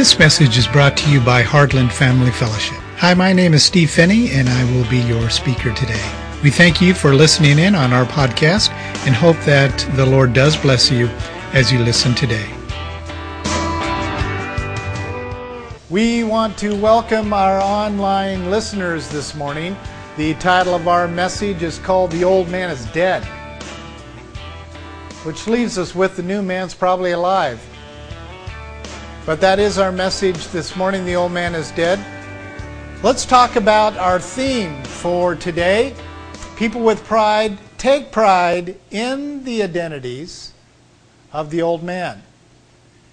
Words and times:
This 0.00 0.18
message 0.18 0.56
is 0.56 0.66
brought 0.66 0.96
to 0.96 1.10
you 1.10 1.20
by 1.20 1.42
Heartland 1.42 1.92
Family 1.92 2.30
Fellowship. 2.30 2.78
Hi, 2.96 3.12
my 3.12 3.34
name 3.34 3.52
is 3.52 3.62
Steve 3.62 3.90
Phinney, 3.90 4.30
and 4.30 4.48
I 4.48 4.64
will 4.72 4.88
be 4.88 4.96
your 4.96 5.28
speaker 5.28 5.74
today. 5.74 6.02
We 6.42 6.48
thank 6.50 6.80
you 6.80 6.94
for 6.94 7.14
listening 7.14 7.58
in 7.58 7.74
on 7.74 7.92
our 7.92 8.06
podcast 8.06 8.70
and 9.04 9.14
hope 9.14 9.36
that 9.40 9.78
the 9.96 10.06
Lord 10.06 10.32
does 10.32 10.56
bless 10.56 10.90
you 10.90 11.08
as 11.52 11.70
you 11.70 11.80
listen 11.80 12.14
today. 12.14 12.48
We 15.90 16.24
want 16.24 16.56
to 16.60 16.74
welcome 16.76 17.34
our 17.34 17.60
online 17.60 18.50
listeners 18.50 19.06
this 19.10 19.34
morning. 19.34 19.76
The 20.16 20.32
title 20.36 20.74
of 20.74 20.88
our 20.88 21.08
message 21.08 21.62
is 21.62 21.78
called 21.78 22.10
The 22.10 22.24
Old 22.24 22.48
Man 22.48 22.70
is 22.70 22.86
Dead, 22.92 23.22
which 25.24 25.46
leaves 25.46 25.76
us 25.76 25.94
with 25.94 26.16
the 26.16 26.22
new 26.22 26.40
man's 26.40 26.72
probably 26.72 27.10
alive. 27.10 27.62
But 29.26 29.42
that 29.42 29.58
is 29.58 29.76
our 29.76 29.92
message 29.92 30.48
this 30.48 30.74
morning. 30.76 31.04
The 31.04 31.14
old 31.14 31.32
man 31.32 31.54
is 31.54 31.70
dead. 31.72 32.02
Let's 33.02 33.26
talk 33.26 33.56
about 33.56 33.94
our 33.98 34.18
theme 34.18 34.82
for 34.82 35.36
today. 35.36 35.94
People 36.56 36.80
with 36.80 37.04
pride 37.04 37.58
take 37.76 38.12
pride 38.12 38.76
in 38.90 39.44
the 39.44 39.62
identities 39.62 40.54
of 41.34 41.50
the 41.50 41.60
old 41.60 41.82
man 41.82 42.22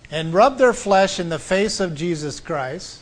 and 0.09 0.33
rub 0.33 0.57
their 0.57 0.71
flesh 0.71 1.19
in 1.19 1.27
the 1.27 1.39
face 1.39 1.81
of 1.81 1.93
Jesus 1.93 2.39
Christ, 2.39 3.01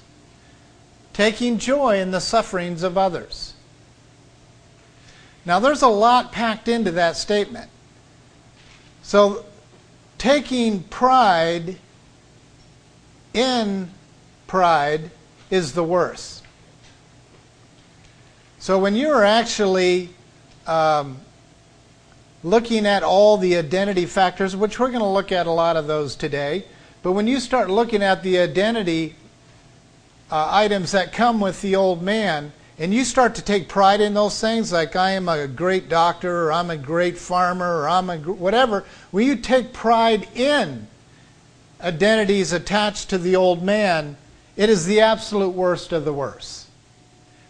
taking 1.14 1.60
joy 1.60 2.00
in 2.00 2.10
the 2.10 2.20
sufferings 2.20 2.82
of 2.82 2.98
others. 2.98 3.54
Now, 5.46 5.60
there's 5.60 5.84
a 5.84 5.88
lot 5.88 6.32
packed 6.32 6.68
into 6.68 6.90
that 6.92 7.18
statement. 7.18 7.70
So, 9.04 9.46
taking 10.18 10.82
pride 10.82 11.78
in 13.36 13.92
pride 14.48 15.12
is 15.52 15.74
the 15.74 15.84
worst. 15.84 16.44
So 18.58 18.80
when 18.80 18.96
you 18.96 19.10
are 19.10 19.24
actually 19.24 20.10
um, 20.66 21.18
looking 22.44 22.88
at 22.88 23.04
all 23.04 23.38
the 23.38 23.58
identity 23.58 24.06
factors, 24.06 24.56
which 24.56 24.80
we're 24.80 24.88
going 24.88 25.02
to 25.02 25.06
look 25.06 25.32
at 25.32 25.46
a 25.46 25.52
lot 25.52 25.76
of 25.76 25.86
those 25.86 26.16
today, 26.16 26.66
but 27.04 27.12
when 27.12 27.28
you 27.28 27.40
start 27.40 27.70
looking 27.70 28.02
at 28.02 28.24
the 28.24 28.40
identity 28.40 29.16
uh, 30.32 30.48
items 30.50 30.92
that 30.94 31.14
come 31.14 31.40
with 31.40 31.62
the 31.62 31.76
old 31.76 32.02
man, 32.02 32.52
and 32.80 32.94
you 32.94 33.04
start 33.04 33.36
to 33.36 33.42
take 33.42 33.70
pride 33.70 34.02
in 34.02 34.14
those 34.14 34.40
things, 34.42 34.72
like 34.74 34.96
I 34.96 35.12
am 35.12 35.30
a 35.30 35.48
great 35.48 35.88
doctor, 35.88 36.48
or 36.48 36.54
I'm 36.54 36.70
a 36.70 36.78
great 36.78 37.18
farmer, 37.18 37.82
or 37.82 37.88
I'm 37.88 38.10
a 38.10 38.18
whatever, 38.18 38.86
when 39.12 39.28
you 39.28 39.36
take 39.36 39.72
pride 39.72 40.28
in 40.36 40.88
identities 41.86 42.52
attached 42.52 43.10
to 43.12 43.18
the 43.18 43.36
old 43.36 43.64
man, 43.64 44.18
it 44.58 44.70
is 44.70 44.86
the 44.86 45.02
absolute 45.02 45.52
worst 45.52 45.94
of 45.94 46.04
the 46.04 46.14
worst. 46.14 46.68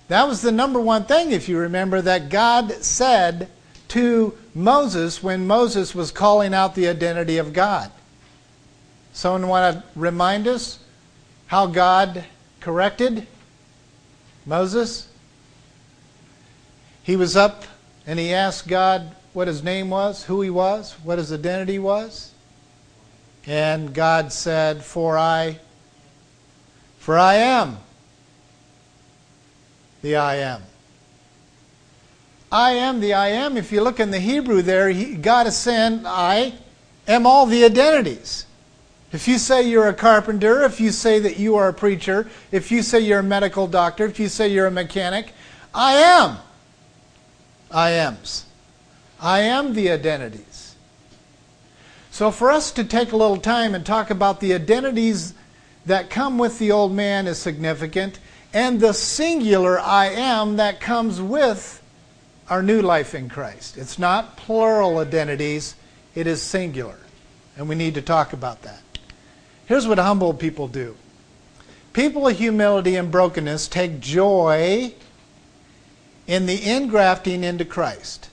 That 0.09 0.27
was 0.27 0.41
the 0.41 0.51
number 0.51 0.79
one 0.79 1.05
thing, 1.05 1.31
if 1.31 1.49
you 1.49 1.57
remember, 1.57 2.01
that 2.01 2.29
God 2.29 2.71
said 2.83 3.49
to 3.89 4.37
Moses 4.53 5.23
when 5.23 5.47
Moses 5.47 5.95
was 5.95 6.11
calling 6.11 6.53
out 6.53 6.75
the 6.75 6.87
identity 6.87 7.37
of 7.37 7.53
God. 7.53 7.91
Someone 9.13 9.47
want 9.47 9.77
to 9.77 9.83
remind 9.97 10.47
us 10.47 10.79
how 11.47 11.67
God 11.67 12.25
corrected 12.59 13.25
Moses? 14.45 15.07
He 17.03 17.15
was 17.15 17.35
up 17.35 17.63
and 18.05 18.19
he 18.19 18.33
asked 18.33 18.67
God 18.67 19.15
what 19.33 19.47
his 19.47 19.63
name 19.63 19.89
was, 19.89 20.23
who 20.25 20.41
he 20.41 20.49
was, 20.49 20.93
what 21.03 21.17
his 21.17 21.31
identity 21.31 21.79
was. 21.79 22.31
And 23.47 23.93
God 23.93 24.33
said, 24.33 24.83
For 24.83 25.17
I, 25.17 25.59
for 26.97 27.17
I 27.17 27.35
am 27.35 27.77
the 30.05 30.15
I 30.15 30.35
am. 30.35 30.61
I 32.51 32.71
am 32.71 32.99
the 32.99 33.13
I 33.13 33.29
am. 33.29 33.57
If 33.57 33.71
you 33.71 33.81
look 33.81 33.99
in 33.99 34.11
the 34.11 34.19
Hebrew 34.19 34.61
there, 34.61 34.89
he, 34.89 35.15
God 35.15 35.47
is 35.47 35.57
saying, 35.57 36.03
I 36.05 36.53
am 37.07 37.25
all 37.25 37.45
the 37.45 37.65
identities. 37.65 38.45
If 39.11 39.27
you 39.27 39.37
say 39.37 39.67
you're 39.67 39.87
a 39.87 39.93
carpenter, 39.93 40.63
if 40.63 40.79
you 40.79 40.91
say 40.91 41.19
that 41.19 41.37
you 41.37 41.55
are 41.55 41.69
a 41.69 41.73
preacher, 41.73 42.29
if 42.51 42.71
you 42.71 42.81
say 42.81 42.99
you're 42.99 43.19
a 43.19 43.23
medical 43.23 43.67
doctor, 43.67 44.05
if 44.05 44.19
you 44.19 44.29
say 44.29 44.47
you're 44.47 44.67
a 44.67 44.71
mechanic, 44.71 45.31
I 45.73 45.93
am. 45.93 46.37
I 47.71 47.91
ams. 47.91 48.45
I 49.19 49.39
am 49.39 49.73
the 49.73 49.89
identities. 49.89 50.44
So, 52.15 52.31
for 52.31 52.49
us 52.49 52.71
to 52.71 52.85
take 52.85 53.11
a 53.11 53.17
little 53.17 53.35
time 53.35 53.75
and 53.75 53.85
talk 53.85 54.09
about 54.09 54.39
the 54.39 54.53
identities 54.53 55.33
that 55.85 56.09
come 56.09 56.37
with 56.37 56.59
the 56.59 56.71
old 56.71 56.93
man 56.93 57.27
is 57.27 57.37
significant, 57.37 58.19
and 58.53 58.79
the 58.79 58.93
singular 58.93 59.77
I 59.77 60.05
am 60.05 60.55
that 60.55 60.79
comes 60.79 61.19
with 61.19 61.83
our 62.49 62.63
new 62.63 62.81
life 62.81 63.13
in 63.13 63.27
Christ. 63.27 63.77
It's 63.77 63.99
not 63.99 64.37
plural 64.37 64.99
identities, 64.99 65.75
it 66.15 66.25
is 66.25 66.41
singular. 66.41 66.99
And 67.57 67.67
we 67.67 67.75
need 67.75 67.95
to 67.95 68.01
talk 68.01 68.31
about 68.31 68.61
that. 68.61 68.81
Here's 69.65 69.85
what 69.85 69.99
humble 69.99 70.33
people 70.33 70.69
do 70.69 70.95
people 71.91 72.29
of 72.29 72.37
humility 72.37 72.95
and 72.95 73.11
brokenness 73.11 73.67
take 73.67 73.99
joy 73.99 74.93
in 76.27 76.45
the 76.45 76.59
ingrafting 76.59 77.43
into 77.43 77.65
Christ 77.65 78.29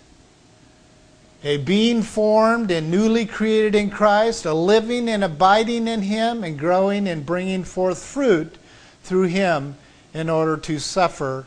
a 1.44 1.56
being 1.56 2.03
formed 2.03 2.70
and 2.70 2.91
newly 2.91 3.26
created 3.26 3.75
in 3.75 3.91
Christ, 3.91 4.44
a 4.44 4.54
living 4.54 5.08
and 5.08 5.25
abiding 5.25 5.88
in 5.88 6.03
Him, 6.03 6.44
and 6.44 6.58
growing 6.58 7.08
and 7.08 7.26
bringing 7.26 7.64
forth 7.64 8.03
fruit 8.03 8.56
through 9.03 9.26
Him 9.26 9.76
in 10.14 10.31
order 10.31 10.56
to 10.56 10.78
suffer 10.78 11.47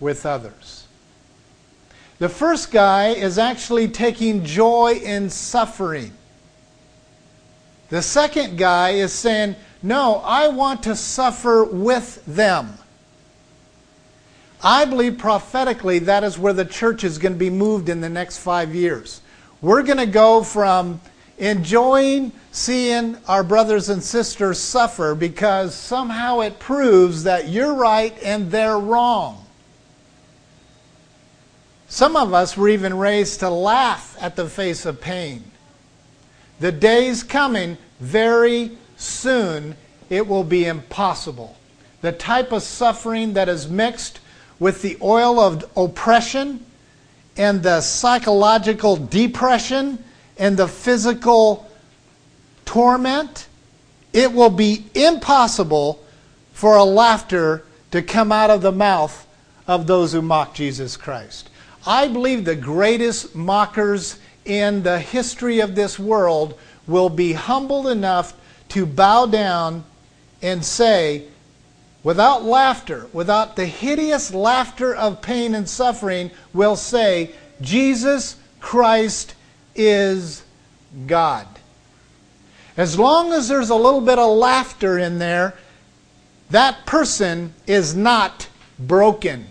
with 0.00 0.26
others. 0.26 0.86
The 2.18 2.28
first 2.28 2.70
guy 2.70 3.08
is 3.08 3.38
actually 3.38 3.88
taking 3.88 4.44
joy 4.44 5.00
in 5.02 5.30
suffering. 5.30 6.12
The 7.88 8.02
second 8.02 8.56
guy 8.58 8.90
is 8.90 9.12
saying, 9.12 9.56
No, 9.82 10.16
I 10.24 10.48
want 10.48 10.82
to 10.84 10.96
suffer 10.96 11.64
with 11.64 12.24
them. 12.26 12.78
I 14.62 14.84
believe 14.84 15.18
prophetically 15.18 15.98
that 16.00 16.24
is 16.24 16.38
where 16.38 16.52
the 16.52 16.64
church 16.64 17.04
is 17.04 17.18
going 17.18 17.34
to 17.34 17.38
be 17.38 17.50
moved 17.50 17.88
in 17.88 18.00
the 18.00 18.08
next 18.08 18.38
five 18.38 18.74
years. 18.74 19.20
We're 19.60 19.82
going 19.82 19.98
to 19.98 20.06
go 20.06 20.42
from 20.42 21.00
enjoying 21.38 22.32
seeing 22.52 23.16
our 23.28 23.44
brothers 23.44 23.90
and 23.90 24.02
sisters 24.02 24.58
suffer 24.58 25.14
because 25.14 25.74
somehow 25.74 26.40
it 26.40 26.58
proves 26.58 27.24
that 27.24 27.48
you're 27.48 27.74
right 27.74 28.16
and 28.22 28.50
they're 28.50 28.78
wrong. 28.78 29.44
Some 31.88 32.16
of 32.16 32.32
us 32.32 32.56
were 32.56 32.68
even 32.68 32.96
raised 32.96 33.40
to 33.40 33.50
laugh 33.50 34.16
at 34.20 34.36
the 34.36 34.48
face 34.48 34.86
of 34.86 35.00
pain. 35.00 35.44
The 36.58 36.72
day's 36.72 37.22
coming 37.22 37.76
very 38.00 38.76
soon, 38.96 39.76
it 40.08 40.26
will 40.26 40.44
be 40.44 40.64
impossible. 40.64 41.56
The 42.00 42.12
type 42.12 42.52
of 42.52 42.62
suffering 42.62 43.34
that 43.34 43.48
is 43.48 43.68
mixed 43.68 44.20
with 44.58 44.82
the 44.82 44.96
oil 45.02 45.38
of 45.38 45.64
oppression 45.76 46.64
and 47.36 47.62
the 47.62 47.80
psychological 47.80 48.96
depression 48.96 50.02
and 50.38 50.56
the 50.56 50.68
physical 50.68 51.70
torment, 52.64 53.46
it 54.12 54.32
will 54.32 54.50
be 54.50 54.84
impossible 54.94 56.02
for 56.52 56.76
a 56.76 56.84
laughter 56.84 57.64
to 57.90 58.02
come 58.02 58.32
out 58.32 58.50
of 58.50 58.62
the 58.62 58.72
mouth 58.72 59.26
of 59.66 59.86
those 59.86 60.12
who 60.12 60.22
mock 60.22 60.54
Jesus 60.54 60.96
Christ. 60.96 61.50
I 61.86 62.08
believe 62.08 62.44
the 62.44 62.56
greatest 62.56 63.34
mockers 63.34 64.18
in 64.44 64.82
the 64.82 64.98
history 64.98 65.60
of 65.60 65.74
this 65.74 65.98
world 65.98 66.58
will 66.86 67.08
be 67.08 67.32
humbled 67.32 67.88
enough 67.88 68.34
to 68.68 68.86
bow 68.86 69.26
down 69.26 69.84
and 70.42 70.64
say, 70.64 71.24
without 72.06 72.44
laughter, 72.44 73.08
without 73.12 73.56
the 73.56 73.66
hideous 73.66 74.32
laughter 74.32 74.94
of 74.94 75.20
pain 75.20 75.56
and 75.56 75.68
suffering, 75.68 76.30
will 76.54 76.76
say, 76.76 77.32
Jesus 77.60 78.36
Christ 78.60 79.34
is 79.74 80.44
God. 81.08 81.48
As 82.76 82.96
long 82.96 83.32
as 83.32 83.48
there's 83.48 83.70
a 83.70 83.74
little 83.74 84.00
bit 84.00 84.20
of 84.20 84.36
laughter 84.36 84.96
in 85.00 85.18
there, 85.18 85.54
that 86.50 86.86
person 86.86 87.52
is 87.66 87.96
not 87.96 88.46
broken. 88.78 89.44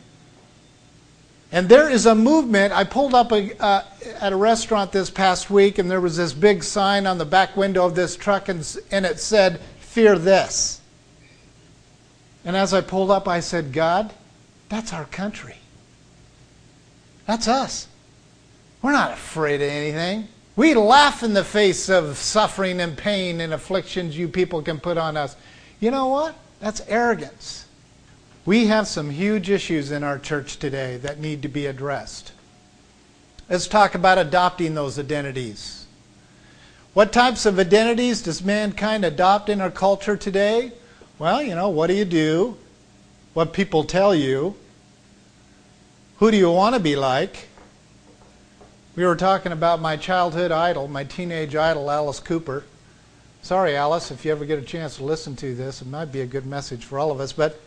And 1.51 1.67
there 1.67 1.89
is 1.89 2.05
a 2.05 2.15
movement. 2.15 2.71
I 2.71 2.85
pulled 2.85 3.13
up 3.13 3.33
a, 3.33 3.61
uh, 3.61 3.83
at 4.21 4.31
a 4.31 4.37
restaurant 4.37 4.93
this 4.93 5.09
past 5.09 5.49
week, 5.49 5.77
and 5.77 5.91
there 5.91 5.99
was 5.99 6.15
this 6.15 6.31
big 6.31 6.63
sign 6.63 7.05
on 7.05 7.17
the 7.17 7.25
back 7.25 7.57
window 7.57 7.85
of 7.85 7.95
this 7.95 8.15
truck, 8.15 8.47
and, 8.47 8.77
and 8.91 9.05
it 9.05 9.19
said, 9.19 9.59
Fear 9.81 10.19
this. 10.19 10.79
And 12.45 12.55
as 12.55 12.73
I 12.73 12.81
pulled 12.81 13.09
up, 13.09 13.27
I 13.27 13.39
said, 13.39 13.73
God, 13.73 14.13
that's 14.69 14.93
our 14.93 15.05
country. 15.05 15.55
That's 17.25 17.47
us. 17.47 17.87
We're 18.81 18.91
not 18.91 19.13
afraid 19.13 19.61
of 19.61 19.69
anything. 19.69 20.27
We 20.55 20.75
laugh 20.75 21.23
in 21.23 21.33
the 21.33 21.43
face 21.43 21.89
of 21.89 22.17
suffering 22.17 22.79
and 22.79 22.95
pain 22.95 23.41
and 23.41 23.51
afflictions 23.51 24.17
you 24.17 24.27
people 24.27 24.61
can 24.61 24.79
put 24.79 24.97
on 24.97 25.17
us. 25.17 25.35
You 25.79 25.91
know 25.91 26.07
what? 26.07 26.35
That's 26.59 26.81
arrogance. 26.87 27.65
We 28.45 28.67
have 28.67 28.87
some 28.87 29.09
huge 29.09 29.49
issues 29.49 29.91
in 29.91 30.03
our 30.03 30.19
church 30.19 30.57
today 30.57 30.97
that 30.97 31.19
need 31.19 31.41
to 31.41 31.47
be 31.47 31.65
addressed. 31.65 32.31
Let's 33.49 33.67
talk 33.67 33.95
about 33.95 34.19
adopting 34.19 34.75
those 34.75 34.99
identities. 34.99 35.87
What 36.93 37.11
types 37.11 37.45
of 37.45 37.59
identities 37.59 38.21
does 38.21 38.43
mankind 38.43 39.03
adopt 39.03 39.49
in 39.49 39.61
our 39.61 39.71
culture 39.71 40.15
today? 40.15 40.71
Well, 41.17 41.41
you 41.41 41.55
know, 41.55 41.69
what 41.69 41.87
do 41.87 41.93
you 41.93 42.03
do? 42.03 42.57
What 43.33 43.53
people 43.53 43.85
tell 43.85 44.13
you? 44.13 44.55
Who 46.17 46.29
do 46.29 46.35
you 46.35 46.51
want 46.51 46.75
to 46.75 46.81
be 46.81 46.97
like? 46.97 47.47
We 48.97 49.05
were 49.05 49.15
talking 49.15 49.53
about 49.53 49.79
my 49.79 49.95
childhood 49.95 50.51
idol, 50.51 50.89
my 50.89 51.05
teenage 51.05 51.55
idol, 51.55 51.89
Alice 51.89 52.19
Cooper. 52.19 52.65
Sorry, 53.41 53.77
Alice, 53.77 54.11
if 54.11 54.25
you 54.25 54.31
ever 54.31 54.43
get 54.43 54.59
a 54.59 54.61
chance 54.61 54.97
to 54.97 55.05
listen 55.05 55.37
to 55.37 55.55
this, 55.55 55.81
it 55.81 55.87
might 55.87 56.11
be 56.11 56.19
a 56.19 56.25
good 56.25 56.45
message 56.45 56.83
for 56.83 56.99
all 56.99 57.11
of 57.11 57.21
us. 57.21 57.31
But 57.31 57.61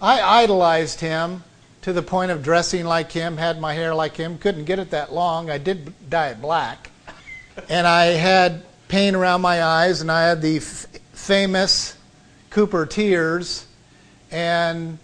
I 0.00 0.22
idolized 0.22 1.00
him 1.00 1.44
to 1.82 1.92
the 1.92 2.02
point 2.02 2.30
of 2.30 2.42
dressing 2.42 2.86
like 2.86 3.12
him, 3.12 3.36
had 3.36 3.60
my 3.60 3.74
hair 3.74 3.94
like 3.94 4.16
him, 4.16 4.38
couldn't 4.38 4.64
get 4.64 4.78
it 4.78 4.90
that 4.92 5.12
long. 5.12 5.50
I 5.50 5.58
did 5.58 5.92
dye 6.08 6.28
it 6.28 6.40
black. 6.40 6.90
And 7.68 7.86
I 7.86 8.06
had 8.06 8.62
pain 8.88 9.14
around 9.14 9.42
my 9.42 9.62
eyes, 9.62 10.00
and 10.00 10.10
I 10.10 10.22
had 10.22 10.40
the 10.40 10.56
f- 10.56 10.86
famous 11.12 11.97
Cooper 12.50 12.86
tears. 12.86 13.66
And 14.30 14.98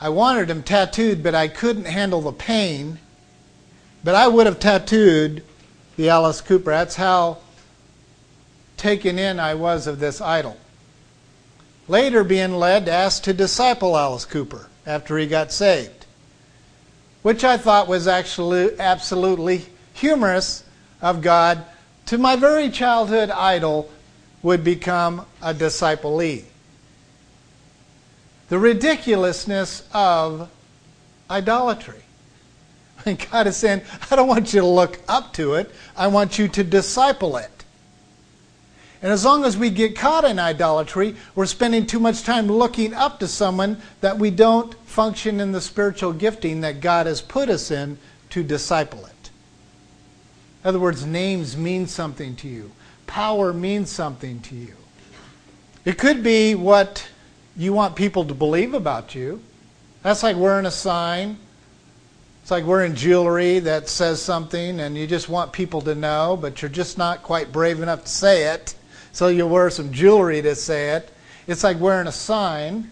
I 0.00 0.08
wanted 0.08 0.50
him 0.50 0.62
tattooed, 0.62 1.22
but 1.22 1.34
I 1.34 1.48
couldn't 1.48 1.86
handle 1.86 2.20
the 2.20 2.32
pain. 2.32 2.98
But 4.04 4.14
I 4.14 4.28
would 4.28 4.46
have 4.46 4.60
tattooed 4.60 5.42
the 5.96 6.08
Alice 6.08 6.40
Cooper. 6.40 6.70
That's 6.70 6.96
how 6.96 7.38
taken 8.76 9.18
in 9.18 9.40
I 9.40 9.54
was 9.54 9.86
of 9.86 9.98
this 9.98 10.20
idol. 10.20 10.56
Later, 11.88 12.22
being 12.22 12.54
led, 12.54 12.88
asked 12.88 13.24
to 13.24 13.32
disciple 13.32 13.96
Alice 13.96 14.24
Cooper 14.24 14.68
after 14.86 15.18
he 15.18 15.26
got 15.26 15.52
saved, 15.52 16.06
which 17.22 17.44
I 17.44 17.56
thought 17.56 17.88
was 17.88 18.06
actually 18.06 18.78
absolutely 18.78 19.66
humorous 19.94 20.64
of 21.02 21.22
God 21.22 21.64
to 22.06 22.18
my 22.18 22.36
very 22.36 22.70
childhood 22.70 23.30
idol 23.30 23.90
would 24.42 24.64
become 24.64 25.26
a 25.42 25.52
disciplee. 25.52 26.44
The 28.48 28.58
ridiculousness 28.58 29.86
of 29.92 30.50
idolatry. 31.30 32.02
And 33.06 33.24
God 33.30 33.46
is 33.46 33.56
saying, 33.56 33.82
I 34.10 34.16
don't 34.16 34.26
want 34.26 34.52
you 34.52 34.60
to 34.60 34.66
look 34.66 34.98
up 35.08 35.32
to 35.34 35.54
it, 35.54 35.70
I 35.96 36.08
want 36.08 36.38
you 36.38 36.48
to 36.48 36.64
disciple 36.64 37.36
it. 37.36 37.58
And 39.00 39.12
as 39.12 39.24
long 39.24 39.44
as 39.44 39.56
we 39.56 39.70
get 39.70 39.94
caught 39.94 40.24
in 40.24 40.40
idolatry, 40.40 41.14
we're 41.36 41.46
spending 41.46 41.86
too 41.86 42.00
much 42.00 42.24
time 42.24 42.48
looking 42.48 42.94
up 42.94 43.20
to 43.20 43.28
someone 43.28 43.80
that 44.00 44.18
we 44.18 44.30
don't 44.30 44.74
function 44.86 45.38
in 45.38 45.52
the 45.52 45.60
spiritual 45.60 46.12
gifting 46.12 46.62
that 46.62 46.80
God 46.80 47.06
has 47.06 47.22
put 47.22 47.48
us 47.48 47.70
in 47.70 47.98
to 48.30 48.42
disciple 48.42 49.06
it. 49.06 49.30
In 50.64 50.68
other 50.68 50.80
words, 50.80 51.06
names 51.06 51.56
mean 51.56 51.86
something 51.86 52.34
to 52.36 52.48
you, 52.48 52.72
power 53.06 53.52
means 53.52 53.90
something 53.90 54.40
to 54.40 54.56
you. 54.56 54.74
It 55.84 55.96
could 55.96 56.24
be 56.24 56.56
what 56.56 57.08
you 57.58 57.74
want 57.74 57.96
people 57.96 58.24
to 58.24 58.34
believe 58.34 58.72
about 58.72 59.14
you. 59.14 59.42
That's 60.02 60.22
like 60.22 60.36
wearing 60.36 60.64
a 60.64 60.70
sign 60.70 61.38
it's 62.48 62.50
like 62.50 62.64
wearing 62.64 62.94
jewelry 62.94 63.58
that 63.58 63.90
says 63.90 64.22
something 64.22 64.80
and 64.80 64.96
you 64.96 65.06
just 65.06 65.28
want 65.28 65.52
people 65.52 65.82
to 65.82 65.94
know, 65.94 66.34
but 66.40 66.62
you're 66.62 66.70
just 66.70 66.96
not 66.96 67.22
quite 67.22 67.52
brave 67.52 67.82
enough 67.82 68.04
to 68.04 68.08
say 68.10 68.44
it. 68.54 68.74
So 69.12 69.28
you 69.28 69.46
wear 69.46 69.68
some 69.68 69.92
jewelry 69.92 70.40
to 70.40 70.54
say 70.54 70.92
it. 70.92 71.12
It's 71.46 71.62
like 71.62 71.78
wearing 71.78 72.06
a 72.06 72.12
sign. 72.12 72.90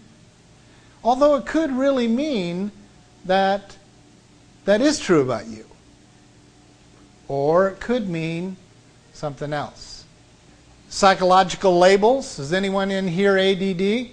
Although 1.03 1.37
it 1.37 1.47
could 1.47 1.71
really 1.71 2.07
mean 2.07 2.71
that 3.25 3.75
that 4.65 4.79
is 4.79 4.99
true 4.99 5.21
about 5.21 5.47
you. 5.47 5.65
Or 7.27 7.69
it 7.69 7.79
could 7.79 8.07
mean 8.07 8.57
something 9.13 9.53
else. 9.53 10.05
Psychological 10.89 11.79
labels. 11.79 12.37
Is 12.37 12.53
anyone 12.53 12.91
in 12.91 13.07
here 13.07 13.39
ADD? 13.39 14.11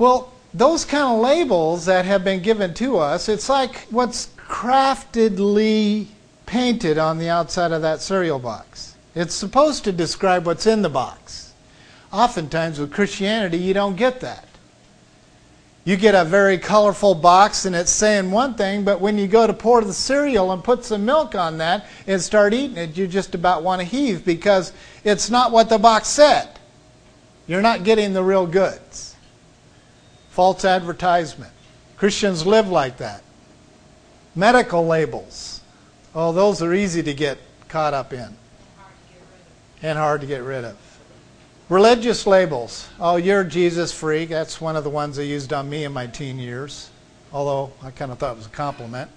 Well, 0.00 0.32
those 0.54 0.86
kind 0.86 1.04
of 1.04 1.20
labels 1.20 1.84
that 1.84 2.06
have 2.06 2.24
been 2.24 2.40
given 2.40 2.72
to 2.72 2.96
us, 2.96 3.28
it's 3.28 3.50
like 3.50 3.86
what's 3.90 4.28
craftedly 4.48 6.06
painted 6.46 6.96
on 6.96 7.18
the 7.18 7.28
outside 7.28 7.70
of 7.70 7.82
that 7.82 8.00
cereal 8.00 8.38
box. 8.38 8.96
It's 9.14 9.34
supposed 9.34 9.84
to 9.84 9.92
describe 9.92 10.46
what's 10.46 10.66
in 10.66 10.80
the 10.80 10.88
box. 10.88 11.52
Oftentimes 12.14 12.78
with 12.78 12.90
Christianity, 12.90 13.58
you 13.58 13.74
don't 13.74 13.94
get 13.94 14.20
that. 14.20 14.48
You 15.84 15.98
get 15.98 16.14
a 16.14 16.24
very 16.24 16.56
colorful 16.56 17.14
box 17.14 17.66
and 17.66 17.76
it's 17.76 17.92
saying 17.92 18.30
one 18.30 18.54
thing, 18.54 18.84
but 18.84 19.02
when 19.02 19.18
you 19.18 19.28
go 19.28 19.46
to 19.46 19.52
pour 19.52 19.84
the 19.84 19.92
cereal 19.92 20.50
and 20.50 20.64
put 20.64 20.82
some 20.82 21.04
milk 21.04 21.34
on 21.34 21.58
that 21.58 21.84
and 22.06 22.22
start 22.22 22.54
eating 22.54 22.78
it, 22.78 22.96
you 22.96 23.06
just 23.06 23.34
about 23.34 23.62
want 23.62 23.82
to 23.82 23.86
heave 23.86 24.24
because 24.24 24.72
it's 25.04 25.28
not 25.28 25.52
what 25.52 25.68
the 25.68 25.78
box 25.78 26.08
said. 26.08 26.48
You're 27.46 27.60
not 27.60 27.84
getting 27.84 28.14
the 28.14 28.24
real 28.24 28.46
goods 28.46 29.09
false 30.30 30.64
advertisement. 30.64 31.52
Christians 31.96 32.46
live 32.46 32.68
like 32.68 32.96
that. 32.98 33.22
Medical 34.34 34.86
labels. 34.86 35.60
Oh, 36.14 36.32
those 36.32 36.62
are 36.62 36.72
easy 36.72 37.02
to 37.02 37.14
get 37.14 37.38
caught 37.68 37.94
up 37.94 38.12
in 38.12 38.34
and 39.82 39.98
hard 39.98 40.20
to 40.22 40.26
get 40.26 40.42
rid 40.42 40.64
of. 40.64 40.76
Religious 41.68 42.26
labels. 42.26 42.88
Oh, 42.98 43.16
you're 43.16 43.42
a 43.42 43.48
Jesus 43.48 43.92
freak. 43.92 44.30
That's 44.30 44.60
one 44.60 44.76
of 44.76 44.84
the 44.84 44.90
ones 44.90 45.16
they 45.16 45.26
used 45.26 45.52
on 45.52 45.70
me 45.70 45.84
in 45.84 45.92
my 45.92 46.06
teen 46.06 46.38
years, 46.38 46.90
although 47.32 47.72
I 47.82 47.90
kind 47.90 48.10
of 48.10 48.18
thought 48.18 48.32
it 48.32 48.38
was 48.38 48.46
a 48.46 48.50
compliment. 48.50 49.10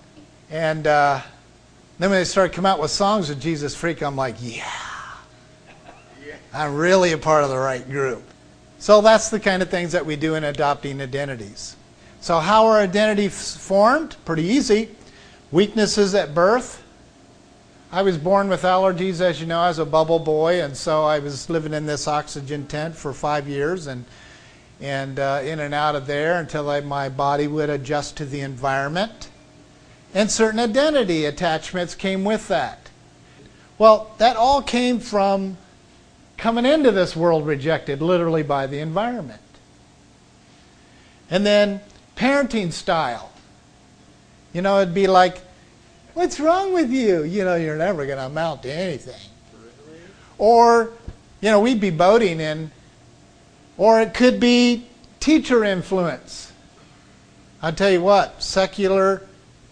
And 0.51 0.85
uh, 0.85 1.21
then 1.97 2.11
when 2.11 2.19
they 2.19 2.25
started 2.25 2.53
coming 2.53 2.69
out 2.69 2.79
with 2.79 2.91
songs 2.91 3.29
of 3.29 3.39
Jesus 3.39 3.75
freak, 3.75 4.03
I'm 4.03 4.15
like, 4.15 4.35
yeah, 4.39 4.69
I'm 6.53 6.75
really 6.75 7.13
a 7.13 7.17
part 7.17 7.43
of 7.43 7.49
the 7.49 7.57
right 7.57 7.87
group. 7.89 8.23
So 8.83 8.99
that's 8.99 9.29
the 9.29 9.39
kind 9.39 9.61
of 9.61 9.69
things 9.69 9.93
that 9.93 10.05
we 10.05 10.17
do 10.17 10.35
in 10.35 10.43
adopting 10.43 10.99
identities. 10.99 11.77
So, 12.19 12.39
how 12.39 12.65
are 12.65 12.79
identities 12.79 13.55
formed? 13.55 14.17
Pretty 14.25 14.43
easy. 14.43 14.89
Weaknesses 15.53 16.13
at 16.13 16.35
birth. 16.35 16.83
I 17.93 18.01
was 18.01 18.17
born 18.17 18.49
with 18.49 18.63
allergies, 18.63 19.21
as 19.21 19.39
you 19.39 19.47
know, 19.47 19.63
as 19.63 19.79
a 19.79 19.85
bubble 19.85 20.19
boy, 20.19 20.61
and 20.61 20.75
so 20.75 21.05
I 21.05 21.19
was 21.19 21.49
living 21.49 21.73
in 21.73 21.85
this 21.85 22.09
oxygen 22.09 22.67
tent 22.67 22.93
for 22.93 23.13
five 23.13 23.47
years 23.47 23.87
and, 23.87 24.03
and 24.81 25.17
uh, 25.17 25.39
in 25.45 25.61
and 25.61 25.73
out 25.73 25.95
of 25.95 26.05
there 26.05 26.37
until 26.37 26.69
I, 26.69 26.81
my 26.81 27.07
body 27.07 27.47
would 27.47 27.69
adjust 27.69 28.17
to 28.17 28.25
the 28.25 28.41
environment. 28.41 29.29
And 30.13 30.29
certain 30.29 30.59
identity 30.59 31.23
attachments 31.23 31.95
came 31.95 32.25
with 32.25 32.49
that. 32.49 32.89
Well, 33.77 34.13
that 34.17 34.35
all 34.35 34.61
came 34.61 34.99
from 34.99 35.55
coming 36.43 36.65
into 36.65 36.91
this 36.91 37.15
world 37.15 37.47
rejected 37.47 38.01
literally 38.01 38.43
by 38.43 38.67
the 38.67 38.77
environment. 38.79 39.39
And 41.29 41.45
then 41.45 41.79
parenting 42.17 42.73
style. 42.73 43.31
You 44.51 44.61
know, 44.61 44.81
it'd 44.81 44.93
be 44.93 45.07
like, 45.07 45.39
what's 46.15 46.41
wrong 46.41 46.73
with 46.73 46.91
you? 46.91 47.23
You 47.23 47.45
know, 47.45 47.55
you're 47.55 47.77
never 47.77 48.05
going 48.05 48.17
to 48.17 48.25
amount 48.25 48.63
to 48.63 48.73
anything. 48.73 49.29
Or, 50.37 50.91
you 51.39 51.49
know, 51.49 51.61
we'd 51.61 51.79
be 51.79 51.91
boating 51.91 52.41
in, 52.41 52.71
or 53.77 54.01
it 54.01 54.13
could 54.13 54.41
be 54.41 54.85
teacher 55.21 55.63
influence. 55.63 56.51
I 57.61 57.71
tell 57.71 57.89
you 57.89 58.01
what, 58.01 58.43
secular 58.43 59.25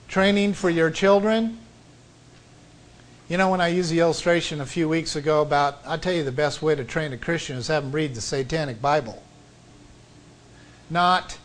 training 0.07 0.53
for 0.53 0.69
your 0.69 0.89
children 0.89 1.59
you 3.31 3.37
know, 3.37 3.49
when 3.49 3.61
I 3.61 3.69
used 3.69 3.89
the 3.89 4.01
illustration 4.01 4.59
a 4.59 4.65
few 4.65 4.89
weeks 4.89 5.15
ago 5.15 5.41
about, 5.41 5.79
I 5.85 5.95
tell 5.95 6.11
you 6.11 6.25
the 6.25 6.33
best 6.33 6.61
way 6.61 6.75
to 6.75 6.83
train 6.83 7.13
a 7.13 7.17
Christian 7.17 7.55
is 7.55 7.69
have 7.69 7.83
them 7.83 7.93
read 7.93 8.13
the 8.13 8.19
Satanic 8.19 8.81
Bible. 8.81 9.23
Not. 10.89 11.37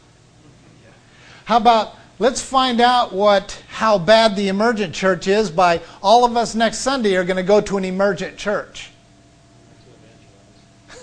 How 1.45 1.59
about 1.59 1.95
let's 2.19 2.43
find 2.43 2.81
out 2.81 3.12
what 3.12 3.62
how 3.69 3.99
bad 3.99 4.35
the 4.35 4.49
emergent 4.49 4.97
church 4.97 5.28
is 5.28 5.49
by 5.49 5.81
all 6.02 6.25
of 6.25 6.37
us 6.37 6.57
next 6.57 6.78
Sunday 6.78 7.14
are 7.14 7.23
going 7.23 7.37
to 7.37 7.45
go 7.45 7.61
to 7.61 7.76
an 7.76 7.85
emergent 7.85 8.37
church. 8.37 8.90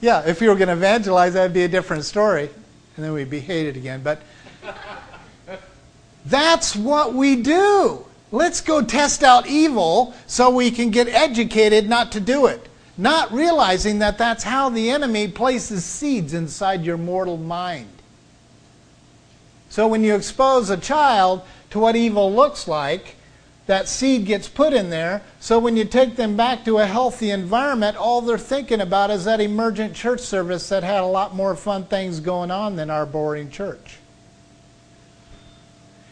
yeah, 0.00 0.26
if 0.26 0.40
you 0.40 0.48
were 0.48 0.56
going 0.56 0.68
to 0.68 0.72
evangelize, 0.72 1.34
that'd 1.34 1.52
be 1.52 1.64
a 1.64 1.68
different 1.68 2.06
story, 2.06 2.48
and 2.96 3.04
then 3.04 3.12
we'd 3.12 3.28
be 3.28 3.40
hated 3.40 3.76
again. 3.76 4.02
But 4.02 4.22
that's 6.24 6.74
what 6.74 7.12
we 7.12 7.42
do. 7.42 8.05
Let's 8.32 8.60
go 8.60 8.82
test 8.82 9.22
out 9.22 9.46
evil 9.46 10.14
so 10.26 10.50
we 10.50 10.70
can 10.70 10.90
get 10.90 11.08
educated 11.08 11.88
not 11.88 12.12
to 12.12 12.20
do 12.20 12.46
it. 12.46 12.68
Not 12.98 13.32
realizing 13.32 13.98
that 13.98 14.18
that's 14.18 14.44
how 14.44 14.68
the 14.68 14.90
enemy 14.90 15.28
places 15.28 15.84
seeds 15.84 16.34
inside 16.34 16.84
your 16.84 16.96
mortal 16.96 17.36
mind. 17.36 17.88
So 19.68 19.86
when 19.86 20.02
you 20.02 20.14
expose 20.14 20.70
a 20.70 20.76
child 20.76 21.42
to 21.70 21.78
what 21.78 21.96
evil 21.96 22.32
looks 22.32 22.66
like, 22.66 23.16
that 23.66 23.88
seed 23.88 24.26
gets 24.26 24.48
put 24.48 24.72
in 24.72 24.90
there. 24.90 25.22
So 25.40 25.58
when 25.58 25.76
you 25.76 25.84
take 25.84 26.16
them 26.16 26.36
back 26.36 26.64
to 26.64 26.78
a 26.78 26.86
healthy 26.86 27.30
environment, 27.30 27.96
all 27.96 28.22
they're 28.22 28.38
thinking 28.38 28.80
about 28.80 29.10
is 29.10 29.24
that 29.24 29.40
emergent 29.40 29.94
church 29.94 30.20
service 30.20 30.68
that 30.68 30.84
had 30.84 31.00
a 31.00 31.06
lot 31.06 31.34
more 31.34 31.56
fun 31.56 31.84
things 31.84 32.20
going 32.20 32.50
on 32.50 32.76
than 32.76 32.90
our 32.90 33.04
boring 33.04 33.50
church. 33.50 33.98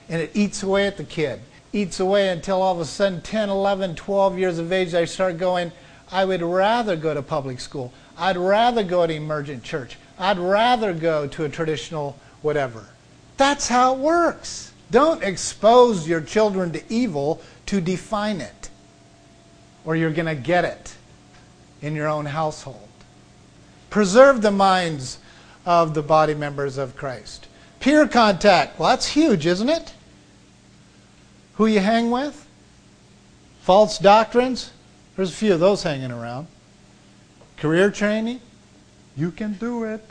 And 0.09 0.21
it 0.21 0.33
eats 0.35 0.63
away 0.63 0.87
at 0.87 0.97
the 0.97 1.05
kid, 1.05 1.41
eats 1.75 2.01
away 2.01 2.29
until 2.29 2.63
all 2.63 2.73
of 2.73 2.81
a 2.81 2.85
sudden 2.85 3.21
10, 3.21 3.51
11, 3.51 3.97
12 3.97 4.39
years 4.39 4.59
of 4.59 4.73
age, 4.73 4.93
they 4.93 5.05
start 5.05 5.37
going, 5.37 5.73
I 6.11 6.25
would 6.25 6.41
rather 6.41 6.97
go 6.97 7.13
to 7.13 7.23
public 7.23 7.59
school. 7.61 7.93
I'd 8.17 8.37
rather 8.37 8.85
go 8.85 9.07
to 9.07 9.13
emergent 9.13 9.65
church. 9.65 9.97
I'd 10.19 10.39
rather 10.39 10.95
go 10.95 11.27
to 11.27 11.45
a 11.45 11.49
traditional 11.49 12.17
whatever. 12.43 12.87
That's 13.37 13.69
how 13.69 13.95
it 13.95 13.99
works. 13.99 14.73
Don't 14.91 15.25
expose 15.25 16.07
your 16.07 16.21
children 16.21 16.71
to 16.73 16.83
evil 16.89 17.41
to 17.67 17.81
define 17.81 18.41
it, 18.41 18.71
or 19.85 19.97
you're 19.97 20.13
going 20.13 20.27
to 20.27 20.41
get 20.41 20.65
it 20.65 20.95
in 21.83 21.97
your 21.97 22.07
own 22.07 22.27
household. 22.27 22.89
Preserve 23.91 24.43
the 24.43 24.53
minds 24.53 25.19
of 25.67 25.95
the 25.95 26.03
body 26.03 26.35
members 26.35 26.79
of 26.79 26.95
Christ. 26.95 27.49
Peer 27.81 28.07
contact. 28.07 28.79
Well, 28.79 28.91
that's 28.91 29.09
huge, 29.09 29.47
isn't 29.47 29.69
it? 29.69 29.93
Who 31.57 31.67
you 31.67 31.81
hang 31.81 32.11
with? 32.11 32.47
False 33.63 33.99
doctrines? 33.99 34.73
There's 35.17 35.31
a 35.31 35.35
few 35.35 35.55
of 35.55 35.61
those 35.61 35.83
hanging 35.83 36.11
around. 36.11 36.49
Career 37.57 37.91
training? 37.91 38.41
You 39.17 39.31
can 39.31 39.55
do 39.55 39.85
it. 39.85 40.11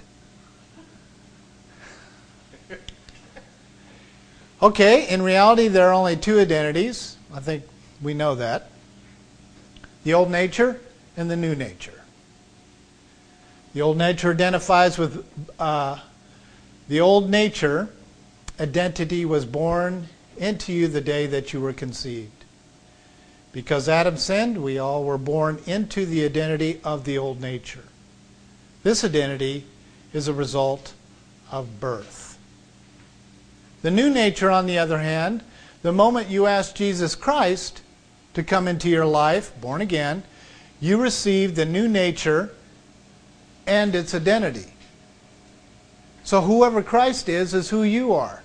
Okay, 4.61 5.09
in 5.09 5.21
reality, 5.21 5.67
there 5.67 5.89
are 5.89 5.93
only 5.93 6.15
two 6.15 6.39
identities. 6.39 7.17
I 7.33 7.41
think 7.41 7.65
we 8.01 8.13
know 8.13 8.33
that 8.35 8.69
the 10.05 10.13
old 10.13 10.31
nature 10.31 10.79
and 11.17 11.29
the 11.29 11.35
new 11.35 11.53
nature. 11.53 12.01
The 13.73 13.81
old 13.81 13.97
nature 13.97 14.31
identifies 14.31 14.97
with 14.97 15.25
uh, 15.59 15.99
the 16.87 17.01
old 17.01 17.29
nature 17.29 17.89
identity 18.59 19.25
was 19.25 19.45
born 19.45 20.07
into 20.37 20.73
you 20.73 20.87
the 20.87 21.01
day 21.01 21.25
that 21.27 21.53
you 21.53 21.61
were 21.61 21.73
conceived. 21.73 22.45
Because 23.51 23.87
Adam 23.87 24.17
sinned, 24.17 24.63
we 24.63 24.79
all 24.79 25.03
were 25.03 25.17
born 25.17 25.59
into 25.65 26.05
the 26.05 26.25
identity 26.25 26.79
of 26.83 27.05
the 27.05 27.17
old 27.17 27.39
nature. 27.39 27.83
This 28.83 29.03
identity 29.03 29.65
is 30.11 30.27
a 30.27 30.33
result 30.33 30.93
of 31.51 31.79
birth. 31.79 32.37
The 33.81 33.91
new 33.91 34.09
nature, 34.09 34.49
on 34.49 34.65
the 34.65 34.77
other 34.77 34.99
hand, 34.99 35.43
the 35.81 35.91
moment 35.91 36.29
you 36.29 36.45
ask 36.47 36.75
Jesus 36.75 37.15
Christ 37.15 37.81
to 38.33 38.43
come 38.43 38.67
into 38.67 38.89
your 38.89 39.05
life, 39.05 39.51
born 39.59 39.81
again, 39.81 40.23
you 40.79 41.01
receive 41.01 41.55
the 41.55 41.65
new 41.65 41.87
nature 41.87 42.51
and 43.67 43.93
its 43.93 44.13
identity. 44.13 44.73
So 46.23 46.41
whoever 46.41 46.81
Christ 46.81 47.27
is, 47.29 47.53
is 47.53 47.69
who 47.69 47.83
you 47.83 48.13
are. 48.13 48.42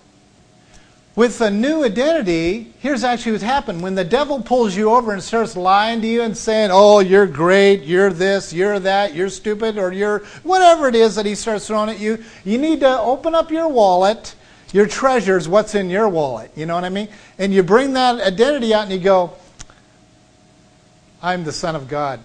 With 1.18 1.40
a 1.40 1.50
new 1.50 1.82
identity, 1.82 2.72
here's 2.78 3.02
actually 3.02 3.32
what 3.32 3.42
happened. 3.42 3.82
When 3.82 3.96
the 3.96 4.04
devil 4.04 4.40
pulls 4.40 4.76
you 4.76 4.92
over 4.92 5.12
and 5.12 5.20
starts 5.20 5.56
lying 5.56 6.00
to 6.02 6.06
you 6.06 6.22
and 6.22 6.37
saying, 6.37 6.70
oh, 6.72 7.00
you're 7.00 7.26
great, 7.26 7.82
you're 7.82 8.12
this, 8.12 8.52
you're 8.52 8.78
that, 8.78 9.16
you're 9.16 9.28
stupid, 9.28 9.78
or 9.78 9.92
you're 9.92 10.20
whatever 10.44 10.87
it 10.87 10.94
is 10.94 11.16
that 11.16 11.26
he 11.26 11.34
starts 11.34 11.66
throwing 11.66 11.90
at 11.90 11.98
you, 11.98 12.22
you 12.44 12.56
need 12.56 12.78
to 12.78 13.00
open 13.00 13.34
up 13.34 13.50
your 13.50 13.66
wallet 13.66 14.37
your 14.72 14.87
treasures, 14.87 15.48
what's 15.48 15.75
in 15.75 15.90
your 15.90 16.08
wallet. 16.08 16.52
You 16.54 16.66
know 16.66 16.76
what 16.76 16.84
I 16.84 16.88
mean? 16.88 17.08
And 17.37 17.52
you 17.52 17.64
bring 17.64 17.94
that 17.94 18.20
identity 18.20 18.72
out 18.72 18.84
and 18.84 18.92
you 18.92 19.00
go, 19.00 19.32
I'm 21.20 21.42
the 21.42 21.52
Son 21.52 21.75
of 21.75 21.88
God. 21.88 22.20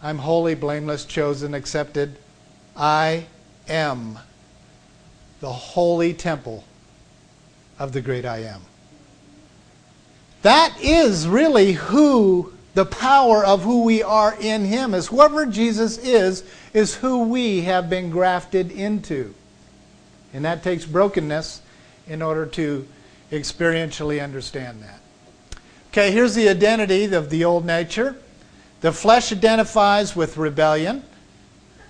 I'm 0.00 0.18
holy, 0.18 0.54
blameless, 0.54 1.04
chosen, 1.04 1.52
accepted. 1.52 2.16
I 2.76 3.26
am 3.68 4.20
the 5.40 5.50
holy 5.52 6.14
temple 6.14 6.62
of 7.78 7.92
the 7.92 8.00
great 8.00 8.24
I 8.24 8.38
am. 8.38 8.62
That 10.42 10.76
is 10.80 11.26
really 11.26 11.72
who 11.72 12.52
the 12.74 12.84
power 12.84 13.44
of 13.44 13.62
who 13.62 13.84
we 13.84 14.02
are 14.02 14.36
in 14.38 14.64
Him 14.64 14.94
is. 14.94 15.06
Whoever 15.06 15.46
Jesus 15.46 15.98
is, 15.98 16.44
is 16.74 16.94
who 16.94 17.24
we 17.24 17.62
have 17.62 17.88
been 17.88 18.10
grafted 18.10 18.70
into. 18.70 19.34
And 20.34 20.44
that 20.44 20.62
takes 20.62 20.84
brokenness 20.84 21.62
in 22.06 22.20
order 22.20 22.46
to 22.46 22.86
experientially 23.32 24.22
understand 24.22 24.82
that. 24.82 25.00
Okay, 25.90 26.12
here's 26.12 26.34
the 26.34 26.48
identity 26.48 27.06
of 27.14 27.30
the 27.30 27.44
old 27.44 27.64
nature. 27.64 28.16
The 28.82 28.92
flesh 28.92 29.32
identifies 29.32 30.14
with 30.14 30.36
rebellion, 30.36 31.02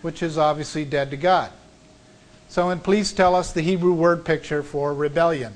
which 0.02 0.22
is 0.22 0.38
obviously 0.38 0.84
dead 0.84 1.10
to 1.10 1.16
God. 1.16 1.50
So, 2.48 2.70
and 2.70 2.82
please 2.82 3.12
tell 3.12 3.34
us 3.34 3.52
the 3.52 3.60
Hebrew 3.60 3.92
word 3.92 4.24
picture 4.24 4.62
for 4.62 4.94
rebellion. 4.94 5.52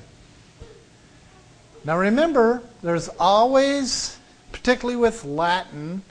Now 1.85 1.99
remember, 1.99 2.63
there's 2.83 3.09
always, 3.19 4.19
particularly 4.53 4.97
with 4.97 5.25
Latin, 5.25 6.03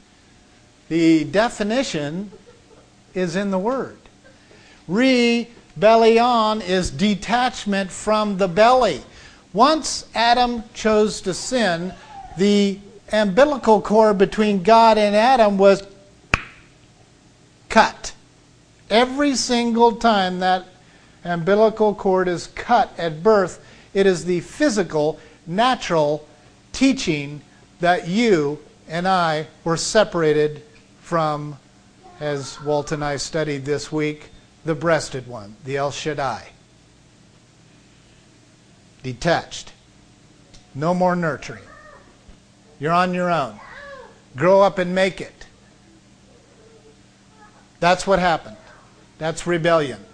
the 0.88 1.26
definition 1.26 2.32
is 3.14 3.36
in 3.36 3.52
the 3.52 3.60
word. 3.60 3.98
Rebellion 4.88 6.62
is 6.62 6.90
detachment 6.90 7.92
from 7.92 8.38
the 8.38 8.48
belly. 8.48 9.04
Once 9.54 10.08
Adam 10.16 10.64
chose 10.74 11.22
to 11.22 11.34
sin, 11.34 11.94
the 12.38 12.80
umbilical 13.12 13.82
cord 13.82 14.18
between 14.18 14.64
God 14.64 14.98
and 14.98 15.16
Adam 15.16 15.58
was 15.58 15.84
cut. 17.68 18.14
Every 18.90 19.36
single 19.36 19.96
time 19.96 20.40
that 20.40 20.66
umbilical 21.24 21.94
cord 21.94 22.28
is 22.28 22.48
cut 22.48 22.92
at 22.98 23.22
birth, 23.22 23.64
it 23.94 24.08
is 24.08 24.26
the 24.26 24.40
physical, 24.42 25.20
natural 25.50 26.26
teaching 26.72 27.42
that 27.80 28.08
you 28.08 28.60
and 28.88 29.08
I 29.08 29.48
were 29.64 29.78
separated 29.78 30.62
from, 31.02 31.58
as 32.20 32.62
Walt 32.62 32.92
and 32.92 33.04
I 33.04 33.18
studied 33.18 33.66
this 33.66 33.92
week, 33.92 34.30
the 34.64 34.76
breasted 34.76 35.28
one, 35.28 35.56
the 35.66 35.78
El 35.78 35.92
Shaddai. 35.92 36.50
Detached. 39.02 39.74
No 40.76 40.94
more 40.94 41.16
nurturing. 41.16 41.64
You're 42.80 42.94
on 42.94 43.14
your 43.14 43.32
own. 43.32 43.60
Grow 44.36 44.62
up 44.62 44.78
and 44.78 44.94
make 44.94 45.20
it. 45.20 45.48
That's 47.80 48.06
what 48.06 48.20
happened. 48.20 48.58
That's 49.18 49.48
rebellion. 49.48 50.06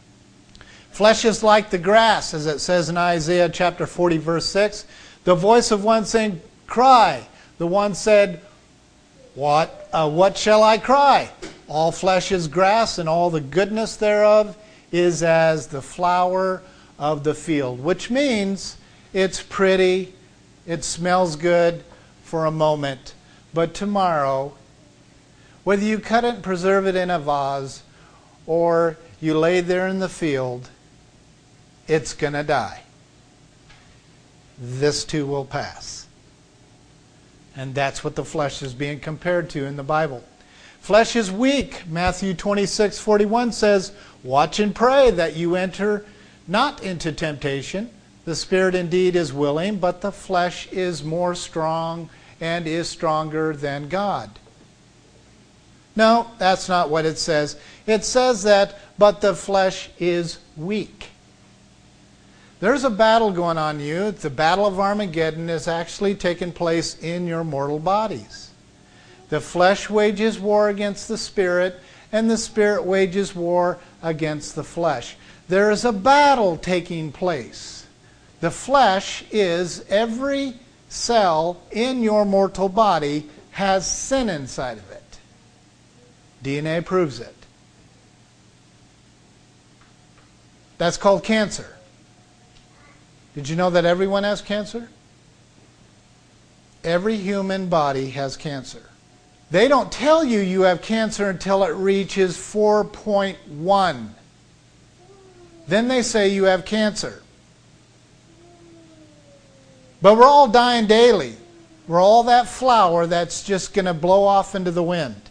Flesh 0.91 1.25
is 1.25 1.43
like 1.43 1.71
the 1.71 1.77
grass, 1.77 2.33
as 2.33 2.45
it 2.45 2.59
says 2.59 2.87
in 2.87 2.95
Isaiah 2.95 3.49
chapter 3.49 3.85
40, 3.85 4.17
verse 4.17 4.45
6. 4.45 4.85
The 5.25 5.35
voice 5.35 5.71
of 5.71 5.83
one 5.83 6.05
saying, 6.05 6.41
Cry. 6.67 7.27
The 7.57 7.67
one 7.67 7.93
said, 7.95 8.41
What? 9.33 9.89
Uh, 9.91 10.09
what 10.09 10.37
shall 10.37 10.63
I 10.63 10.77
cry? 10.77 11.29
All 11.67 11.91
flesh 11.91 12.31
is 12.31 12.47
grass, 12.47 12.97
and 12.97 13.09
all 13.09 13.29
the 13.29 13.41
goodness 13.41 13.95
thereof 13.95 14.55
is 14.91 15.23
as 15.23 15.67
the 15.67 15.81
flower 15.81 16.61
of 16.97 17.23
the 17.23 17.33
field, 17.33 17.83
which 17.83 18.09
means 18.09 18.77
it's 19.13 19.41
pretty, 19.41 20.13
it 20.65 20.83
smells 20.83 21.35
good 21.35 21.83
for 22.23 22.45
a 22.45 22.51
moment, 22.51 23.13
but 23.53 23.73
tomorrow, 23.73 24.53
whether 25.63 25.83
you 25.83 25.99
cut 25.99 26.23
it 26.23 26.35
and 26.35 26.43
preserve 26.43 26.85
it 26.87 26.95
in 26.95 27.09
a 27.09 27.19
vase 27.19 27.83
or 28.45 28.97
you 29.19 29.37
lay 29.37 29.59
there 29.61 29.87
in 29.87 29.99
the 29.99 30.09
field, 30.09 30.69
it's 31.87 32.13
going 32.13 32.33
to 32.33 32.43
die. 32.43 32.84
This 34.57 35.03
too 35.03 35.25
will 35.25 35.45
pass. 35.45 36.07
And 37.55 37.73
that's 37.73 38.03
what 38.03 38.15
the 38.15 38.25
flesh 38.25 38.61
is 38.61 38.73
being 38.73 38.99
compared 38.99 39.49
to 39.51 39.65
in 39.65 39.77
the 39.77 39.83
Bible. 39.83 40.23
Flesh 40.81 41.15
is 41.15 41.31
weak. 41.31 41.83
Matthew 41.87 42.33
26, 42.33 42.99
41 42.99 43.51
says, 43.51 43.91
Watch 44.23 44.59
and 44.59 44.75
pray 44.75 45.11
that 45.11 45.35
you 45.35 45.55
enter 45.55 46.05
not 46.47 46.83
into 46.83 47.11
temptation. 47.11 47.89
The 48.25 48.35
spirit 48.35 48.75
indeed 48.75 49.15
is 49.15 49.33
willing, 49.33 49.77
but 49.77 50.01
the 50.01 50.11
flesh 50.11 50.67
is 50.71 51.03
more 51.03 51.35
strong 51.35 52.09
and 52.41 52.67
is 52.67 52.89
stronger 52.89 53.55
than 53.55 53.87
God. 53.87 54.29
No, 55.95 56.27
that's 56.37 56.67
not 56.67 56.89
what 56.89 57.05
it 57.05 57.17
says. 57.17 57.57
It 57.87 58.03
says 58.03 58.43
that, 58.43 58.77
but 58.97 59.21
the 59.21 59.33
flesh 59.33 59.89
is 59.97 60.39
weak. 60.57 61.09
There's 62.65 62.83
a 62.83 62.89
battle 62.89 63.31
going 63.31 63.59
on 63.59 63.79
you. 63.79 64.09
The 64.09 64.31
battle 64.31 64.65
of 64.65 64.79
Armageddon 64.79 65.51
is 65.51 65.67
actually 65.67 66.15
taking 66.15 66.51
place 66.51 66.97
in 66.97 67.27
your 67.27 67.43
mortal 67.43 67.77
bodies. 67.77 68.49
The 69.29 69.39
flesh 69.39 69.87
wages 69.87 70.39
war 70.39 70.69
against 70.69 71.07
the 71.07 71.15
spirit, 71.15 71.79
and 72.11 72.27
the 72.27 72.39
spirit 72.39 72.83
wages 72.83 73.35
war 73.35 73.77
against 74.01 74.55
the 74.55 74.63
flesh. 74.63 75.15
There 75.47 75.69
is 75.69 75.85
a 75.85 75.91
battle 75.91 76.57
taking 76.57 77.11
place. 77.11 77.85
The 78.41 78.49
flesh 78.49 79.23
is 79.29 79.85
every 79.87 80.55
cell 80.89 81.61
in 81.69 82.01
your 82.01 82.25
mortal 82.25 82.67
body 82.67 83.29
has 83.51 83.85
sin 83.87 84.27
inside 84.27 84.79
of 84.79 84.89
it. 84.89 85.19
DNA 86.43 86.83
proves 86.83 87.19
it. 87.19 87.35
That's 90.79 90.97
called 90.97 91.23
cancer. 91.23 91.74
Did 93.35 93.49
you 93.49 93.57
know 93.57 93.69
that 93.69 93.85
everyone 93.85 94.23
has 94.23 94.41
cancer? 94.41 94.89
Every 96.83 97.17
human 97.17 97.67
body 97.67 98.11
has 98.11 98.37
cancer. 98.37 98.89
They 99.51 99.67
don't 99.67 99.91
tell 99.91 100.23
you 100.23 100.39
you 100.39 100.61
have 100.61 100.81
cancer 100.81 101.29
until 101.29 101.63
it 101.63 101.73
reaches 101.73 102.37
4.1. 102.37 104.09
Then 105.67 105.87
they 105.87 106.01
say 106.01 106.29
you 106.29 106.45
have 106.45 106.65
cancer. 106.65 107.21
But 110.01 110.17
we're 110.17 110.25
all 110.25 110.47
dying 110.47 110.87
daily. 110.87 111.35
We're 111.87 112.01
all 112.01 112.23
that 112.23 112.47
flower 112.47 113.05
that's 113.05 113.43
just 113.43 113.73
going 113.73 113.85
to 113.85 113.93
blow 113.93 114.23
off 114.23 114.55
into 114.55 114.71
the 114.71 114.83
wind. 114.83 115.21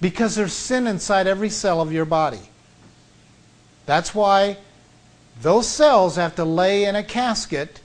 Because 0.00 0.34
there's 0.34 0.52
sin 0.52 0.86
inside 0.86 1.26
every 1.26 1.50
cell 1.50 1.80
of 1.80 1.92
your 1.92 2.04
body. 2.04 2.40
That's 3.86 4.14
why 4.14 4.58
those 5.40 5.68
cells 5.68 6.16
have 6.16 6.34
to 6.36 6.44
lay 6.44 6.84
in 6.84 6.96
a 6.96 7.02
casket 7.02 7.80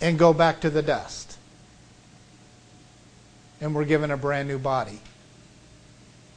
and 0.00 0.18
go 0.18 0.32
back 0.32 0.60
to 0.60 0.70
the 0.70 0.82
dust. 0.82 1.38
And 3.60 3.74
we're 3.74 3.84
given 3.84 4.10
a 4.10 4.16
brand 4.16 4.48
new 4.48 4.58
body. 4.58 5.00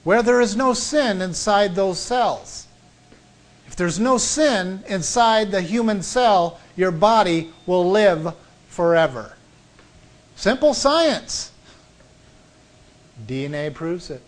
Where 0.03 0.21
there 0.21 0.39
is 0.39 0.55
no 0.55 0.73
sin 0.73 1.21
inside 1.21 1.73
those 1.73 1.99
cells. 1.99 2.67
If 3.67 3.75
there's 3.75 3.99
no 3.99 4.17
sin 4.17 4.83
inside 4.87 5.49
the 5.49 5.61
human 5.61 6.03
cell, 6.03 6.59
your 6.75 6.91
body 6.91 7.51
will 7.65 7.89
live 7.89 8.35
forever. 8.67 9.33
Simple 10.35 10.73
science. 10.73 11.51
DNA 13.25 13.73
proves 13.73 14.11
it. 14.11 14.21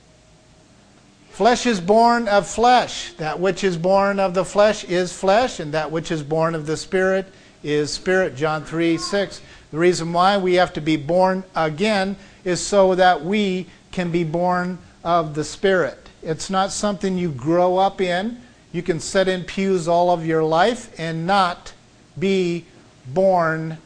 Flesh 1.37 1.67
is 1.67 1.79
born 1.79 2.27
of 2.27 2.47
flesh. 2.47 3.13
That 3.17 3.39
which 3.39 3.63
is 3.63 3.77
born 3.77 4.19
of 4.19 4.33
the 4.33 4.43
flesh 4.43 4.83
is 4.83 5.13
flesh, 5.13 5.59
and 5.59 5.71
that 5.71 5.91
which 5.91 6.09
is 6.09 6.23
born 6.23 6.55
of 6.55 6.65
the 6.65 6.75
Spirit 6.75 7.27
is 7.61 7.93
spirit. 7.93 8.35
John 8.35 8.65
3 8.65 8.97
6. 8.97 9.41
The 9.69 9.77
reason 9.77 10.13
why 10.13 10.39
we 10.39 10.55
have 10.55 10.73
to 10.73 10.81
be 10.81 10.97
born 10.97 11.43
again 11.55 12.15
is 12.43 12.59
so 12.59 12.95
that 12.95 13.23
we 13.23 13.67
can 13.91 14.09
be 14.09 14.23
born 14.23 14.79
of 15.03 15.35
the 15.35 15.43
Spirit. 15.43 16.09
It's 16.23 16.49
not 16.49 16.71
something 16.71 17.19
you 17.19 17.29
grow 17.29 17.77
up 17.77 18.01
in. 18.01 18.41
You 18.71 18.81
can 18.81 18.99
sit 18.99 19.27
in 19.27 19.43
pews 19.43 19.87
all 19.87 20.09
of 20.09 20.25
your 20.25 20.43
life 20.43 20.91
and 20.99 21.27
not 21.27 21.71
be 22.17 22.65
born 23.05 23.77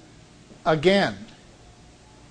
again. 0.65 1.17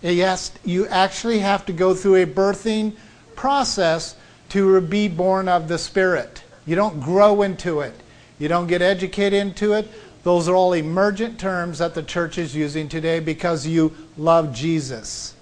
Yes, 0.00 0.50
you 0.64 0.86
actually 0.86 1.40
have 1.40 1.66
to 1.66 1.74
go 1.74 1.92
through 1.94 2.22
a 2.22 2.26
birthing 2.26 2.94
process 3.36 4.16
to 4.50 4.80
be 4.80 5.08
born 5.08 5.48
of 5.48 5.68
the 5.68 5.78
Spirit. 5.78 6.42
You 6.66 6.76
don't 6.76 7.00
grow 7.00 7.42
into 7.42 7.80
it, 7.80 7.94
you 8.38 8.48
don't 8.48 8.66
get 8.66 8.82
educated 8.82 9.34
into 9.34 9.72
it. 9.72 9.88
Those 10.22 10.48
are 10.48 10.54
all 10.54 10.74
emergent 10.74 11.40
terms 11.40 11.78
that 11.78 11.94
the 11.94 12.02
church 12.02 12.36
is 12.36 12.54
using 12.54 12.88
today 12.88 13.20
because 13.20 13.66
you 13.66 13.94
love 14.18 14.54
Jesus. 14.54 15.34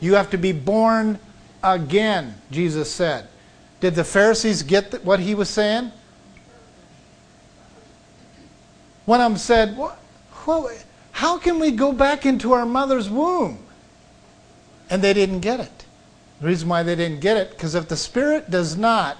You 0.00 0.14
have 0.14 0.30
to 0.30 0.36
be 0.36 0.50
born 0.50 1.20
again, 1.62 2.34
Jesus 2.50 2.90
said. 2.90 3.28
Did 3.80 3.94
the 3.94 4.04
Pharisees 4.04 4.62
get 4.62 5.04
what 5.04 5.20
he 5.20 5.34
was 5.34 5.48
saying? 5.48 5.92
One 9.06 9.20
of 9.20 9.30
them 9.30 9.38
said, 9.38 9.76
How 11.12 11.38
can 11.38 11.58
we 11.58 11.70
go 11.70 11.92
back 11.92 12.26
into 12.26 12.52
our 12.52 12.66
mother's 12.66 13.08
womb? 13.08 13.58
And 14.88 15.02
they 15.02 15.14
didn't 15.14 15.40
get 15.40 15.60
it. 15.60 15.79
The 16.40 16.46
reason 16.46 16.68
why 16.68 16.82
they 16.82 16.96
didn't 16.96 17.20
get 17.20 17.36
it, 17.36 17.50
because 17.50 17.74
if 17.74 17.88
the 17.88 17.96
Spirit 17.96 18.50
does 18.50 18.76
not 18.76 19.18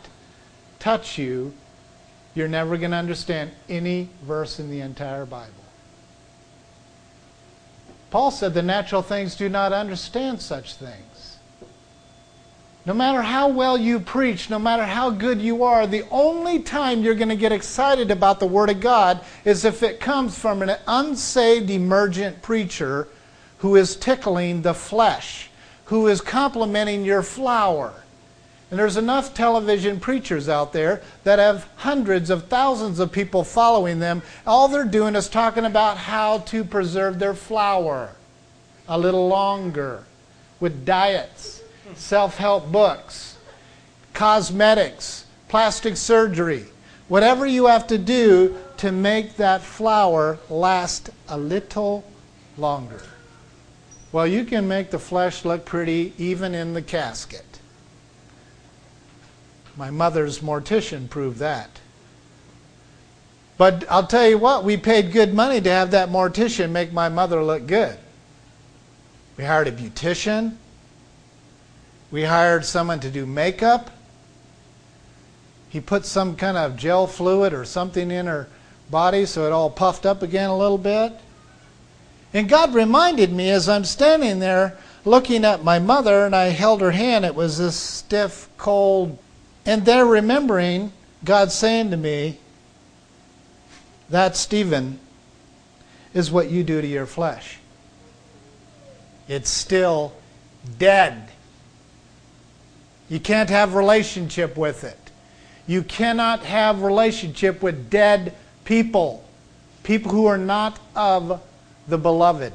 touch 0.79 1.19
you, 1.19 1.53
you're 2.35 2.49
never 2.49 2.79
going 2.79 2.93
to 2.93 2.97
understand 2.97 3.51
any 3.69 4.09
verse 4.23 4.59
in 4.59 4.71
the 4.71 4.81
entire 4.81 5.27
Bible. 5.27 5.53
Paul 8.11 8.31
said 8.31 8.55
the 8.55 8.63
natural 8.63 9.03
things 9.03 9.37
do 9.37 9.49
not 9.49 9.73
understand 9.73 10.41
such 10.41 10.75
things. 10.75 11.39
No 12.87 12.95
matter 12.95 13.21
how 13.21 13.49
well 13.49 13.77
you 13.77 14.01
preach, 14.01 14.49
no 14.49 14.59
matter 14.59 14.85
how 14.85 15.11
good 15.11 15.43
you 15.43 15.63
are, 15.65 15.87
the 15.87 16.05
only 16.11 16.61
time 16.61 17.03
you're 17.03 17.15
going 17.15 17.29
to 17.29 17.37
get 17.37 17.53
excited 17.53 18.11
about 18.11 18.41
the 18.41 18.47
Word 18.47 18.71
of 18.71 18.81
God 18.81 19.23
is 19.45 19.67
if 19.67 19.83
it 19.83 20.01
comes 20.01 20.37
from 20.39 20.63
an 20.63 20.77
unsaved, 20.87 21.69
emergent 21.69 22.41
preacher 22.41 23.07
who 23.59 23.77
is 23.77 23.95
tickling 23.97 24.63
the 24.63 24.73
flesh 24.73 25.50
who 25.91 26.07
is 26.07 26.21
complimenting 26.21 27.05
your 27.05 27.21
flower. 27.21 27.93
And 28.71 28.79
there's 28.79 28.97
enough 28.97 29.35
television 29.35 29.99
preachers 29.99 30.49
out 30.49 30.73
there 30.73 31.03
that 31.25 31.41
have 31.41 31.69
hundreds 31.75 32.31
of 32.31 32.47
thousands 32.47 33.01
of 33.01 33.11
people 33.11 33.43
following 33.43 33.99
them. 33.99 34.23
All 34.47 34.69
they're 34.69 34.85
doing 34.85 35.17
is 35.17 35.29
talking 35.29 35.65
about 35.65 35.97
how 35.97 36.39
to 36.39 36.63
preserve 36.63 37.19
their 37.19 37.35
flower 37.35 38.11
a 38.87 38.97
little 38.97 39.27
longer 39.27 40.05
with 40.61 40.85
diets, 40.85 41.61
self 41.97 42.37
help 42.37 42.71
books, 42.71 43.37
cosmetics, 44.15 45.25
plastic 45.49 45.97
surgery, 45.97 46.67
whatever 47.09 47.47
you 47.47 47.67
have 47.67 47.89
to 47.89 47.99
do 47.99 48.57
to 48.77 48.93
make 48.93 49.37
that 49.39 49.61
flower 49.61 50.39
last 50.49 51.11
a 51.29 51.37
little 51.37 52.05
longer. 52.57 53.03
Well, 54.13 54.27
you 54.27 54.45
can 54.45 54.67
make 54.67 54.91
the 54.91 54.99
flesh 54.99 55.45
look 55.45 55.65
pretty 55.65 56.13
even 56.19 56.55
in 56.55 56.75
the 56.75 56.83
casket. 56.83 57.61
My 59.77 59.91
mother's 59.91 60.41
mortician 60.41 61.09
proved 61.09 61.39
that. 61.39 61.71
But 63.57 63.85
I'll 63.91 64.07
tell 64.07 64.27
you 64.27 64.39
what, 64.39 64.65
we 64.65 64.77
paid 64.77 65.13
good 65.13 65.35
money 65.35 65.61
to 65.61 65.71
have 65.71 65.91
that 65.93 66.09
mortician 66.09 66.71
make 66.71 66.93
my 66.93 67.09
mother 67.09 67.43
look 67.43 67.67
good. 67.67 67.99
We 69.37 69.45
hired 69.45 69.69
a 69.69 69.73
beautician. 69.73 70.57
We 72.11 72.25
hired 72.25 72.65
someone 72.65 73.01
to 73.01 73.11
do 73.11 73.27
makeup. 73.27 73.91
He 75.69 75.81
put 75.81 76.05
some 76.05 76.35
kind 76.35 76.57
of 76.57 76.77
gel 76.77 77.07
fluid 77.07 77.53
or 77.53 77.65
something 77.65 78.11
in 78.11 78.27
her 78.27 78.49
body 78.91 79.25
so 79.25 79.47
it 79.47 79.53
all 79.53 79.71
puffed 79.71 80.05
up 80.05 80.23
again 80.23 80.51
a 80.51 80.57
little 80.59 80.79
bit. 80.79 81.13
And 82.33 82.49
God 82.49 82.75
reminded 82.75 83.33
me 83.33 83.51
as 83.51 83.69
I'm 83.69 83.85
standing 83.85 84.39
there 84.39 84.79
looking 85.05 85.45
at 85.45 85.65
my 85.65 85.79
mother 85.79 86.25
and 86.25 86.35
I 86.35 86.47
held 86.47 86.81
her 86.81 86.93
hand, 86.93 87.25
it 87.25 87.35
was 87.35 87.59
this 87.59 87.77
stiff, 87.77 88.49
cold, 88.57 89.19
and 89.67 89.85
there 89.85 90.07
remembering 90.07 90.93
God 91.25 91.51
saying 91.51 91.91
to 91.91 91.97
me, 91.97 92.39
That, 94.09 94.37
Stephen, 94.37 94.99
is 96.15 96.31
what 96.31 96.51
you 96.51 96.63
do 96.63 96.81
to 96.81 96.87
your 96.87 97.07
flesh. 97.07 97.59
It's 99.29 99.51
still 99.51 100.13
dead. 100.79 101.29
You 103.09 103.21
can't 103.21 103.51
have 103.51 103.75
relationship 103.75 104.57
with 104.57 104.85
it. 104.85 104.99
You 105.67 105.83
cannot 105.83 106.45
have 106.45 106.83
relationship 106.83 107.63
with 107.63 107.91
dead 107.91 108.35
people, 108.65 109.25
people 109.83 110.11
who 110.11 110.27
are 110.27 110.39
not 110.39 110.79
of 110.97 111.41
the 111.91 111.99
beloved. 111.99 112.53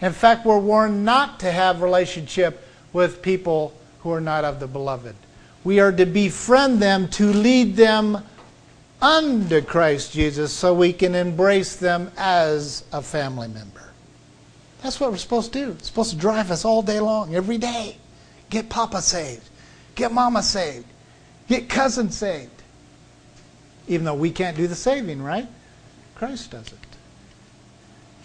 In 0.00 0.12
fact, 0.12 0.46
we're 0.46 0.58
warned 0.58 1.04
not 1.04 1.40
to 1.40 1.50
have 1.52 1.82
relationship 1.82 2.66
with 2.92 3.22
people 3.22 3.72
who 4.00 4.10
are 4.12 4.20
not 4.20 4.44
of 4.44 4.60
the 4.60 4.66
beloved. 4.66 5.14
We 5.64 5.78
are 5.78 5.92
to 5.92 6.06
befriend 6.06 6.80
them 6.80 7.08
to 7.10 7.32
lead 7.32 7.76
them 7.76 8.24
unto 9.00 9.60
Christ 9.60 10.12
Jesus 10.12 10.52
so 10.52 10.74
we 10.74 10.92
can 10.92 11.14
embrace 11.14 11.76
them 11.76 12.10
as 12.16 12.84
a 12.92 13.02
family 13.02 13.48
member. 13.48 13.90
That's 14.82 14.98
what 14.98 15.12
we're 15.12 15.18
supposed 15.18 15.52
to 15.52 15.66
do. 15.66 15.70
It's 15.72 15.86
supposed 15.86 16.10
to 16.10 16.16
drive 16.16 16.50
us 16.50 16.64
all 16.64 16.82
day 16.82 16.98
long, 16.98 17.34
every 17.34 17.58
day. 17.58 17.96
Get 18.50 18.68
Papa 18.68 19.00
saved. 19.00 19.48
Get 19.94 20.12
Mama 20.12 20.42
saved. 20.42 20.86
Get 21.48 21.68
cousin 21.68 22.10
saved. 22.10 22.50
Even 23.86 24.04
though 24.04 24.14
we 24.14 24.30
can't 24.30 24.56
do 24.56 24.66
the 24.66 24.74
saving, 24.74 25.22
right? 25.22 25.46
Christ 26.16 26.50
does 26.50 26.66
it. 26.66 26.78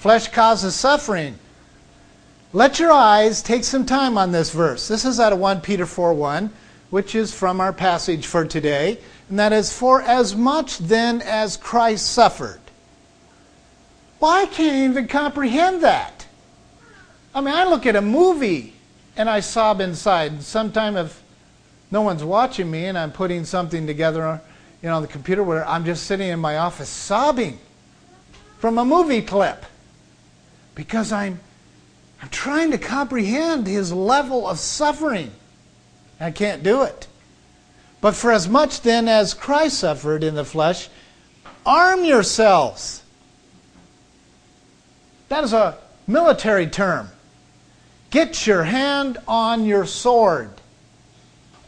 Flesh 0.08 0.30
causes 0.30 0.74
suffering. 0.74 1.38
Let 2.54 2.80
your 2.80 2.93
eyes 2.93 3.41
take 3.41 3.65
some 3.65 3.86
time 3.86 4.17
on 4.17 4.32
this 4.32 4.52
verse. 4.52 4.88
This 4.88 5.04
is 5.04 5.20
out 5.20 5.34
of 5.34 5.39
1 5.39 5.60
Peter 5.60 5.86
4 5.86 6.13
1, 6.13 6.50
which 6.91 7.13
is 7.13 7.34
from 7.34 7.60
our 7.60 7.74
passage 7.74 8.26
for 8.26 8.46
today. 8.46 9.00
And 9.28 9.38
that 9.38 9.52
is, 9.52 9.74
For 9.74 10.02
as 10.02 10.34
much 10.34 10.78
then 10.78 11.22
as 11.24 11.58
Christ 11.58 12.10
suffered. 12.10 12.62
Well, 14.22 14.32
I 14.32 14.46
can't 14.46 14.91
even 14.91 15.10
comprehend 15.10 15.84
that. 15.84 16.26
I 17.36 17.41
mean, 17.41 17.54
I 17.54 17.65
look 17.65 17.86
at 17.86 17.98
a 17.98 18.02
movie 18.02 18.76
and 19.17 19.30
I 19.30 19.41
sob 19.41 19.82
inside. 19.82 20.41
Sometime 20.41 20.96
if 20.96 21.22
no 21.91 22.02
one's 22.02 22.24
watching 22.24 22.72
me 22.72 22.86
and 22.86 22.98
I'm 22.98 23.12
putting 23.12 23.43
something 23.43 23.86
together 23.86 24.39
you 24.82 24.88
know, 24.88 24.96
on 24.96 25.02
the 25.02 25.10
computer 25.10 25.43
where 25.43 25.67
I'm 25.67 25.84
just 25.84 26.06
sitting 26.06 26.30
in 26.30 26.39
my 26.39 26.60
office 26.60 26.88
sobbing 26.88 27.60
from 28.58 28.78
a 28.78 28.86
movie 28.86 29.22
clip 29.22 29.65
because 30.78 31.12
I'm, 31.12 31.40
I'm 32.22 32.30
trying 32.30 32.70
to 32.70 32.78
comprehend 32.78 33.66
his 33.66 33.92
level 33.92 34.48
of 34.48 34.60
suffering. 34.60 35.32
I 36.20 36.30
can't 36.30 36.62
do 36.62 36.84
it. 36.84 37.08
But 38.00 38.16
for 38.16 38.32
as 38.32 38.48
much 38.48 38.82
then 38.82 39.08
as 39.08 39.34
Christ 39.34 39.80
suffered 39.80 40.24
in 40.24 40.36
the 40.36 40.46
flesh, 40.46 40.88
arm 41.66 42.06
yourselves. 42.06 43.02
That 45.30 45.44
is 45.44 45.52
a 45.52 45.80
military 46.06 46.68
term. 46.68 47.10
Get 48.12 48.46
your 48.46 48.63
hand 48.63 49.18
on 49.28 49.66
your 49.66 49.88
sword. 49.88 50.52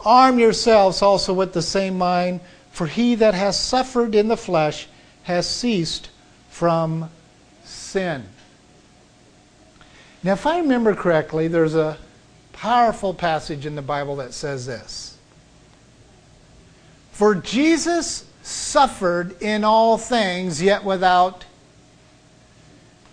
Arm 0.06 0.38
yourselves 0.38 1.02
also 1.02 1.34
with 1.34 1.54
the 1.54 1.64
same 1.64 1.98
mind, 1.98 2.42
for 2.70 2.86
he 2.86 3.16
that 3.16 3.34
has 3.34 3.60
suffered 3.60 4.14
in 4.14 4.28
the 4.28 4.38
flesh 4.38 4.88
has 5.24 5.50
ceased 5.50 6.10
from 6.52 7.10
sin. 7.64 8.24
Now, 10.22 10.34
if 10.34 10.46
I 10.46 10.60
remember 10.60 10.94
correctly, 10.96 11.48
there's 11.48 11.76
a 11.76 11.98
powerful 12.52 13.14
passage 13.14 13.66
in 13.66 13.76
the 13.76 13.82
Bible 13.82 14.18
that 14.18 14.34
says 14.34 14.66
this 14.66 15.18
For 17.12 17.36
Jesus 17.36 18.26
suffered 18.42 19.42
in 19.42 19.64
all 19.64 19.98
things, 19.98 20.62
yet 20.62 20.84
without. 20.84 21.46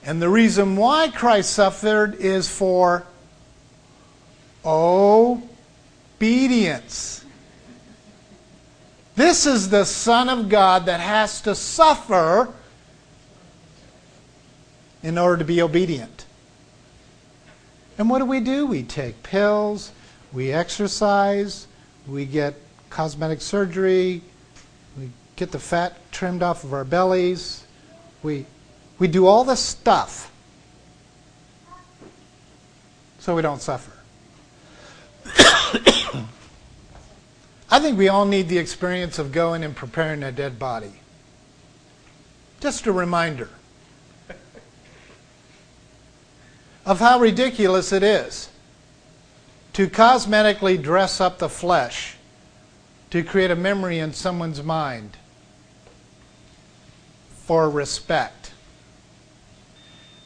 And 0.05 0.21
the 0.23 0.29
reason 0.29 0.77
why 0.77 1.09
Christ 1.09 1.51
suffered 1.51 2.15
is 2.17 2.49
for 2.49 3.05
obedience. 4.65 5.45
This 9.17 9.47
is 9.47 9.69
the 9.71 9.85
Son 9.85 10.29
of 10.29 10.49
God 10.49 10.87
that 10.87 11.01
has 11.01 11.41
to 11.43 11.55
suffer 11.55 12.53
in 15.03 15.19
order 15.19 15.37
to 15.39 15.45
be 15.45 15.61
obedient. 15.63 16.16
And 17.99 18.11
what 18.11 18.19
do 18.19 18.27
we 18.27 18.41
do? 18.41 18.67
We 18.67 18.83
take 18.83 19.23
pills, 19.23 19.93
we 20.33 20.53
exercise, 20.53 21.67
we 22.07 22.27
get 22.27 22.55
cosmetic 22.91 23.41
surgery, 23.41 24.23
we 24.99 25.11
get 25.37 25.51
the 25.51 25.59
fat 25.59 25.97
trimmed 26.13 26.43
off 26.43 26.65
of 26.65 26.75
our 26.75 26.85
bellies, 26.85 27.65
we, 28.23 28.47
we 28.99 29.09
do 29.09 29.27
all 29.27 29.45
this 29.45 29.61
stuff 29.61 30.31
so 33.19 33.35
we 33.35 33.43
don't 33.43 33.63
suffer. 33.63 33.93
I 37.71 37.81
think 37.81 37.99
we 37.99 38.09
all 38.09 38.25
need 38.25 38.49
the 38.49 38.59
experience 38.59 39.19
of 39.19 39.33
going 39.33 39.65
and 39.65 39.75
preparing 39.75 40.23
a 40.23 40.31
dead 40.31 40.59
body. 40.59 40.93
Just 42.61 42.87
a 42.87 42.93
reminder 42.93 43.49
of 46.87 47.01
how 47.01 47.19
ridiculous 47.19 47.93
it 47.93 48.05
is 48.05 48.49
to 49.73 49.89
cosmetically 49.89 50.81
dress 50.81 51.21
up 51.21 51.39
the 51.39 51.49
flesh 51.49 52.17
to 53.11 53.23
create 53.23 53.51
a 53.51 53.57
memory 53.57 53.99
in 53.99 54.13
someone's 54.13 54.63
mind 54.63 55.17
for 57.45 57.69
respect. 57.69 58.53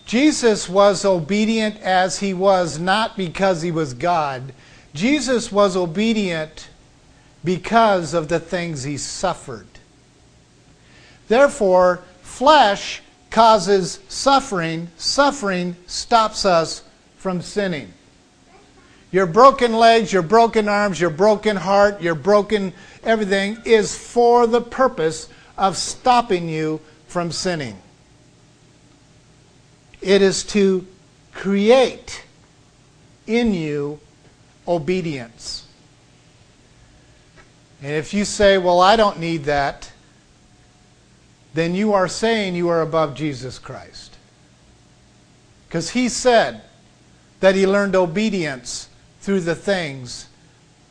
Jesus 0.04 0.68
was 0.68 1.04
obedient 1.04 1.80
as 1.80 2.18
he 2.18 2.34
was 2.34 2.78
not 2.78 3.16
because 3.16 3.62
he 3.62 3.70
was 3.70 3.94
God. 3.94 4.52
Jesus 4.92 5.50
was 5.50 5.76
obedient 5.76 6.68
because 7.42 8.12
of 8.12 8.28
the 8.28 8.40
things 8.40 8.82
he 8.82 8.96
suffered. 8.96 9.66
Therefore, 11.28 12.02
flesh 12.22 13.02
causes 13.30 14.00
suffering. 14.08 14.88
Suffering 14.96 15.76
stops 15.86 16.44
us 16.44 16.82
from 17.16 17.42
sinning. 17.42 17.92
Your 19.12 19.26
broken 19.26 19.72
legs, 19.72 20.12
your 20.12 20.22
broken 20.22 20.68
arms, 20.68 21.00
your 21.00 21.10
broken 21.10 21.56
heart, 21.56 22.00
your 22.00 22.14
broken 22.14 22.72
everything 23.02 23.58
is 23.64 23.96
for 23.96 24.46
the 24.46 24.60
purpose 24.60 25.28
of 25.58 25.76
stopping 25.76 26.48
you 26.48 26.80
from 27.08 27.32
sinning. 27.32 27.76
It 30.00 30.22
is 30.22 30.44
to 30.44 30.86
create 31.32 32.24
in 33.26 33.52
you 33.52 34.00
obedience. 34.66 35.66
And 37.82 37.92
if 37.92 38.14
you 38.14 38.24
say, 38.24 38.58
Well, 38.58 38.80
I 38.80 38.96
don't 38.96 39.18
need 39.18 39.44
that, 39.44 39.90
then 41.54 41.74
you 41.74 41.92
are 41.92 42.08
saying 42.08 42.54
you 42.54 42.68
are 42.68 42.82
above 42.82 43.14
Jesus 43.14 43.58
Christ. 43.58 44.16
Because 45.66 45.90
he 45.90 46.08
said 46.08 46.62
that 47.40 47.54
he 47.54 47.66
learned 47.66 47.96
obedience 47.96 48.88
through 49.20 49.40
the 49.40 49.54
things 49.54 50.28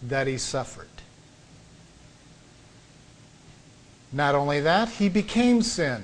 that 0.03 0.27
he 0.27 0.37
suffered. 0.37 0.87
Not 4.11 4.35
only 4.35 4.59
that, 4.61 4.89
he 4.89 5.09
became 5.09 5.61
sin. 5.61 6.03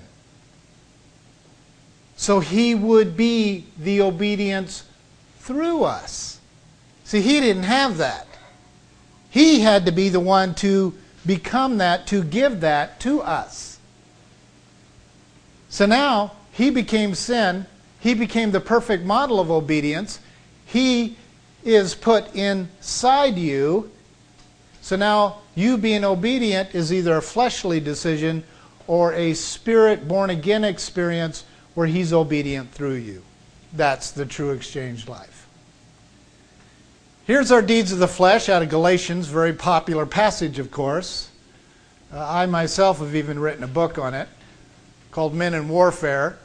So 2.18 2.39
he 2.39 2.76
would 2.76 3.18
be 3.18 3.65
the 3.78 4.02
obedience 4.02 4.84
through 5.39 5.84
us. 5.84 6.39
See, 7.04 7.22
he 7.22 7.39
didn't 7.39 7.63
have 7.63 7.98
that. 7.98 8.28
He 9.30 9.60
had 9.60 9.86
to 9.86 9.91
be 9.91 10.10
the 10.10 10.20
one 10.20 10.56
to 10.56 10.94
become 11.26 11.78
that, 11.78 12.08
to 12.08 12.24
give 12.24 12.62
that 12.62 13.00
to 13.02 13.22
us. 13.22 13.75
So 15.76 15.86
now 15.86 16.32
he 16.54 16.70
became 16.70 17.16
sin. 17.16 17.66
He 18.00 18.14
became 18.14 18.52
the 18.52 18.62
perfect 18.62 19.04
model 19.04 19.42
of 19.42 19.52
obedience. 19.52 20.22
He 20.66 21.18
is 21.66 21.94
put 21.94 22.34
inside 22.34 23.38
you. 23.38 23.92
So 24.80 24.96
now 24.96 25.40
you 25.54 25.78
being 25.78 26.06
obedient 26.06 26.74
is 26.74 26.94
either 26.94 27.18
a 27.18 27.22
fleshly 27.22 27.82
decision 27.82 28.46
or 28.88 29.12
a 29.16 29.34
spirit 29.34 30.08
born 30.08 30.30
again 30.30 30.64
experience 30.64 31.44
where 31.74 31.88
he's 31.88 32.14
obedient 32.14 32.72
through 32.72 32.94
you. 32.94 33.22
That's 33.74 34.12
the 34.12 34.26
true 34.26 34.52
exchange 34.52 35.10
life. 35.10 35.46
Here's 37.28 37.52
our 37.52 37.62
deeds 37.62 37.92
of 37.92 38.00
the 38.00 38.08
flesh 38.08 38.48
out 38.48 38.64
of 38.64 38.70
Galatians, 38.70 39.28
very 39.28 39.52
popular 39.52 40.06
passage, 40.06 40.58
of 40.58 40.72
course. 40.72 41.32
Uh, 42.14 42.26
I 42.26 42.46
myself 42.46 43.00
have 43.00 43.14
even 43.14 43.40
written 43.40 43.66
a 43.66 43.68
book 43.68 43.98
on 43.98 44.14
it 44.14 44.30
called 45.15 45.34
Men 45.34 45.54
in 45.54 45.69
Warfare. 45.69 46.38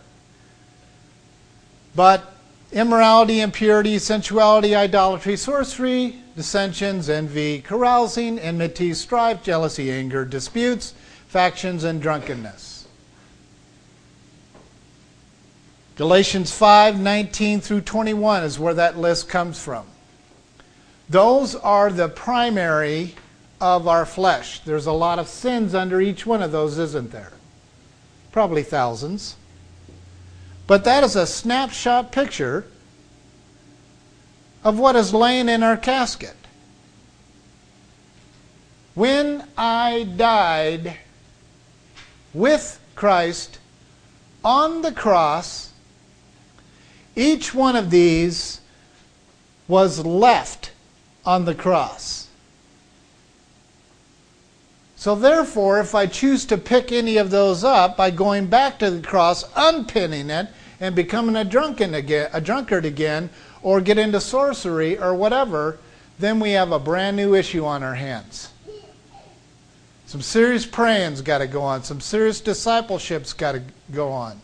But 1.96 2.33
immorality, 2.70 3.40
impurity, 3.40 3.98
sensuality, 3.98 4.76
idolatry, 4.76 5.37
sorcery, 5.37 6.20
dissensions, 6.37 7.11
envy, 7.11 7.62
carousing, 7.62 8.38
enmity, 8.38 8.94
strife, 8.94 9.42
jealousy, 9.42 9.90
anger, 9.90 10.24
disputes, 10.24 10.94
factions, 11.26 11.83
and 11.83 12.00
drunkenness. 12.00 12.87
Galatians 15.96 16.52
5 16.52 17.00
19 17.00 17.61
through 17.61 17.80
21 17.80 18.44
is 18.44 18.61
where 18.61 18.74
that 18.74 18.96
list 18.96 19.28
comes 19.28 19.61
from. 19.61 19.85
Those 21.09 21.56
are 21.56 21.90
the 21.90 22.09
primary 22.09 23.16
of 23.61 23.88
our 23.88 24.06
flesh. 24.06 24.61
There's 24.61 24.87
a 24.87 24.92
lot 24.92 25.18
of 25.18 25.26
sins 25.26 25.74
under 25.74 26.00
each 26.00 26.24
one 26.24 26.40
of 26.40 26.52
those, 26.52 26.78
isn't 26.78 27.11
there? 27.11 27.33
Probably 28.33 28.62
thousands. 28.62 29.37
But 30.66 30.85
that 30.85 31.03
is 31.03 31.16
a 31.16 31.27
snapshot 31.27 32.12
picture 32.12 32.64
of 34.62 34.79
what 34.79 34.97
is 34.97 35.12
laying 35.12 35.49
in 35.49 35.62
our 35.62 35.77
casket. 35.77 36.37
When 38.95 39.49
I 39.57 40.07
died 40.16 40.99
with 42.35 42.79
Christ 42.95 43.59
on 44.45 44.83
the 44.83 44.93
cross, 44.93 45.73
each 47.16 47.55
one 47.55 47.77
of 47.77 47.90
these 47.90 48.61
was 49.66 50.05
left 50.05 50.73
on 51.25 51.45
the 51.45 51.55
cross. 51.55 52.19
So 55.00 55.14
therefore, 55.14 55.80
if 55.80 55.94
I 55.94 56.04
choose 56.04 56.44
to 56.44 56.58
pick 56.58 56.92
any 56.92 57.16
of 57.16 57.30
those 57.30 57.64
up 57.64 57.96
by 57.96 58.10
going 58.10 58.48
back 58.48 58.78
to 58.80 58.90
the 58.90 59.00
cross, 59.00 59.44
unpinning 59.56 60.28
it, 60.28 60.48
and 60.78 60.94
becoming 60.94 61.36
a 61.36 61.42
drunken 61.42 61.94
again, 61.94 62.28
a 62.34 62.40
drunkard 62.42 62.84
again, 62.84 63.30
or 63.62 63.80
get 63.80 63.96
into 63.96 64.20
sorcery 64.20 64.98
or 64.98 65.14
whatever, 65.14 65.78
then 66.18 66.38
we 66.38 66.50
have 66.50 66.70
a 66.70 66.78
brand 66.78 67.16
new 67.16 67.34
issue 67.34 67.64
on 67.64 67.82
our 67.82 67.94
hands. 67.94 68.50
Some 70.04 70.20
serious 70.20 70.66
praying's 70.66 71.22
got 71.22 71.38
to 71.38 71.46
go 71.46 71.62
on. 71.62 71.82
Some 71.82 72.02
serious 72.02 72.42
discipleship's 72.42 73.32
got 73.32 73.52
to 73.52 73.62
go 73.90 74.10
on. 74.10 74.38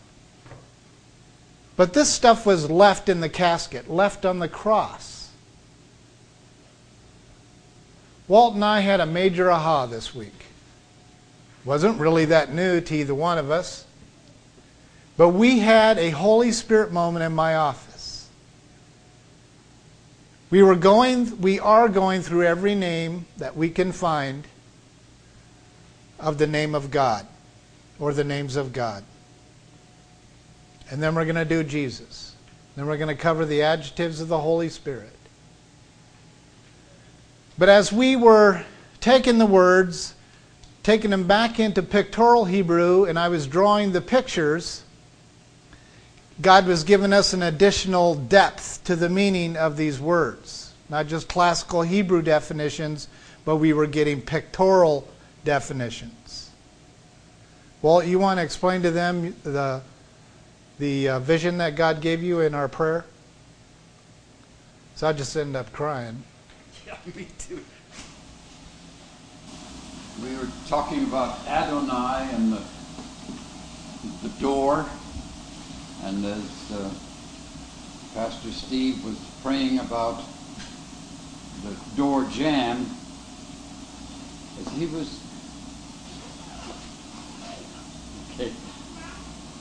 But 1.75 1.93
this 1.93 2.11
stuff 2.11 2.47
was 2.47 2.67
left 2.67 3.09
in 3.09 3.19
the 3.19 3.29
casket, 3.29 3.91
left 3.91 4.25
on 4.25 4.39
the 4.39 4.49
cross. 4.49 5.29
Walt 8.27 8.55
and 8.55 8.65
I 8.65 8.79
had 8.79 8.99
a 8.99 9.05
major 9.05 9.51
aha 9.51 9.85
this 9.85 10.15
week 10.15 10.46
wasn't 11.67 11.99
really 11.99 12.23
that 12.25 12.53
new 12.53 12.79
to 12.79 12.95
either 12.95 13.13
one 13.13 13.37
of 13.37 13.51
us. 13.51 13.85
But 15.17 15.29
we 15.29 15.59
had 15.59 15.97
a 15.97 16.11
Holy 16.11 16.53
Spirit 16.53 16.93
moment 16.93 17.25
in 17.25 17.33
my 17.33 17.55
office. 17.55 18.29
We 20.49 20.63
were 20.63 20.77
going 20.77 21.41
we 21.41 21.59
are 21.59 21.89
going 21.89 22.21
through 22.21 22.43
every 22.43 22.73
name 22.73 23.25
that 23.35 23.57
we 23.57 23.69
can 23.69 23.91
find 23.91 24.47
of 26.17 26.37
the 26.37 26.47
name 26.47 26.73
of 26.73 26.89
God 26.89 27.27
or 27.99 28.13
the 28.13 28.23
names 28.23 28.55
of 28.55 28.71
God. 28.71 29.03
And 30.89 31.03
then 31.03 31.15
we're 31.15 31.25
going 31.25 31.35
to 31.35 31.43
do 31.43 31.63
Jesus. 31.63 32.33
Then 32.77 32.85
we're 32.85 32.95
going 32.95 33.13
to 33.13 33.21
cover 33.21 33.45
the 33.45 33.61
adjectives 33.63 34.21
of 34.21 34.29
the 34.29 34.39
Holy 34.39 34.69
Spirit. 34.69 35.13
But 37.57 37.67
as 37.67 37.91
we 37.91 38.15
were 38.15 38.63
taking 39.01 39.37
the 39.37 39.45
words, 39.45 40.13
taking 40.87 41.11
them 41.11 41.27
back 41.27 41.59
into 41.59 41.83
pictorial 41.83 42.45
Hebrew, 42.45 43.03
and 43.03 43.19
I 43.19 43.27
was 43.27 43.45
drawing 43.45 43.91
the 43.91 43.99
pictures, 43.99 44.85
God 46.41 46.65
was 46.65 46.85
giving 46.85 47.11
us 47.11 47.33
an 47.33 47.43
additional 47.43 48.15
depth 48.15 48.85
to 48.85 48.95
the 48.95 49.09
meaning 49.09 49.57
of 49.57 49.75
these 49.75 49.99
words. 49.99 50.71
Not 50.87 51.07
just 51.07 51.27
classical 51.27 51.81
Hebrew 51.81 52.21
definitions, 52.21 53.09
but 53.43 53.57
we 53.57 53.73
were 53.73 53.85
getting 53.85 54.21
pictorial 54.21 55.05
definitions. 55.43 56.51
Well, 57.81 58.01
you 58.01 58.17
want 58.17 58.39
to 58.39 58.43
explain 58.45 58.81
to 58.83 58.91
them 58.91 59.35
the, 59.43 59.81
the 60.79 61.09
uh, 61.09 61.19
vision 61.19 61.57
that 61.57 61.75
God 61.75 61.99
gave 61.99 62.23
you 62.23 62.39
in 62.39 62.55
our 62.55 62.69
prayer? 62.69 63.03
So 64.95 65.09
I 65.09 65.11
just 65.11 65.35
end 65.35 65.57
up 65.57 65.73
crying. 65.73 66.23
Yeah, 66.87 66.95
me 67.13 67.27
too. 67.37 67.61
We 70.23 70.35
were 70.35 70.47
talking 70.65 71.03
about 71.03 71.45
Adonai 71.45 72.31
and 72.33 72.51
the, 72.51 72.61
the 74.23 74.29
door, 74.39 74.89
and 76.03 76.25
as 76.25 76.71
uh, 76.73 76.89
Pastor 78.15 78.51
Steve 78.51 79.05
was 79.05 79.17
praying 79.43 79.77
about 79.77 80.23
the 81.63 81.75
door 81.95 82.23
jamb, 82.31 82.97
as 84.59 84.71
he 84.71 84.87
was 84.87 85.21
okay, 88.33 88.51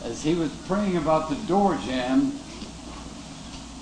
as 0.05 0.23
he 0.23 0.35
was 0.35 0.51
praying 0.67 0.97
about 0.97 1.29
the 1.29 1.37
door 1.47 1.79
jamb, 1.85 2.41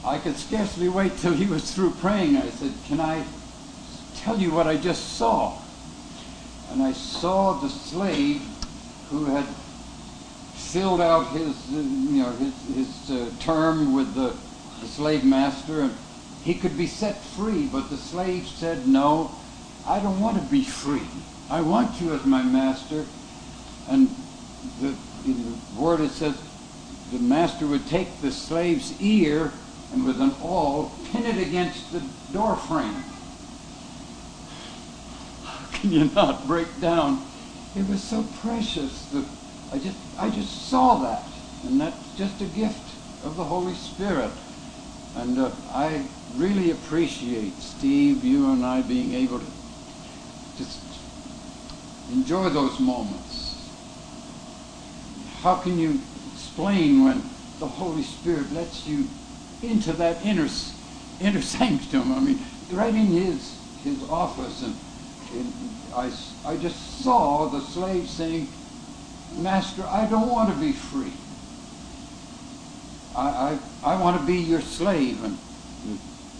I 0.05 0.19
could 0.19 0.37
scarcely 0.37 0.89
wait 0.89 1.19
till 1.19 1.35
he 1.35 1.47
was 1.47 1.73
through 1.73 1.91
praying. 1.93 2.37
I 2.37 2.51
said, 2.51 2.73
Can 2.87 2.99
I 2.99 3.25
tell 4.17 4.41
you 4.41 4.51
what 4.51 4.67
I 4.67 4.77
just 4.77 5.17
saw? 5.17 5.61
And 6.70 6.83
I 6.83 6.92
saw 6.92 7.53
the 7.55 7.68
slave 7.68 8.42
who 9.11 9.27
had 9.27 9.46
filled 10.55 11.00
out 11.00 11.29
his, 11.29 11.55
uh, 11.72 11.77
you 11.77 12.22
know, 12.22 12.31
his, 12.33 12.55
his 12.74 13.11
uh, 13.11 13.31
term 13.40 13.94
with 13.94 14.14
the, 14.14 14.35
the 14.81 14.88
slave 14.88 15.24
master, 15.24 15.83
and 15.83 15.94
he 16.42 16.55
could 16.55 16.77
be 16.77 16.87
set 16.87 17.16
free. 17.16 17.66
But 17.66 17.90
the 17.90 17.96
slave 17.96 18.48
said, 18.48 18.88
No, 18.88 19.31
I 19.87 20.00
don't 20.00 20.20
want 20.20 20.37
to 20.37 20.50
be 20.50 20.64
free. 20.64 21.07
I 21.50 21.61
want 21.61 22.00
you 22.00 22.12
as 22.14 22.24
my 22.24 22.42
master. 22.42 23.05
And 23.88 24.09
the, 24.81 24.94
in 25.27 25.44
the 25.44 25.81
word 25.81 26.00
it 26.00 26.11
says, 26.11 26.37
the 27.12 27.18
master 27.18 27.66
would 27.66 27.87
take 27.87 28.20
the 28.20 28.33
slave's 28.33 29.00
ear 29.00 29.53
and 29.92 30.05
with 30.05 30.20
an 30.20 30.33
awl 30.42 30.90
pin 31.12 31.24
it 31.24 31.46
against 31.46 31.92
the 31.92 32.03
door 32.33 32.57
frame. 32.57 33.05
Can 35.85 35.92
you 36.01 36.05
not 36.14 36.47
break 36.47 36.81
down? 36.81 37.23
It 37.77 37.87
was 37.87 38.03
so 38.03 38.25
precious. 38.40 39.05
The, 39.11 39.23
I 39.70 39.79
just 39.79 39.99
I 40.18 40.31
just 40.31 40.70
saw 40.70 40.94
that, 41.03 41.23
and 41.66 41.79
that's 41.79 42.16
just 42.16 42.40
a 42.40 42.47
gift 42.47 42.81
of 43.23 43.37
the 43.37 43.44
Holy 43.44 43.75
Spirit. 43.75 44.31
And 45.14 45.38
uh, 45.38 45.51
I 45.70 46.07
really 46.37 46.70
appreciate 46.70 47.59
Steve, 47.59 48.25
you 48.25 48.51
and 48.51 48.64
I 48.64 48.81
being 48.81 49.12
able 49.12 49.40
to 49.40 49.47
just 50.57 50.81
enjoy 52.11 52.49
those 52.49 52.81
moments. 52.81 53.70
How 55.42 55.57
can 55.57 55.79
you 55.79 56.01
explain 56.33 57.05
when 57.05 57.23
the 57.61 57.66
Holy 57.66 58.05
Spirit 58.05 58.51
lets 58.55 58.87
you 58.87 59.07
into 59.62 59.92
that 59.92 60.25
inner 60.25 60.49
inner 61.20 61.42
sanctum. 61.55 62.11
I 62.11 62.20
mean, 62.20 62.38
right 62.73 62.94
in 62.94 63.07
his 63.09 63.61
his 63.83 64.03
office, 64.09 64.62
and, 64.62 64.75
and 65.35 65.53
I 65.94 66.11
I 66.44 66.57
just 66.57 67.03
saw 67.03 67.47
the 67.49 67.61
slave 67.61 68.09
saying, 68.09 68.49
"Master, 69.38 69.85
I 69.85 70.07
don't 70.07 70.31
want 70.31 70.53
to 70.55 70.61
be 70.61 70.73
free. 70.73 71.12
I 73.14 73.59
I, 73.83 73.92
I 73.94 73.97
want 74.01 74.20
to 74.20 74.27
be 74.27 74.38
your 74.38 74.61
slave." 74.61 75.23
And 75.25 75.38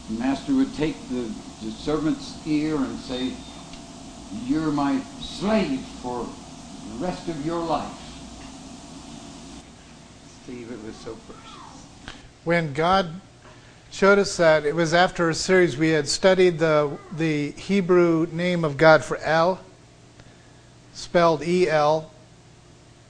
the 0.09 0.18
master 0.18 0.54
would 0.54 0.74
take 0.74 1.09
the, 1.09 1.30
the 1.62 1.70
servant's 1.70 2.37
ear 2.46 2.76
and 2.76 2.98
say, 3.00 3.33
"You're 4.46 4.72
my 4.72 5.00
slave 5.20 5.80
for 6.02 6.26
the 6.88 7.04
rest 7.04 7.28
of 7.28 7.44
your 7.44 7.61
life." 7.61 8.00
Steve, 10.44 10.70
it 10.70 10.83
was 10.85 10.96
so 10.96 11.14
precious 11.14 11.64
when 12.44 12.74
God 12.74 13.07
showed 13.94 14.18
us 14.18 14.37
that, 14.38 14.66
it 14.66 14.74
was 14.74 14.92
after 14.92 15.30
a 15.30 15.35
series 15.35 15.76
we 15.76 15.90
had 15.90 16.09
studied 16.09 16.59
the, 16.59 16.98
the 17.16 17.52
Hebrew 17.52 18.26
name 18.33 18.64
of 18.64 18.76
God 18.76 19.04
for 19.04 19.18
El, 19.18 19.61
spelled 20.94 21.44
E 21.44 21.70
L, 21.70 22.11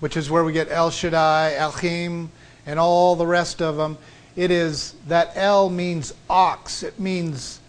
which 0.00 0.14
is 0.14 0.30
where 0.30 0.44
we 0.44 0.52
get 0.52 0.70
El 0.70 0.90
Shaddai, 0.90 1.54
Elohim, 1.54 2.30
and 2.66 2.78
all 2.78 3.16
the 3.16 3.26
rest 3.26 3.62
of 3.62 3.76
them. 3.76 3.96
It 4.36 4.50
is 4.50 4.94
that 5.08 5.32
El 5.36 5.70
means 5.70 6.12
ox, 6.28 6.82
it 6.82 7.00
means 7.00 7.60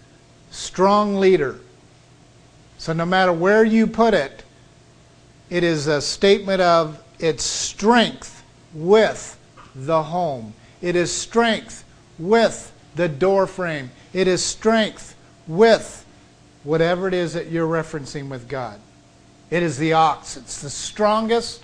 strong 0.51 1.15
leader. 1.15 1.61
So 2.77 2.91
no 2.91 3.05
matter 3.05 3.31
where 3.31 3.63
you 3.63 3.87
put 3.87 4.13
it, 4.13 4.43
it 5.49 5.63
is 5.63 5.87
a 5.87 6.01
statement 6.01 6.61
of 6.61 7.01
its 7.19 7.45
strength 7.45 8.43
with 8.73 9.39
the 9.73 10.03
home. 10.03 10.53
It 10.81 10.97
is 10.97 11.13
strength 11.13 11.85
with 12.19 12.73
the 12.95 13.07
door 13.07 13.47
frame. 13.47 13.91
It 14.13 14.27
is 14.27 14.43
strength 14.43 15.15
with 15.47 16.05
whatever 16.63 17.07
it 17.07 17.13
is 17.13 17.33
that 17.33 17.51
you're 17.51 17.67
referencing 17.67 18.29
with 18.29 18.47
God. 18.47 18.79
It 19.49 19.63
is 19.63 19.77
the 19.77 19.93
ox. 19.93 20.37
It's 20.37 20.61
the 20.61 20.69
strongest 20.69 21.63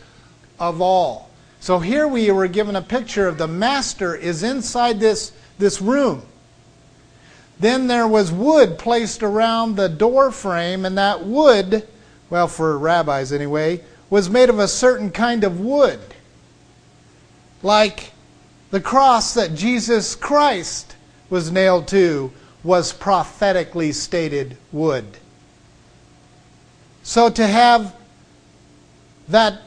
of 0.60 0.82
all. 0.82 1.30
So 1.60 1.80
here 1.80 2.08
we 2.08 2.32
were 2.32 2.48
given 2.48 2.76
a 2.76 2.82
picture 2.82 3.28
of 3.28 3.38
the 3.38 3.48
master 3.48 4.16
is 4.16 4.44
inside 4.44 5.00
this, 5.00 5.32
this 5.58 5.82
room. 5.82 6.24
Then 7.60 7.88
there 7.88 8.08
was 8.08 8.32
wood 8.32 8.80
placed 8.80 9.22
around 9.22 9.76
the 9.76 9.90
door 9.90 10.32
frame, 10.32 10.86
and 10.86 10.98
that 10.98 11.24
wood, 11.24 11.88
well, 12.30 12.48
for 12.48 12.78
rabbis 12.78 13.32
anyway, 13.32 13.84
was 14.10 14.30
made 14.30 14.50
of 14.50 14.58
a 14.58 14.68
certain 14.68 15.12
kind 15.12 15.44
of 15.44 15.60
wood. 15.60 16.00
Like 17.62 18.12
the 18.72 18.82
cross 18.82 19.36
that 19.36 19.54
Jesus 19.54 20.16
Christ 20.16 20.96
was 21.32 21.52
nailed 21.52 21.88
to 21.88 22.32
was 22.64 22.94
prophetically 22.94 23.92
stated 23.92 24.56
would. 24.72 25.06
So 27.02 27.30
to 27.30 27.48
have 27.48 27.96
that 29.30 29.62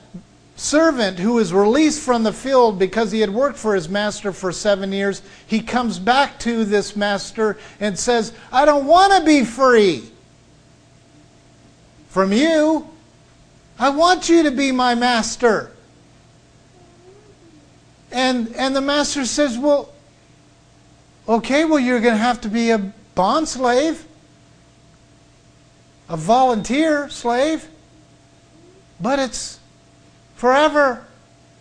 servant 0.57 1.19
who 1.19 1.39
is 1.39 1.53
released 1.53 2.01
from 2.01 2.23
the 2.23 2.33
field 2.33 2.79
because 2.79 3.11
he 3.11 3.21
had 3.21 3.31
worked 3.31 3.59
for 3.59 3.75
his 3.75 3.89
master 3.89 4.31
for 4.31 4.53
seven 4.53 4.93
years, 4.93 5.23
he 5.47 5.61
comes 5.61 5.99
back 5.99 6.39
to 6.41 6.65
this 6.65 6.95
master 6.95 7.59
and 7.81 7.99
says, 7.99 8.33
I 8.53 8.65
don't 8.65 8.87
want 8.87 9.13
to 9.15 9.25
be 9.25 9.45
free 9.45 10.09
from 12.09 12.33
you. 12.33 12.89
I 13.79 13.89
want 13.89 14.29
you 14.29 14.45
to 14.45 14.53
be 14.53 14.71
my 14.71 14.95
master. 14.95 15.73
And, 18.13 18.55
and 18.55 18.77
the 18.77 18.81
master 18.81 19.25
says, 19.25 19.59
Well, 19.59 19.94
okay, 21.29 21.65
well, 21.65 21.79
you're 21.79 22.01
going 22.01 22.15
to 22.15 22.19
have 22.19 22.41
to 22.43 22.49
be 22.49 22.71
a 22.71 22.93
bond 23.15 23.49
slave, 23.49 24.05
a 26.09 26.17
volunteer 26.17 27.09
slave, 27.09 27.69
but 29.01 29.19
it's 29.19 29.59
forever 30.35 31.07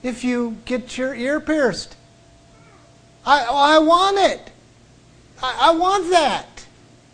if 0.02 0.24
you 0.24 0.58
get 0.66 0.98
your 0.98 1.16
ear 1.16 1.40
pierced. 1.40 1.96
I, 3.26 3.46
I 3.46 3.80
want 3.80 4.18
it. 4.18 4.52
I, 5.42 5.70
I 5.70 5.72
want 5.72 6.10
that. 6.10 6.66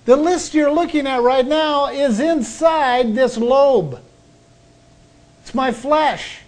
The 0.06 0.16
list 0.16 0.56
you're 0.56 0.72
looking 0.72 1.06
at 1.06 1.22
right 1.22 1.46
now 1.46 1.88
is 1.88 2.20
inside 2.20 3.14
this 3.14 3.38
lobe. 3.38 4.02
It's 5.42 5.54
my 5.54 5.72
flesh. 5.72 6.40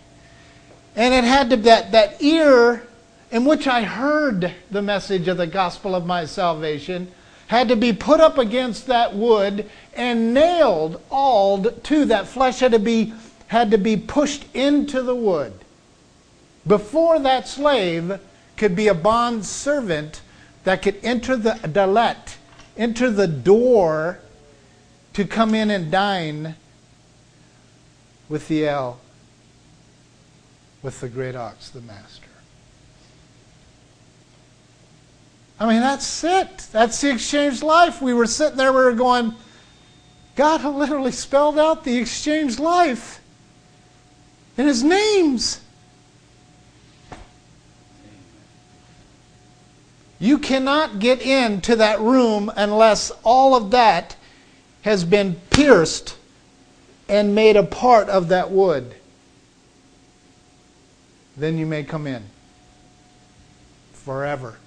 And 0.95 1.13
it 1.13 1.23
had 1.23 1.51
to 1.51 1.57
that, 1.57 1.91
that 1.91 2.21
ear 2.21 2.87
in 3.31 3.45
which 3.45 3.67
I 3.67 3.83
heard 3.83 4.53
the 4.69 4.81
message 4.81 5.27
of 5.27 5.37
the 5.37 5.47
gospel 5.47 5.95
of 5.95 6.05
my 6.05 6.25
salvation 6.25 7.11
had 7.47 7.69
to 7.69 7.75
be 7.75 7.93
put 7.93 8.19
up 8.19 8.37
against 8.37 8.87
that 8.87 9.15
wood 9.15 9.69
and 9.95 10.33
nailed 10.33 11.01
all 11.09 11.63
to 11.63 12.05
that 12.05 12.27
flesh 12.27 12.59
had 12.59 12.71
to 12.71 12.79
be 12.79 13.13
had 13.47 13.71
to 13.71 13.77
be 13.77 13.97
pushed 13.97 14.45
into 14.53 15.01
the 15.01 15.15
wood 15.15 15.53
before 16.65 17.19
that 17.19 17.47
slave 17.47 18.19
could 18.57 18.75
be 18.75 18.87
a 18.87 18.93
bond 18.93 19.45
servant 19.45 20.21
that 20.63 20.81
could 20.81 20.97
enter 21.03 21.35
the 21.35 21.51
dalet, 21.63 22.35
enter 22.77 23.09
the 23.09 23.27
door 23.27 24.19
to 25.13 25.25
come 25.25 25.55
in 25.55 25.71
and 25.71 25.91
dine 25.91 26.55
with 28.29 28.47
the 28.47 28.67
El, 28.67 28.99
with 30.81 31.01
the 31.01 31.09
great 31.09 31.35
ox, 31.35 31.69
the 31.69 31.81
master. 31.81 32.20
I 35.61 35.67
mean, 35.67 35.81
that's 35.81 36.23
it. 36.23 36.57
That's 36.71 36.99
the 37.01 37.11
exchange 37.11 37.61
life. 37.61 38.01
We 38.01 38.15
were 38.15 38.25
sitting 38.25 38.57
there, 38.57 38.73
we 38.73 38.79
were 38.79 38.93
going, 38.93 39.35
God 40.35 40.63
literally 40.63 41.11
spelled 41.11 41.59
out 41.59 41.83
the 41.83 41.97
exchange 41.97 42.57
life 42.57 43.21
in 44.57 44.65
his 44.65 44.81
names. 44.81 45.61
You 50.17 50.39
cannot 50.39 50.97
get 50.97 51.21
into 51.21 51.75
that 51.75 51.99
room 51.99 52.51
unless 52.55 53.11
all 53.23 53.55
of 53.55 53.69
that 53.69 54.15
has 54.81 55.03
been 55.03 55.35
pierced 55.51 56.17
and 57.07 57.35
made 57.35 57.55
a 57.55 57.61
part 57.61 58.09
of 58.09 58.29
that 58.29 58.49
wood. 58.49 58.95
Then 61.37 61.59
you 61.59 61.67
may 61.67 61.83
come 61.83 62.07
in 62.07 62.23
forever. 63.93 64.57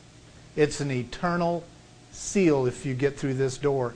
It's 0.57 0.81
an 0.81 0.91
eternal 0.91 1.65
seal 2.13 2.67
if 2.67 2.87
you 2.87 2.95
get 2.95 3.19
through 3.19 3.35
this 3.35 3.59
door. 3.59 3.95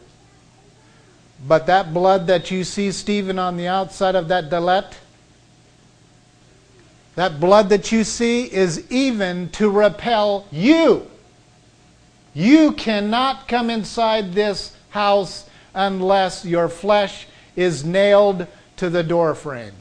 But 1.47 1.67
that 1.67 1.95
blood 1.95 2.27
that 2.27 2.51
you 2.51 2.65
see, 2.65 2.91
Stephen, 2.91 3.39
on 3.39 3.57
the 3.57 3.69
outside 3.69 4.17
of 4.17 4.29
that 4.29 4.51
dalet, 4.51 4.93
that 7.15 7.41
blood 7.41 7.69
that 7.69 7.93
you 7.93 8.05
see 8.05 8.45
is 8.45 8.91
even 8.91 9.49
to 9.51 9.71
repel 9.71 10.47
you. 10.51 11.09
You 12.35 12.73
cannot 12.73 13.49
come 13.49 13.71
inside 13.71 14.33
this 14.33 14.77
house 14.91 15.49
unless 15.75 16.45
your 16.45 16.69
flesh 16.69 17.27
is 17.57 17.85
nailed 17.85 18.47
to 18.77 18.91
the 18.91 19.03
door 19.03 19.35
frame. 19.35 19.73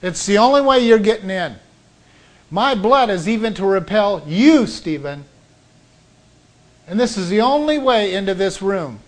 It's 0.00 0.26
the 0.26 0.38
only 0.38 0.60
way 0.60 0.80
you're 0.80 0.98
getting 0.98 1.30
in. 1.30 1.56
My 2.52 2.74
blood 2.74 3.08
is 3.08 3.26
even 3.30 3.54
to 3.54 3.64
repel 3.64 4.22
you, 4.26 4.66
Stephen. 4.66 5.24
And 6.86 7.00
this 7.00 7.16
is 7.16 7.30
the 7.30 7.40
only 7.40 7.78
way 7.78 8.14
into 8.14 8.34
this 8.34 8.60
room 8.60 9.00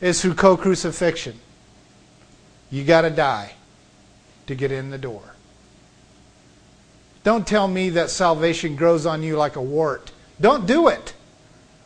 is 0.00 0.22
through 0.22 0.36
co-crucifixion. 0.36 1.38
You 2.70 2.84
got 2.84 3.02
to 3.02 3.10
die 3.10 3.52
to 4.46 4.54
get 4.54 4.72
in 4.72 4.88
the 4.88 4.96
door. 4.96 5.34
Don't 7.22 7.46
tell 7.46 7.68
me 7.68 7.90
that 7.90 8.08
salvation 8.08 8.76
grows 8.76 9.04
on 9.04 9.22
you 9.22 9.36
like 9.36 9.56
a 9.56 9.62
wart. 9.62 10.10
Don't 10.40 10.66
do 10.66 10.88
it. 10.88 11.12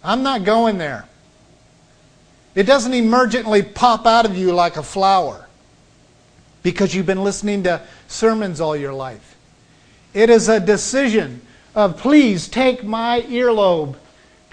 I'm 0.04 0.22
not 0.22 0.44
going 0.44 0.78
there. 0.78 1.08
It 2.54 2.68
doesn't 2.68 2.92
emergently 2.92 3.74
pop 3.74 4.06
out 4.06 4.24
of 4.24 4.36
you 4.36 4.52
like 4.52 4.76
a 4.76 4.84
flower 4.84 5.48
because 6.62 6.94
you've 6.94 7.04
been 7.04 7.24
listening 7.24 7.64
to 7.64 7.82
sermons 8.06 8.60
all 8.60 8.76
your 8.76 8.94
life. 8.94 9.35
It 10.16 10.30
is 10.30 10.48
a 10.48 10.58
decision 10.58 11.42
of 11.74 11.98
please 11.98 12.48
take 12.48 12.82
my 12.82 13.20
earlobe. 13.28 13.96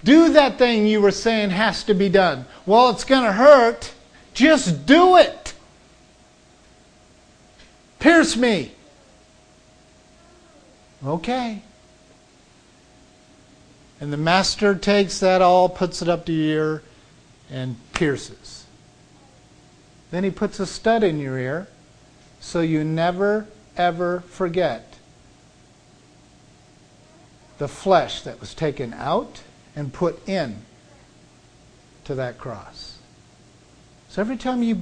Do 0.03 0.33
that 0.33 0.57
thing 0.57 0.85
you 0.85 0.99
were 0.99 1.09
saying 1.09 1.51
has 1.51 1.85
to 1.85 1.93
be 1.93 2.09
done. 2.09 2.45
Well, 2.65 2.89
it's 2.89 3.05
going 3.05 3.23
to 3.23 3.31
hurt. 3.31 3.93
Just 4.33 4.85
do 4.85 5.15
it. 5.15 5.53
Pierce 7.99 8.35
me. 8.35 8.73
Okay. 11.05 11.61
And 14.01 14.11
the 14.11 14.17
master 14.17 14.75
takes 14.75 15.21
that 15.21 15.41
all, 15.41 15.69
puts 15.69 16.01
it 16.01 16.09
up 16.09 16.25
to 16.25 16.33
your 16.33 16.73
ear, 16.73 16.83
and 17.49 17.77
pierces. 17.93 18.65
Then 20.11 20.25
he 20.25 20.29
puts 20.29 20.59
a 20.59 20.65
stud 20.65 21.05
in 21.05 21.19
your 21.19 21.39
ear 21.39 21.69
so 22.41 22.59
you 22.59 22.83
never, 22.83 23.47
ever 23.77 24.25
forget 24.27 24.92
the 27.57 27.67
flesh 27.67 28.21
that 28.21 28.39
was 28.39 28.53
taken 28.53 28.93
out 28.93 29.41
and 29.75 29.93
put 29.93 30.27
in 30.27 30.57
to 32.05 32.15
that 32.15 32.37
cross. 32.37 32.97
So 34.09 34.21
every 34.21 34.37
time 34.37 34.61
you 34.61 34.81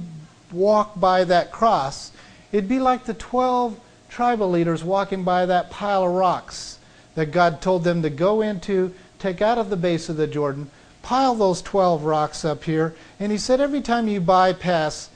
walk 0.50 0.98
by 0.98 1.24
that 1.24 1.52
cross, 1.52 2.12
it'd 2.50 2.68
be 2.68 2.80
like 2.80 3.04
the 3.04 3.14
12 3.14 3.78
tribal 4.08 4.50
leaders 4.50 4.84
walking 4.84 5.24
by 5.24 5.46
that 5.46 5.70
pile 5.70 6.04
of 6.04 6.12
rocks 6.12 6.78
that 7.14 7.26
God 7.26 7.62
told 7.62 7.84
them 7.84 8.02
to 8.02 8.10
go 8.10 8.42
into, 8.42 8.94
take 9.18 9.40
out 9.40 9.58
of 9.58 9.70
the 9.70 9.76
base 9.76 10.08
of 10.08 10.16
the 10.16 10.26
Jordan, 10.26 10.70
pile 11.02 11.34
those 11.34 11.62
12 11.62 12.04
rocks 12.04 12.44
up 12.44 12.64
here. 12.64 12.94
And 13.18 13.32
he 13.32 13.38
said, 13.38 13.60
every 13.60 13.80
time 13.80 14.08
you 14.08 14.20
bypass 14.20 15.08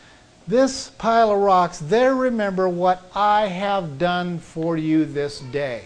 this 0.48 0.90
pile 0.90 1.30
of 1.30 1.38
rocks, 1.38 1.78
there 1.78 2.14
remember 2.14 2.68
what 2.68 3.02
I 3.14 3.46
have 3.46 3.98
done 3.98 4.38
for 4.38 4.76
you 4.76 5.04
this 5.04 5.40
day. 5.40 5.84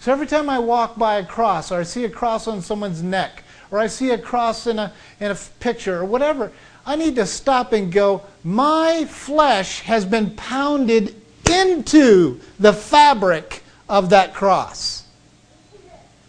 So 0.00 0.12
every 0.12 0.26
time 0.26 0.48
I 0.48 0.58
walk 0.58 0.96
by 0.96 1.16
a 1.16 1.24
cross, 1.24 1.72
or 1.72 1.80
I 1.80 1.82
see 1.82 2.04
a 2.04 2.10
cross 2.10 2.46
on 2.46 2.62
someone's 2.62 3.02
neck, 3.02 3.42
or 3.70 3.78
I 3.78 3.88
see 3.88 4.10
a 4.10 4.18
cross 4.18 4.66
in 4.66 4.78
a, 4.78 4.92
in 5.20 5.30
a 5.30 5.34
picture, 5.60 5.98
or 5.98 6.04
whatever, 6.04 6.52
I 6.86 6.96
need 6.96 7.16
to 7.16 7.26
stop 7.26 7.72
and 7.72 7.92
go, 7.92 8.22
my 8.44 9.04
flesh 9.06 9.80
has 9.80 10.04
been 10.04 10.30
pounded 10.36 11.14
into 11.50 12.40
the 12.58 12.72
fabric 12.72 13.62
of 13.88 14.10
that 14.10 14.34
cross. 14.34 15.04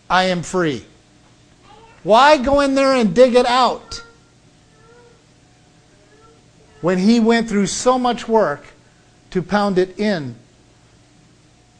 I 0.09 0.25
am 0.25 0.41
free. 0.41 0.83
Why 2.03 2.37
go 2.37 2.61
in 2.61 2.75
there 2.75 2.95
and 2.95 3.13
dig 3.13 3.35
it 3.35 3.45
out? 3.45 4.03
When 6.81 6.97
he 6.97 7.19
went 7.19 7.49
through 7.49 7.67
so 7.67 7.99
much 7.99 8.27
work 8.27 8.65
to 9.31 9.43
pound 9.43 9.77
it 9.77 9.99
in 9.99 10.35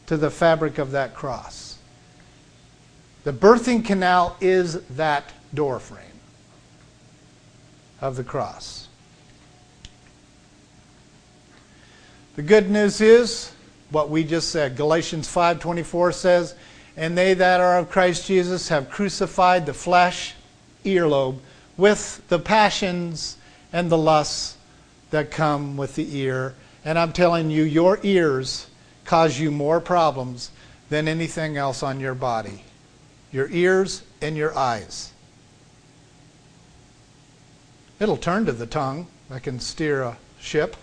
to 0.06 0.16
the 0.16 0.30
fabric 0.30 0.78
of 0.78 0.92
that 0.92 1.14
cross. 1.14 1.59
The 3.22 3.32
birthing 3.32 3.84
canal 3.84 4.36
is 4.40 4.80
that 4.88 5.32
doorframe 5.52 6.06
of 8.00 8.16
the 8.16 8.24
cross. 8.24 8.88
The 12.36 12.42
good 12.42 12.70
news 12.70 13.02
is 13.02 13.52
what 13.90 14.08
we 14.08 14.24
just 14.24 14.48
said. 14.48 14.76
Galatians 14.76 15.28
5:24 15.28 16.12
says, 16.12 16.54
"And 16.96 17.18
they 17.18 17.34
that 17.34 17.60
are 17.60 17.76
of 17.76 17.90
Christ 17.90 18.26
Jesus 18.26 18.68
have 18.68 18.88
crucified 18.88 19.66
the 19.66 19.74
flesh, 19.74 20.34
earlobe, 20.84 21.40
with 21.76 22.22
the 22.28 22.38
passions 22.38 23.36
and 23.70 23.90
the 23.90 23.98
lusts 23.98 24.54
that 25.10 25.30
come 25.30 25.76
with 25.76 25.96
the 25.96 26.16
ear." 26.16 26.54
And 26.86 26.98
I'm 26.98 27.12
telling 27.12 27.50
you, 27.50 27.64
your 27.64 27.98
ears 28.02 28.66
cause 29.04 29.38
you 29.38 29.50
more 29.50 29.80
problems 29.80 30.50
than 30.88 31.06
anything 31.06 31.58
else 31.58 31.82
on 31.82 32.00
your 32.00 32.14
body 32.14 32.64
your 33.32 33.48
ears, 33.50 34.02
and 34.20 34.36
your 34.36 34.56
eyes. 34.56 35.12
It'll 37.98 38.16
turn 38.16 38.46
to 38.46 38.52
the 38.52 38.66
tongue 38.66 39.06
I 39.30 39.38
can 39.38 39.60
steer 39.60 40.02
a 40.02 40.16
ship. 40.40 40.76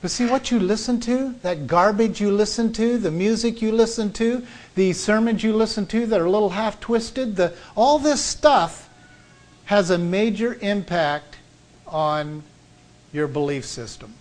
But 0.00 0.10
see 0.10 0.26
what 0.26 0.50
you 0.50 0.58
listen 0.58 1.00
to, 1.00 1.34
that 1.42 1.66
garbage 1.66 2.20
you 2.20 2.30
listen 2.30 2.72
to, 2.74 2.98
the 2.98 3.10
music 3.10 3.60
you 3.60 3.72
listen 3.72 4.12
to, 4.14 4.46
the 4.74 4.92
sermons 4.92 5.42
you 5.42 5.54
listen 5.54 5.86
to 5.86 6.06
that 6.06 6.20
are 6.20 6.26
a 6.26 6.30
little 6.30 6.50
half 6.50 6.80
twisted, 6.80 7.38
all 7.74 7.98
this 7.98 8.22
stuff 8.22 8.88
has 9.66 9.90
a 9.90 9.98
major 9.98 10.58
impact 10.60 11.38
on 11.86 12.42
your 13.12 13.26
belief 13.26 13.64
system. 13.64 14.14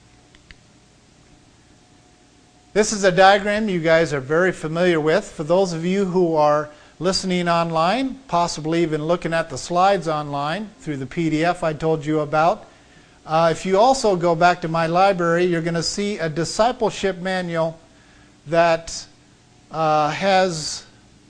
This 2.73 2.91
is 2.91 3.03
a 3.03 3.11
diagram 3.11 3.69
you 3.69 3.79
guys 3.79 4.13
are 4.13 4.19
very 4.19 4.51
familiar 4.51 4.99
with. 4.99 5.31
For 5.31 5.43
those 5.43 5.73
of 5.73 5.85
you 5.85 6.05
who 6.05 6.35
are 6.35 6.71
listening 6.97 7.47
online, 7.47 8.15
possibly 8.27 8.81
even 8.81 9.05
looking 9.05 9.31
at 9.31 9.51
the 9.51 9.59
slides 9.59 10.07
online 10.07 10.71
through 10.79 10.97
the 10.97 11.05
PDF 11.05 11.61
I 11.61 11.73
told 11.73 12.03
you 12.03 12.21
about, 12.21 12.67
uh, 13.27 13.49
if 13.51 13.63
you 13.63 13.77
also 13.77 14.15
go 14.15 14.33
back 14.33 14.61
to 14.61 14.67
my 14.67 14.87
library, 14.87 15.45
you're 15.45 15.61
going 15.61 15.75
to 15.75 15.83
see 15.83 16.17
a 16.17 16.27
discipleship 16.27 17.19
manual 17.19 17.79
that 18.47 19.05
uh, 19.69 20.09
has 20.09 20.83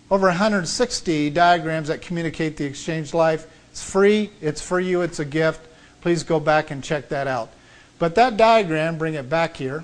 over 0.10 0.28
160 0.28 1.30
diagrams 1.32 1.90
that 1.90 2.02
communicate 2.02 2.56
the 2.56 2.64
exchange 2.64 3.14
life. 3.14 3.48
It's 3.70 3.84
free, 3.84 4.32
it's 4.40 4.62
for 4.62 4.80
you, 4.80 5.02
it's 5.02 5.20
a 5.20 5.26
gift. 5.26 5.60
Please 6.00 6.24
go 6.24 6.40
back 6.40 6.72
and 6.72 6.82
check 6.82 7.10
that 7.10 7.28
out. 7.28 7.52
But 8.00 8.16
that 8.16 8.38
diagram, 8.38 8.98
bring 8.98 9.16
it 9.16 9.30
back 9.30 9.58
here 9.58 9.84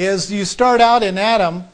is 0.00 0.32
you 0.32 0.46
start 0.46 0.80
out 0.80 1.02
in 1.02 1.18
Adam. 1.18 1.64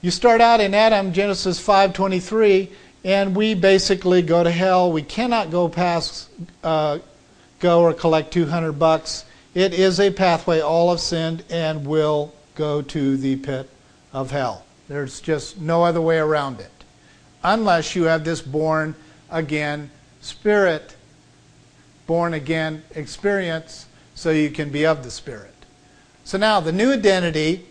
You 0.00 0.12
start 0.12 0.40
out 0.40 0.60
in 0.60 0.74
Adam, 0.74 1.12
Genesis 1.12 1.58
5:23, 1.58 2.70
and 3.04 3.34
we 3.34 3.54
basically 3.54 4.22
go 4.22 4.44
to 4.44 4.50
hell. 4.50 4.92
We 4.92 5.02
cannot 5.02 5.50
go 5.50 5.68
past 5.68 6.28
uh, 6.62 6.98
go 7.58 7.82
or 7.82 7.92
collect 7.92 8.32
200 8.32 8.74
bucks. 8.74 9.24
It 9.54 9.74
is 9.74 9.98
a 9.98 10.12
pathway. 10.12 10.60
All 10.60 10.90
have 10.90 11.00
sinned 11.00 11.42
and 11.50 11.84
will 11.84 12.32
go 12.54 12.82
to 12.82 13.16
the 13.16 13.36
pit 13.36 13.68
of 14.12 14.30
hell. 14.30 14.64
There's 14.86 15.20
just 15.20 15.60
no 15.60 15.82
other 15.82 16.00
way 16.00 16.18
around 16.18 16.60
it. 16.60 16.70
Unless 17.42 17.96
you 17.96 18.04
have 18.04 18.22
this 18.22 18.40
born 18.40 18.94
again 19.30 19.90
spirit, 20.20 20.94
born 22.06 22.34
again 22.34 22.84
experience, 22.94 23.85
so 24.16 24.30
you 24.30 24.50
can 24.50 24.70
be 24.70 24.84
of 24.84 25.04
the 25.04 25.10
Spirit. 25.12 25.54
So 26.24 26.36
now, 26.36 26.58
the 26.58 26.72
new 26.72 26.92
identity 26.92 27.64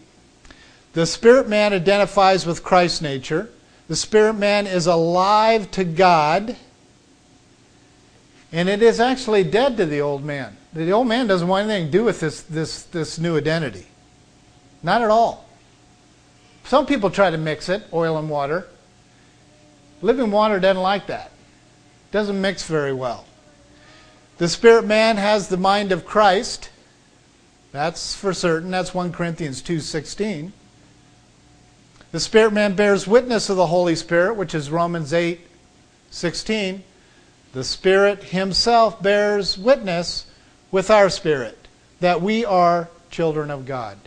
the 0.95 1.05
spirit 1.05 1.49
man 1.49 1.73
identifies 1.73 2.45
with 2.45 2.63
Christ's 2.63 3.01
nature. 3.01 3.49
The 3.89 3.97
spirit 3.97 4.35
man 4.35 4.65
is 4.65 4.87
alive 4.87 5.69
to 5.71 5.83
God. 5.83 6.55
And 8.53 8.69
it 8.69 8.81
is 8.81 9.01
actually 9.01 9.43
dead 9.43 9.75
to 9.75 9.85
the 9.85 9.99
old 9.99 10.23
man. 10.23 10.55
The 10.71 10.91
old 10.91 11.07
man 11.07 11.27
doesn't 11.27 11.49
want 11.49 11.69
anything 11.69 11.87
to 11.87 11.91
do 11.91 12.05
with 12.05 12.21
this, 12.21 12.43
this, 12.43 12.83
this 12.83 13.19
new 13.19 13.35
identity. 13.35 13.87
Not 14.83 15.01
at 15.01 15.09
all. 15.09 15.49
Some 16.63 16.85
people 16.85 17.09
try 17.09 17.29
to 17.29 17.37
mix 17.37 17.67
it, 17.67 17.83
oil 17.91 18.17
and 18.17 18.29
water. 18.29 18.65
Living 20.01 20.31
water 20.31 20.61
doesn't 20.61 20.81
like 20.81 21.07
that. 21.07 21.31
Doesn't 22.11 22.39
mix 22.39 22.63
very 22.63 22.93
well. 22.93 23.25
The 24.38 24.49
spirit 24.49 24.86
man 24.86 25.17
has 25.17 25.47
the 25.47 25.57
mind 25.57 25.91
of 25.91 26.05
Christ. 26.05 26.69
That's 27.71 28.15
for 28.15 28.33
certain. 28.33 28.71
That's 28.71 28.93
1 28.93 29.13
Corinthians 29.13 29.61
2:16. 29.61 30.51
The 32.11 32.19
spirit 32.19 32.53
man 32.53 32.75
bears 32.75 33.07
witness 33.07 33.49
of 33.49 33.57
the 33.57 33.67
Holy 33.67 33.95
Spirit, 33.95 34.36
which 34.36 34.55
is 34.55 34.69
Romans 34.69 35.13
8:16. 35.13 36.83
The 37.53 37.63
Spirit 37.63 38.23
himself 38.25 39.01
bears 39.01 39.57
witness 39.57 40.25
with 40.71 40.89
our 40.89 41.09
spirit 41.09 41.57
that 42.01 42.21
we 42.21 42.43
are 42.43 42.89
children 43.09 43.49
of 43.49 43.65
God. 43.65 43.97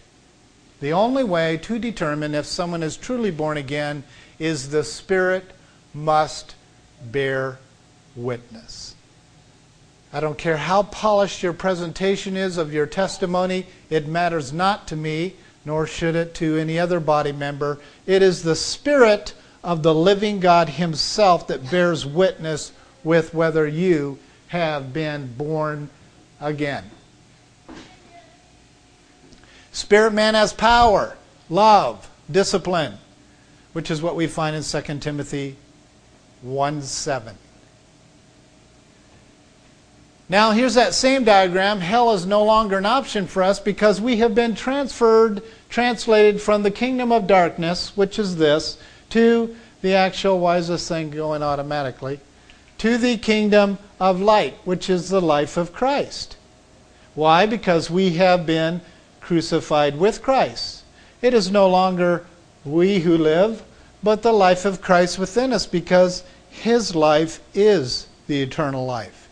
The 0.80 0.92
only 0.92 1.24
way 1.24 1.56
to 1.56 1.78
determine 1.78 2.34
if 2.34 2.44
someone 2.44 2.82
is 2.82 2.96
truly 2.96 3.30
born 3.30 3.56
again 3.56 4.04
is 4.38 4.68
the 4.68 4.84
Spirit 4.84 5.50
must 5.94 6.54
bear 7.02 7.58
witness. 8.14 8.87
I 10.12 10.20
don't 10.20 10.38
care 10.38 10.56
how 10.56 10.84
polished 10.84 11.42
your 11.42 11.52
presentation 11.52 12.36
is 12.36 12.56
of 12.56 12.72
your 12.72 12.86
testimony, 12.86 13.66
it 13.90 14.08
matters 14.08 14.52
not 14.52 14.88
to 14.88 14.96
me, 14.96 15.34
nor 15.64 15.86
should 15.86 16.16
it 16.16 16.34
to 16.36 16.56
any 16.56 16.78
other 16.78 16.98
body 16.98 17.32
member. 17.32 17.78
It 18.06 18.22
is 18.22 18.42
the 18.42 18.56
Spirit 18.56 19.34
of 19.62 19.82
the 19.82 19.94
living 19.94 20.40
God 20.40 20.70
Himself 20.70 21.46
that 21.48 21.70
bears 21.70 22.06
witness 22.06 22.72
with 23.04 23.34
whether 23.34 23.66
you 23.66 24.18
have 24.48 24.92
been 24.94 25.34
born 25.34 25.90
again. 26.40 26.84
Spirit 29.72 30.12
man 30.14 30.34
has 30.34 30.54
power, 30.54 31.16
love, 31.50 32.08
discipline, 32.30 32.94
which 33.74 33.90
is 33.90 34.00
what 34.00 34.16
we 34.16 34.26
find 34.26 34.56
in 34.56 34.62
2 34.62 34.98
Timothy 35.00 35.56
1 36.40 36.82
7. 36.82 37.36
Now, 40.30 40.50
here's 40.50 40.74
that 40.74 40.92
same 40.92 41.24
diagram. 41.24 41.80
Hell 41.80 42.12
is 42.12 42.26
no 42.26 42.44
longer 42.44 42.76
an 42.76 42.84
option 42.84 43.26
for 43.26 43.42
us 43.42 43.58
because 43.58 43.98
we 43.98 44.18
have 44.18 44.34
been 44.34 44.54
transferred, 44.54 45.42
translated 45.70 46.42
from 46.42 46.62
the 46.62 46.70
kingdom 46.70 47.10
of 47.12 47.26
darkness, 47.26 47.96
which 47.96 48.18
is 48.18 48.36
this, 48.36 48.76
to 49.10 49.56
the 49.80 49.94
actual, 49.94 50.38
why 50.38 50.58
is 50.58 50.68
this 50.68 50.86
thing 50.86 51.10
going 51.10 51.42
automatically? 51.42 52.20
To 52.78 52.98
the 52.98 53.16
kingdom 53.16 53.78
of 53.98 54.20
light, 54.20 54.54
which 54.64 54.90
is 54.90 55.08
the 55.08 55.22
life 55.22 55.56
of 55.56 55.72
Christ. 55.72 56.36
Why? 57.14 57.46
Because 57.46 57.90
we 57.90 58.10
have 58.14 58.44
been 58.44 58.82
crucified 59.22 59.98
with 59.98 60.22
Christ. 60.22 60.84
It 61.22 61.32
is 61.32 61.50
no 61.50 61.68
longer 61.70 62.26
we 62.66 62.98
who 62.98 63.16
live, 63.16 63.62
but 64.02 64.22
the 64.22 64.32
life 64.32 64.66
of 64.66 64.82
Christ 64.82 65.18
within 65.18 65.54
us, 65.54 65.66
because 65.66 66.22
his 66.50 66.94
life 66.94 67.40
is 67.54 68.08
the 68.26 68.42
eternal 68.42 68.84
life. 68.84 69.27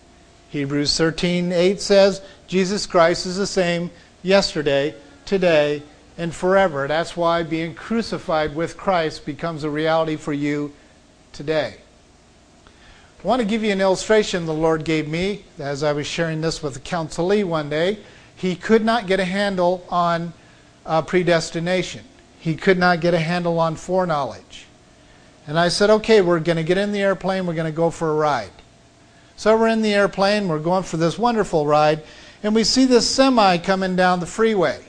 Hebrews 0.51 0.92
13:8 0.92 1.80
says 1.80 2.20
Jesus 2.47 2.86
Christ 2.86 3.26
is 3.26 3.36
the 3.36 3.47
same 3.47 3.90
yesterday, 4.22 4.94
today, 5.24 5.82
and 6.16 6.34
forever. 6.34 6.86
That's 6.86 7.16
why 7.16 7.42
being 7.42 7.74
crucified 7.74 8.55
with 8.55 8.76
Christ 8.76 9.26
becomes 9.26 9.64
a 9.64 9.70
reality 9.70 10.16
for 10.16 10.32
you 10.32 10.72
today. 11.32 11.76
I 13.22 13.26
want 13.26 13.40
to 13.40 13.47
give 13.47 13.64
you 13.64 13.72
an 13.72 13.80
illustration 13.80 14.47
the 14.47 14.55
Lord 14.55 14.84
gave 14.84 15.09
me 15.09 15.44
as 15.59 15.82
I 15.82 15.92
was 15.92 16.07
sharing 16.07 16.40
this 16.40 16.62
with 16.62 16.76
a 16.76 16.80
counselee 16.80 17.44
one 17.44 17.68
day. 17.68 17.99
He 18.36 18.55
could 18.55 18.84
not 18.84 19.07
get 19.07 19.18
a 19.18 19.24
handle 19.24 19.84
on 19.88 20.32
uh, 20.84 21.03
predestination. 21.03 22.05
He 22.38 22.55
could 22.55 22.78
not 22.78 23.01
get 23.01 23.14
a 23.14 23.18
handle 23.18 23.59
on 23.59 23.74
foreknowledge. 23.74 24.66
And 25.47 25.59
I 25.59 25.68
said, 25.68 25.90
okay, 25.90 26.20
we're 26.20 26.40
going 26.40 26.57
to 26.57 26.62
get 26.62 26.78
in 26.78 26.92
the 26.92 27.01
airplane, 27.01 27.47
we're 27.47 27.55
going 27.55 27.70
to 27.70 27.76
go 27.76 27.90
for 27.90 28.11
a 28.11 28.14
ride. 28.14 28.51
So 29.37 29.57
we're 29.57 29.68
in 29.68 29.82
the 29.82 29.93
airplane, 29.93 30.49
we're 30.49 30.59
going 30.59 30.82
for 30.82 30.97
this 30.97 31.18
wonderful 31.18 31.66
ride, 31.66 32.03
and 32.43 32.55
we 32.55 32.64
see 32.64 32.87
this 32.87 33.09
semi 33.09 33.59
coming 33.59 33.95
down 33.95 34.20
the 34.20 34.26
freeway. 34.26 34.80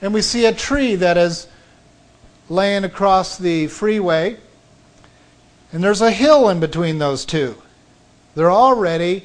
And 0.00 0.14
we 0.14 0.22
see 0.22 0.46
a 0.46 0.52
tree 0.52 0.94
that 0.96 1.16
is 1.16 1.48
laying 2.48 2.84
across 2.84 3.38
the 3.38 3.66
freeway, 3.66 4.36
and 5.72 5.82
there's 5.82 6.00
a 6.00 6.12
hill 6.12 6.48
in 6.50 6.60
between 6.60 6.98
those 6.98 7.24
two. 7.24 7.60
There 8.34 8.46
are 8.46 8.52
already 8.52 9.24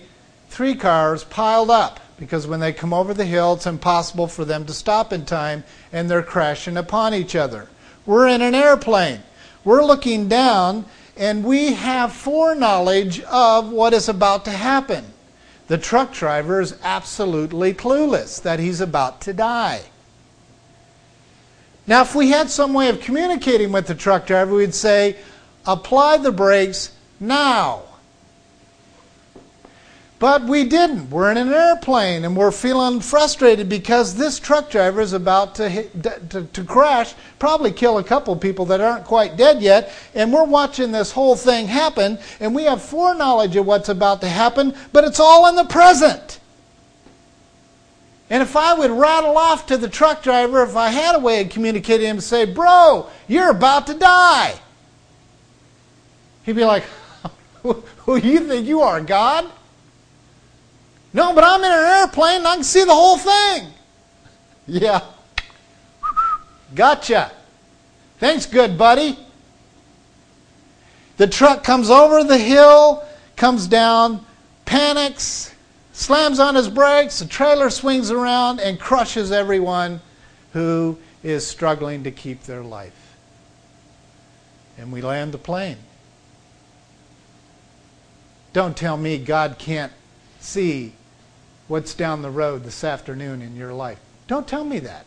three 0.50 0.76
cars 0.76 1.24
piled 1.24 1.70
up 1.70 2.00
because 2.18 2.48
when 2.48 2.60
they 2.60 2.74
come 2.74 2.94
over 2.94 3.14
the 3.14 3.26
hill, 3.26 3.54
it's 3.54 3.68
impossible 3.68 4.28
for 4.28 4.46
them 4.46 4.66
to 4.66 4.74
stop 4.74 5.14
in 5.14 5.26
time 5.26 5.64
and 5.94 6.10
they're 6.10 6.24
crashing 6.24 6.78
upon 6.78 7.14
each 7.14 7.36
other. 7.36 7.68
We're 8.06 8.28
in 8.28 8.42
an 8.42 8.56
airplane. 8.56 9.22
We're 9.64 9.86
looking 9.86 10.28
down 10.28 10.86
and 11.18 11.44
we 11.44 11.74
have 11.74 12.14
foreknowledge 12.14 13.22
of 13.22 13.70
what 13.72 13.94
is 13.94 14.08
about 14.08 14.46
to 14.46 14.52
happen. 14.52 15.06
The 15.68 15.78
truck 15.78 16.14
driver 16.14 16.62
is 16.62 16.78
absolutely 16.84 17.74
clueless 17.74 18.42
that 18.42 18.60
he's 18.60 18.80
about 18.80 19.22
to 19.22 19.34
die. 19.34 19.82
Now, 21.86 22.02
if 22.02 22.16
we 22.16 22.30
had 22.30 22.50
some 22.50 22.74
way 22.74 22.90
of 22.90 23.02
communicating 23.02 23.72
with 23.72 23.88
the 23.88 23.96
truck 23.96 24.28
driver, 24.28 24.56
we'd 24.56 24.74
say, 24.74 25.16
apply 25.66 26.18
the 26.18 26.32
brakes 26.32 26.92
now. 27.20 27.84
But 30.20 30.46
we 30.46 30.64
didn't. 30.64 31.12
We're 31.12 31.30
in 31.30 31.38
an 31.38 31.54
airplane 31.54 32.26
and 32.26 32.36
we're 32.36 32.52
feeling 32.52 33.02
frustrated 33.02 33.70
because 33.70 34.16
this 34.16 34.40
truck 34.40 34.72
driver 34.72 35.00
is 35.00 35.14
about 35.14 35.54
to, 35.56 35.70
hit, 35.70 36.04
to, 36.32 36.44
to, 36.44 36.64
crash, 36.64 37.14
probably 37.38 37.72
kill 37.72 38.00
a 38.00 38.04
couple 38.04 38.36
people 38.36 38.66
that 38.66 38.82
aren't 38.82 39.06
quite 39.06 39.38
dead 39.38 39.62
yet. 39.62 39.94
And 40.16 40.34
we're 40.34 40.44
watching 40.44 40.92
this 40.92 41.12
whole 41.12 41.36
thing 41.36 41.68
happen 41.68 42.18
and 42.40 42.56
we 42.56 42.64
have 42.64 42.82
foreknowledge 42.82 43.56
of 43.58 43.68
what's 43.68 43.90
about 43.90 44.22
to 44.22 44.28
happen, 44.28 44.74
but 44.92 45.04
it's 45.04 45.20
all 45.20 45.48
in 45.50 45.56
the 45.56 45.66
present. 45.66 46.40
And 48.30 48.42
if 48.42 48.56
I 48.56 48.74
would 48.74 48.92
rattle 48.92 49.38
off 49.38 49.68
to 49.68 49.78
the 49.78 49.88
truck 49.88 50.24
driver, 50.24 50.64
if 50.64 50.76
I 50.76 50.90
had 50.90 51.16
a 51.16 51.20
way 51.20 51.42
of 51.42 51.50
communicating 51.50 52.02
to 52.02 52.08
him 52.08 52.16
and 52.18 52.24
say, 52.24 52.44
Bro, 52.44 53.10
you're 53.28 53.52
about 53.52 53.86
to 53.88 53.94
die, 53.94 54.56
he'd 56.44 56.56
be 56.56 56.66
like, 56.66 56.84
Who 57.62 58.20
do 58.20 58.28
you 58.28 58.40
think 58.40 58.66
you 58.66 58.82
are, 58.82 59.00
God? 59.00 59.50
No, 61.18 61.34
but 61.34 61.44
I'm 61.44 61.62
in 61.64 61.72
an 61.72 62.00
airplane 62.00 62.38
and 62.38 62.48
I 62.48 62.54
can 62.54 62.64
see 62.64 62.84
the 62.84 62.94
whole 62.94 63.18
thing. 63.18 63.70
Yeah. 64.70 65.00
Gotcha. 66.76 67.32
Thanks, 68.20 68.46
good 68.46 68.78
buddy. 68.78 69.18
The 71.16 71.26
truck 71.26 71.64
comes 71.64 71.90
over 71.90 72.26
the 72.26 72.38
hill, 72.38 73.06
comes 73.38 73.66
down, 73.66 74.26
panics, 74.66 75.56
slams 75.94 76.40
on 76.40 76.54
his 76.54 76.68
brakes, 76.68 77.20
the 77.20 77.26
trailer 77.26 77.70
swings 77.70 78.12
around 78.12 78.60
and 78.60 78.78
crushes 78.78 79.32
everyone 79.32 80.02
who 80.52 80.98
is 81.24 81.48
struggling 81.48 82.04
to 82.04 82.12
keep 82.12 82.44
their 82.44 82.62
life. 82.62 83.16
And 84.78 84.92
we 84.92 85.02
land 85.02 85.32
the 85.32 85.38
plane. 85.38 85.78
Don't 88.52 88.76
tell 88.76 88.98
me 88.98 89.18
God 89.18 89.56
can't 89.58 89.94
see 90.42 90.94
what's 91.68 91.94
down 91.94 92.22
the 92.22 92.30
road 92.30 92.64
this 92.64 92.84
afternoon 92.84 93.42
in 93.42 93.56
your 93.56 93.74
life. 93.74 94.00
Don't 94.28 94.48
tell 94.48 94.64
me 94.64 94.80
that. 94.80 95.06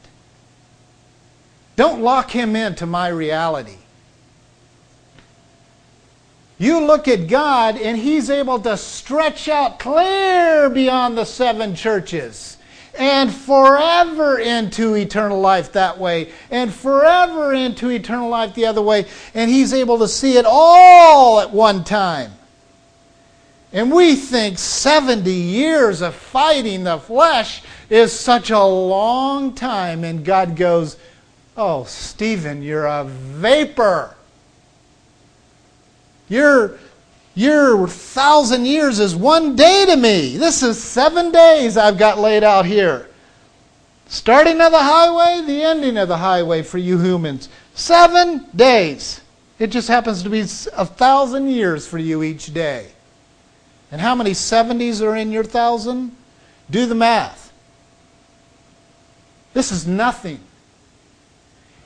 Don't 1.76 2.02
lock 2.02 2.30
him 2.30 2.56
into 2.56 2.86
my 2.86 3.08
reality. 3.08 3.78
You 6.60 6.84
look 6.84 7.08
at 7.08 7.26
God, 7.26 7.78
and 7.78 7.96
He's 7.96 8.28
able 8.28 8.60
to 8.60 8.76
stretch 8.76 9.48
out 9.48 9.78
clear 9.78 10.68
beyond 10.68 11.16
the 11.16 11.24
seven 11.24 11.74
churches 11.74 12.58
and 12.98 13.32
forever 13.32 14.38
into 14.38 14.94
eternal 14.94 15.40
life 15.40 15.72
that 15.72 15.98
way, 15.98 16.30
and 16.50 16.70
forever 16.70 17.54
into 17.54 17.88
eternal 17.88 18.28
life 18.28 18.54
the 18.54 18.66
other 18.66 18.82
way, 18.82 19.06
and 19.32 19.50
He's 19.50 19.72
able 19.72 19.98
to 20.00 20.08
see 20.08 20.36
it 20.36 20.44
all 20.46 21.40
at 21.40 21.50
one 21.50 21.82
time. 21.82 22.32
And 23.72 23.92
we 23.92 24.16
think 24.16 24.58
70 24.58 25.30
years 25.30 26.02
of 26.02 26.14
fighting 26.14 26.84
the 26.84 26.98
flesh 26.98 27.62
is 27.88 28.12
such 28.12 28.50
a 28.50 28.62
long 28.62 29.54
time. 29.54 30.02
And 30.02 30.24
God 30.24 30.56
goes, 30.56 30.96
Oh, 31.56 31.84
Stephen, 31.84 32.62
you're 32.62 32.86
a 32.86 33.04
vapor. 33.04 34.16
Your, 36.28 36.78
your 37.34 37.86
thousand 37.86 38.66
years 38.66 38.98
is 38.98 39.14
one 39.14 39.56
day 39.56 39.84
to 39.86 39.96
me. 39.96 40.36
This 40.36 40.62
is 40.62 40.82
seven 40.82 41.30
days 41.30 41.76
I've 41.76 41.98
got 41.98 42.18
laid 42.18 42.44
out 42.44 42.66
here. 42.66 43.08
Starting 44.06 44.60
of 44.60 44.72
the 44.72 44.78
highway, 44.78 45.44
the 45.46 45.62
ending 45.62 45.96
of 45.96 46.08
the 46.08 46.16
highway 46.16 46.62
for 46.62 46.78
you 46.78 46.98
humans. 46.98 47.48
Seven 47.74 48.46
days. 48.56 49.20
It 49.58 49.68
just 49.68 49.88
happens 49.88 50.22
to 50.22 50.30
be 50.30 50.40
a 50.40 50.86
thousand 50.86 51.48
years 51.48 51.86
for 51.86 51.98
you 51.98 52.22
each 52.22 52.52
day. 52.54 52.88
And 53.90 54.00
how 54.00 54.14
many 54.14 54.30
70s 54.30 55.02
are 55.02 55.16
in 55.16 55.32
your 55.32 55.44
thousand? 55.44 56.16
Do 56.70 56.86
the 56.86 56.94
math. 56.94 57.52
This 59.52 59.72
is 59.72 59.86
nothing. 59.86 60.40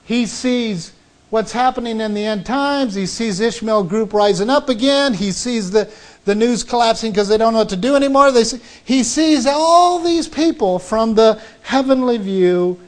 He 0.05 0.26
sees 0.26 0.92
what's 1.30 1.52
happening 1.52 2.00
in 2.00 2.12
the 2.14 2.24
end 2.24 2.44
times. 2.44 2.94
He 2.94 3.07
sees 3.07 3.40
Ishmael 3.40 3.84
group 3.84 4.12
rising 4.12 4.50
up 4.50 4.68
again. 4.68 5.14
He 5.14 5.32
sees 5.32 5.70
the, 5.70 5.90
the 6.26 6.34
news 6.34 6.62
collapsing 6.62 7.12
because 7.12 7.28
they 7.28 7.38
don't 7.38 7.55
know 7.55 7.61
what 7.61 7.70
to 7.70 7.76
do 7.76 7.96
anymore. 7.96 8.30
They 8.30 8.44
see, 8.44 8.61
he 8.84 9.02
sees 9.02 9.46
all 9.46 9.98
these 9.98 10.28
people 10.28 10.78
from 10.78 11.14
the 11.14 11.40
heavenly 11.62 12.18
view 12.18 12.78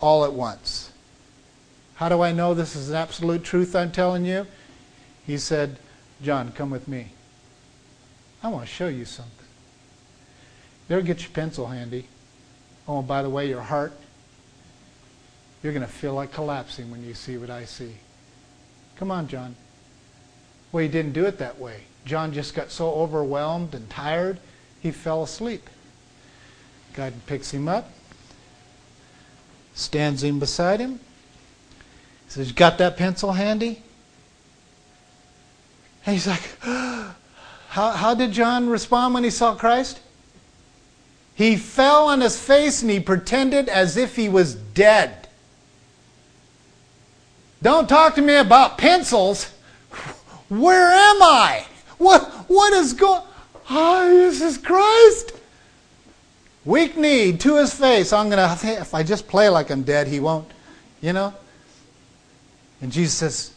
all 0.00 0.24
at 0.24 0.32
once. 0.32 0.90
How 1.94 2.08
do 2.08 2.22
I 2.22 2.32
know 2.32 2.54
this 2.54 2.74
is 2.74 2.90
an 2.90 2.96
absolute 2.96 3.44
truth 3.44 3.76
I'm 3.76 3.92
telling 3.92 4.24
you? 4.24 4.46
He 5.26 5.38
said, 5.38 5.76
John, 6.22 6.50
come 6.52 6.70
with 6.70 6.88
me. 6.88 7.12
I 8.42 8.48
want 8.48 8.66
to 8.66 8.72
show 8.72 8.88
you 8.88 9.04
something. 9.04 9.34
There, 10.88 11.00
get 11.02 11.22
your 11.22 11.30
pencil 11.30 11.66
handy. 11.66 12.06
Oh, 12.88 13.02
by 13.02 13.22
the 13.22 13.30
way, 13.30 13.48
your 13.48 13.60
heart. 13.60 13.92
You're 15.62 15.72
going 15.72 15.86
to 15.86 15.92
feel 15.92 16.14
like 16.14 16.32
collapsing 16.32 16.90
when 16.90 17.04
you 17.04 17.14
see 17.14 17.36
what 17.36 17.50
I 17.50 17.64
see. 17.64 17.92
Come 18.96 19.10
on, 19.10 19.28
John. 19.28 19.54
Well, 20.72 20.82
he 20.82 20.88
didn't 20.88 21.12
do 21.12 21.26
it 21.26 21.38
that 21.38 21.58
way. 21.58 21.82
John 22.04 22.32
just 22.32 22.54
got 22.54 22.70
so 22.70 22.90
overwhelmed 22.90 23.74
and 23.74 23.88
tired, 23.90 24.38
he 24.80 24.90
fell 24.90 25.22
asleep. 25.22 25.68
God 26.94 27.12
picks 27.26 27.52
him 27.52 27.68
up, 27.68 27.90
stands 29.74 30.24
him 30.24 30.38
beside 30.38 30.80
him, 30.80 30.98
says, 32.28 32.48
You 32.48 32.54
got 32.54 32.78
that 32.78 32.96
pencil 32.96 33.32
handy? 33.32 33.82
And 36.06 36.14
he's 36.14 36.26
like, 36.26 36.42
how, 37.70 37.92
how 37.92 38.14
did 38.14 38.32
John 38.32 38.68
respond 38.68 39.14
when 39.14 39.22
he 39.22 39.30
saw 39.30 39.54
Christ? 39.54 40.00
He 41.36 41.56
fell 41.56 42.08
on 42.08 42.20
his 42.20 42.36
face 42.36 42.82
and 42.82 42.90
he 42.90 42.98
pretended 42.98 43.68
as 43.68 43.96
if 43.96 44.16
he 44.16 44.28
was 44.28 44.56
dead. 44.56 45.28
Don't 47.62 47.88
talk 47.88 48.16
to 48.16 48.22
me 48.22 48.34
about 48.34 48.76
pencils. 48.76 49.44
Where 50.48 50.90
am 50.90 51.22
I? 51.22 51.64
What, 51.98 52.28
what 52.48 52.72
is 52.72 52.92
going 52.92 53.22
Oh, 53.72 53.76
ah, 53.76 54.04
this 54.08 54.40
is 54.40 54.58
Christ. 54.58 55.32
Weak 56.64 56.96
knee 56.96 57.36
to 57.36 57.56
his 57.56 57.72
face. 57.72 58.12
I'm 58.12 58.28
going 58.28 58.58
to, 58.58 58.80
if 58.80 58.94
I 58.94 59.04
just 59.04 59.28
play 59.28 59.48
like 59.48 59.70
I'm 59.70 59.84
dead, 59.84 60.08
he 60.08 60.18
won't, 60.18 60.50
you 61.00 61.12
know? 61.12 61.32
And 62.82 62.90
Jesus 62.90 63.14
says, 63.14 63.52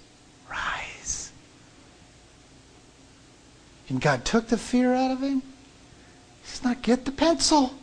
And 3.93 4.01
God 4.01 4.25
took 4.25 4.47
the 4.47 4.57
fear 4.57 4.95
out 4.95 5.11
of 5.11 5.21
him. 5.21 5.41
He 5.41 6.47
says, 6.47 6.63
Now 6.63 6.73
get 6.73 7.05
the 7.05 7.11
pencil. 7.11 7.75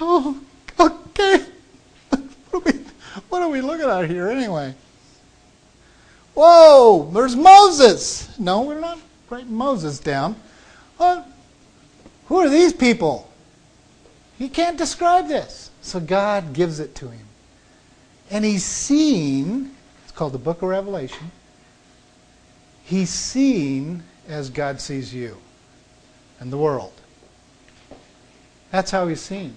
Oh, 0.00 0.40
okay. 0.80 1.44
What 2.50 2.62
are 2.62 2.72
we, 2.72 2.80
what 3.28 3.42
are 3.42 3.48
we 3.50 3.60
looking 3.60 3.86
at 3.86 4.08
here 4.08 4.30
anyway? 4.30 4.74
Whoa, 6.32 7.10
there's 7.12 7.36
Moses. 7.36 8.38
No, 8.38 8.62
we're 8.62 8.80
not 8.80 8.98
writing 9.28 9.52
Moses 9.52 9.98
down. 9.98 10.36
Who 10.98 12.36
are 12.38 12.48
these 12.48 12.72
people? 12.72 13.30
He 14.38 14.48
can't 14.48 14.78
describe 14.78 15.28
this. 15.28 15.70
So 15.82 16.00
God 16.00 16.54
gives 16.54 16.80
it 16.80 16.94
to 16.94 17.10
him. 17.10 17.26
And 18.30 18.42
he's 18.42 18.64
seen, 18.64 19.74
it's 20.04 20.12
called 20.12 20.32
the 20.32 20.38
book 20.38 20.62
of 20.62 20.70
Revelation. 20.70 21.30
He's 22.84 23.10
seen 23.10 24.02
as 24.28 24.50
God 24.50 24.80
sees 24.80 25.12
you 25.14 25.36
and 26.38 26.52
the 26.52 26.58
world. 26.58 26.92
That's 28.70 28.90
how 28.90 29.08
he's 29.08 29.20
seen. 29.20 29.54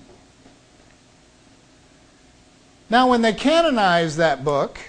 Now, 2.90 3.10
when 3.10 3.22
they 3.22 3.34
canonized 3.34 4.18
that 4.18 4.44
book, 4.44 4.80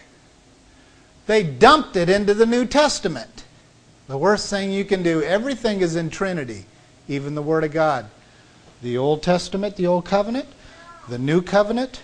they 1.27 1.43
dumped 1.43 1.97
it 1.97 2.09
into 2.09 2.35
the 2.35 2.47
New 2.47 2.67
Testament. 2.67 3.45
The 4.09 4.19
worst 4.19 4.51
thing 4.51 4.73
you 4.73 4.85
can 4.85 5.03
do, 5.03 5.23
everything 5.23 5.81
is 5.81 5.95
in 5.97 6.11
Trinity, 6.11 6.67
even 7.09 7.35
the 7.35 7.43
Word 7.43 7.65
of 7.65 7.73
God. 7.73 8.07
The 8.83 8.99
Old 8.99 9.23
Testament, 9.23 9.77
the 9.77 9.87
Old 9.87 10.05
Covenant, 10.05 10.49
the 11.09 11.19
New 11.19 11.43
Covenant, 11.43 12.03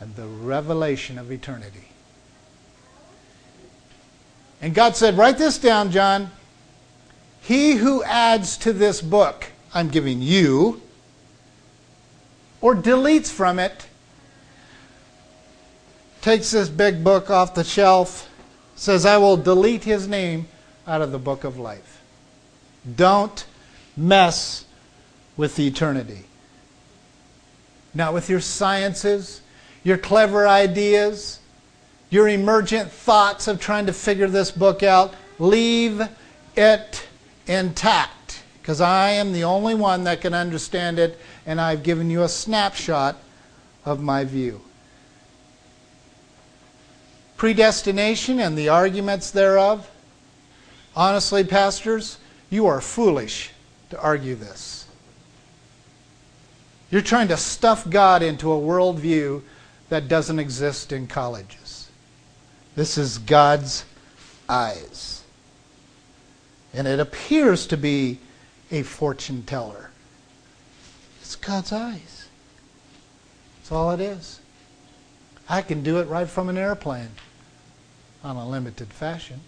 and 0.00 0.14
the 0.14 0.26
revelation 0.26 1.18
of 1.18 1.32
eternity. 1.32 1.88
And 4.60 4.74
God 4.74 4.96
said, 4.96 5.16
Write 5.16 5.38
this 5.38 5.58
down, 5.58 5.90
John. 5.90 6.30
He 7.48 7.76
who 7.76 8.02
adds 8.02 8.58
to 8.58 8.74
this 8.74 9.00
book, 9.00 9.46
I'm 9.72 9.88
giving 9.88 10.20
you, 10.20 10.82
or 12.60 12.74
deletes 12.74 13.32
from 13.32 13.58
it, 13.58 13.86
takes 16.20 16.50
this 16.50 16.68
big 16.68 17.02
book 17.02 17.30
off 17.30 17.54
the 17.54 17.64
shelf, 17.64 18.28
says, 18.76 19.06
I 19.06 19.16
will 19.16 19.38
delete 19.38 19.84
his 19.84 20.06
name 20.06 20.46
out 20.86 21.00
of 21.00 21.10
the 21.10 21.18
book 21.18 21.42
of 21.42 21.58
life. 21.58 22.02
Don't 22.96 23.46
mess 23.96 24.66
with 25.38 25.58
eternity. 25.58 26.26
Not 27.94 28.12
with 28.12 28.28
your 28.28 28.40
sciences, 28.40 29.40
your 29.82 29.96
clever 29.96 30.46
ideas, 30.46 31.40
your 32.10 32.28
emergent 32.28 32.92
thoughts 32.92 33.48
of 33.48 33.58
trying 33.58 33.86
to 33.86 33.94
figure 33.94 34.28
this 34.28 34.50
book 34.50 34.82
out. 34.82 35.14
Leave 35.38 36.06
it 36.54 37.07
intact 37.48 38.42
because 38.60 38.80
I 38.80 39.10
am 39.10 39.32
the 39.32 39.44
only 39.44 39.74
one 39.74 40.04
that 40.04 40.20
can 40.20 40.34
understand 40.34 40.98
it, 40.98 41.18
and 41.46 41.60
I've 41.60 41.82
given 41.82 42.10
you 42.10 42.22
a 42.22 42.28
snapshot 42.28 43.16
of 43.84 44.02
my 44.02 44.24
view 44.24 44.60
predestination 47.38 48.40
and 48.40 48.58
the 48.58 48.68
arguments 48.68 49.30
thereof? 49.30 49.90
Honestly, 50.94 51.44
pastors, 51.44 52.18
you 52.50 52.66
are 52.66 52.82
foolish 52.82 53.52
to 53.88 53.98
argue 53.98 54.34
this. 54.34 54.86
You're 56.90 57.00
trying 57.00 57.28
to 57.28 57.36
stuff 57.36 57.88
God 57.88 58.22
into 58.22 58.52
a 58.52 58.56
worldview 58.56 59.42
that 59.88 60.08
doesn't 60.08 60.38
exist 60.38 60.92
in 60.92 61.06
colleges. 61.06 61.88
This 62.74 62.98
is 62.98 63.18
God's 63.18 63.84
eyes. 64.48 65.17
And 66.74 66.86
it 66.86 67.00
appears 67.00 67.66
to 67.68 67.76
be 67.76 68.18
a 68.70 68.82
fortune 68.82 69.42
teller. 69.44 69.90
It's 71.20 71.36
God's 71.36 71.72
eyes. 71.72 72.28
That's 73.58 73.72
all 73.72 73.90
it 73.92 74.00
is. 74.00 74.40
I 75.48 75.62
can 75.62 75.82
do 75.82 75.98
it 75.98 76.08
right 76.08 76.28
from 76.28 76.48
an 76.48 76.58
airplane 76.58 77.10
on 78.22 78.36
a 78.36 78.48
limited 78.48 78.88
fashion. 78.88 79.40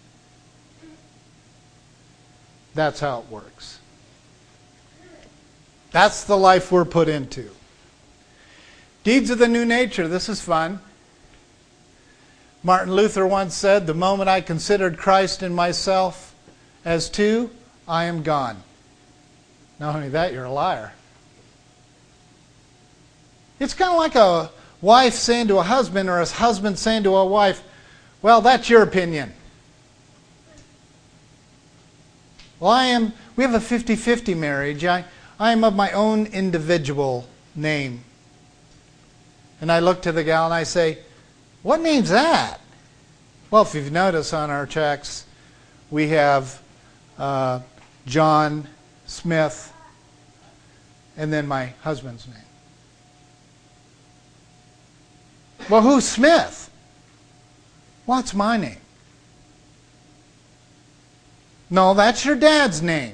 That's 2.73 2.99
how 2.99 3.19
it 3.19 3.29
works. 3.29 3.79
That's 5.91 6.23
the 6.23 6.37
life 6.37 6.71
we're 6.71 6.85
put 6.85 7.09
into. 7.09 7.49
Deeds 9.03 9.29
of 9.29 9.39
the 9.39 9.47
new 9.47 9.65
nature. 9.65 10.07
This 10.07 10.29
is 10.29 10.41
fun. 10.41 10.79
Martin 12.63 12.93
Luther 12.93 13.27
once 13.27 13.55
said, 13.55 13.87
The 13.87 13.93
moment 13.93 14.29
I 14.29 14.41
considered 14.41 14.97
Christ 14.97 15.43
in 15.43 15.53
myself 15.53 16.30
as 16.85 17.09
two, 17.09 17.49
I 17.87 18.05
am 18.05 18.23
gone. 18.23 18.57
Not 19.79 19.95
only 19.95 20.09
that, 20.09 20.33
you're 20.33 20.45
a 20.45 20.51
liar. 20.51 20.93
It's 23.59 23.73
kind 23.73 23.91
of 23.91 23.97
like 23.97 24.15
a 24.15 24.49
wife 24.81 25.13
saying 25.13 25.47
to 25.49 25.57
a 25.59 25.63
husband 25.63 26.09
or 26.09 26.19
a 26.19 26.25
husband 26.25 26.79
saying 26.79 27.03
to 27.03 27.15
a 27.15 27.25
wife, 27.25 27.63
well, 28.21 28.41
that's 28.41 28.69
your 28.69 28.83
opinion. 28.83 29.33
Well, 32.59 32.71
I 32.71 32.85
am, 32.85 33.13
we 33.35 33.43
have 33.43 33.55
a 33.55 33.59
50 33.59 33.95
50 33.95 34.35
marriage. 34.35 34.85
I, 34.85 35.03
I 35.39 35.51
am 35.51 35.63
of 35.63 35.75
my 35.75 35.91
own 35.91 36.27
individual 36.27 37.27
name. 37.55 38.03
And 39.59 39.71
I 39.71 39.79
look 39.79 40.03
to 40.03 40.11
the 40.11 40.23
gal 40.23 40.45
and 40.45 40.53
I 40.53 40.63
say, 40.63 40.99
What 41.63 41.81
name's 41.81 42.09
that? 42.09 42.59
Well, 43.49 43.63
if 43.63 43.73
you've 43.73 43.91
noticed 43.91 44.33
on 44.33 44.51
our 44.51 44.67
checks, 44.67 45.25
we 45.89 46.09
have 46.09 46.61
uh, 47.21 47.59
John 48.07 48.67
Smith, 49.05 49.71
and 51.15 51.31
then 51.31 51.47
my 51.47 51.67
husband's 51.83 52.27
name. 52.27 52.35
Well, 55.69 55.83
who's 55.83 56.07
Smith? 56.07 56.71
What's 58.07 58.33
my 58.33 58.57
name? 58.57 58.79
No, 61.69 61.93
that's 61.93 62.25
your 62.25 62.35
dad's 62.35 62.81
name. 62.81 63.13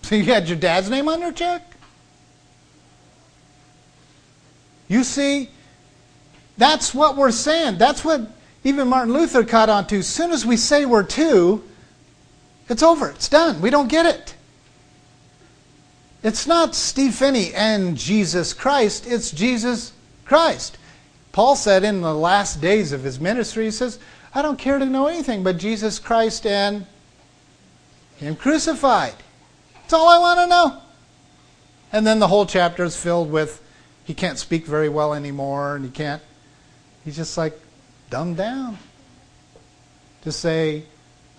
So 0.00 0.14
you 0.14 0.24
had 0.24 0.48
your 0.48 0.56
dad's 0.58 0.88
name 0.88 1.06
on 1.06 1.20
your 1.20 1.32
check? 1.32 1.62
You 4.88 5.04
see, 5.04 5.50
that's 6.56 6.94
what 6.94 7.16
we're 7.16 7.32
saying. 7.32 7.76
That's 7.76 8.02
what 8.02 8.22
even 8.64 8.88
Martin 8.88 9.12
Luther 9.12 9.44
caught 9.44 9.68
on 9.68 9.86
to. 9.88 9.98
As 9.98 10.08
soon 10.08 10.32
as 10.32 10.46
we 10.46 10.56
say 10.56 10.86
we're 10.86 11.02
two, 11.02 11.62
it's 12.68 12.82
over. 12.82 13.10
It's 13.10 13.28
done. 13.28 13.60
We 13.60 13.70
don't 13.70 13.88
get 13.88 14.06
it. 14.06 14.34
It's 16.22 16.46
not 16.46 16.74
Steve 16.74 17.14
Phinney 17.14 17.52
and 17.54 17.98
Jesus 17.98 18.54
Christ, 18.54 19.06
it's 19.06 19.30
Jesus 19.30 19.92
Christ. 20.24 20.78
Paul 21.32 21.54
said 21.54 21.84
in 21.84 22.00
the 22.00 22.14
last 22.14 22.62
days 22.62 22.92
of 22.92 23.02
his 23.02 23.20
ministry, 23.20 23.66
he 23.66 23.70
says, 23.70 23.98
I 24.34 24.40
don't 24.40 24.58
care 24.58 24.78
to 24.78 24.86
know 24.86 25.06
anything 25.06 25.44
but 25.44 25.58
Jesus 25.58 25.98
Christ 25.98 26.46
and 26.46 26.86
Him 28.16 28.34
crucified. 28.36 29.14
That's 29.74 29.92
all 29.92 30.08
I 30.08 30.18
want 30.18 30.40
to 30.40 30.46
know. 30.46 30.82
And 31.92 32.06
then 32.06 32.18
the 32.18 32.28
whole 32.28 32.46
chapter 32.46 32.84
is 32.84 32.96
filled 32.96 33.30
with 33.30 33.62
he 34.04 34.14
can't 34.14 34.38
speak 34.38 34.66
very 34.66 34.88
well 34.88 35.14
anymore 35.14 35.76
and 35.76 35.84
he 35.84 35.90
can't, 35.90 36.22
he's 37.04 37.16
just 37.16 37.36
like 37.36 37.58
dumbed 38.10 38.36
down 38.36 38.78
to 40.22 40.32
say 40.32 40.84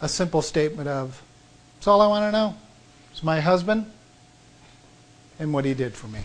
a 0.02 0.10
simple 0.10 0.42
statement 0.42 0.88
of, 0.88 1.22
that's 1.76 1.88
all 1.88 2.02
I 2.02 2.08
want 2.08 2.28
to 2.28 2.32
know. 2.32 2.56
It's 3.12 3.24
my 3.24 3.40
husband 3.40 3.92
and 5.40 5.54
what 5.54 5.66
he 5.66 5.74
did 5.74 5.94
for 5.94 6.08
me. 6.08 6.20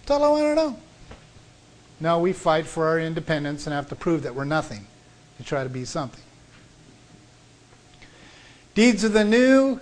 That's 0.00 0.10
all 0.10 0.24
I 0.24 0.28
want 0.28 0.42
to 0.42 0.54
know. 0.54 0.76
No, 1.98 2.18
we 2.18 2.32
fight 2.32 2.66
for 2.66 2.86
our 2.86 3.00
independence 3.00 3.66
and 3.66 3.74
have 3.74 3.88
to 3.88 3.96
prove 3.96 4.22
that 4.24 4.34
we're 4.34 4.44
nothing 4.44 4.86
to 5.38 5.44
try 5.44 5.62
to 5.62 5.70
be 5.70 5.84
something. 5.84 6.22
Deeds 8.74 9.04
of 9.04 9.14
the 9.14 9.24
new 9.24 9.80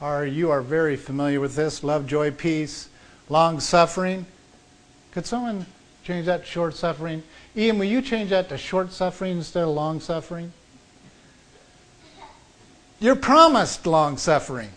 are 0.00 0.24
you 0.24 0.50
are 0.50 0.62
very 0.62 0.96
familiar 0.96 1.40
with 1.40 1.54
this 1.54 1.84
love, 1.84 2.06
joy, 2.06 2.30
peace, 2.30 2.88
long 3.28 3.60
suffering. 3.60 4.26
Could 5.12 5.26
someone 5.26 5.66
change 6.04 6.26
that 6.26 6.44
to 6.44 6.46
short 6.46 6.74
suffering? 6.74 7.22
Ian, 7.56 7.78
will 7.78 7.86
you 7.86 8.02
change 8.02 8.30
that 8.30 8.48
to 8.48 8.58
short 8.58 8.92
suffering 8.92 9.36
instead 9.36 9.62
of 9.62 9.70
long 9.70 10.00
suffering? 10.00 10.52
You're 13.04 13.16
promised 13.16 13.86
long 13.86 14.16
suffering. 14.16 14.70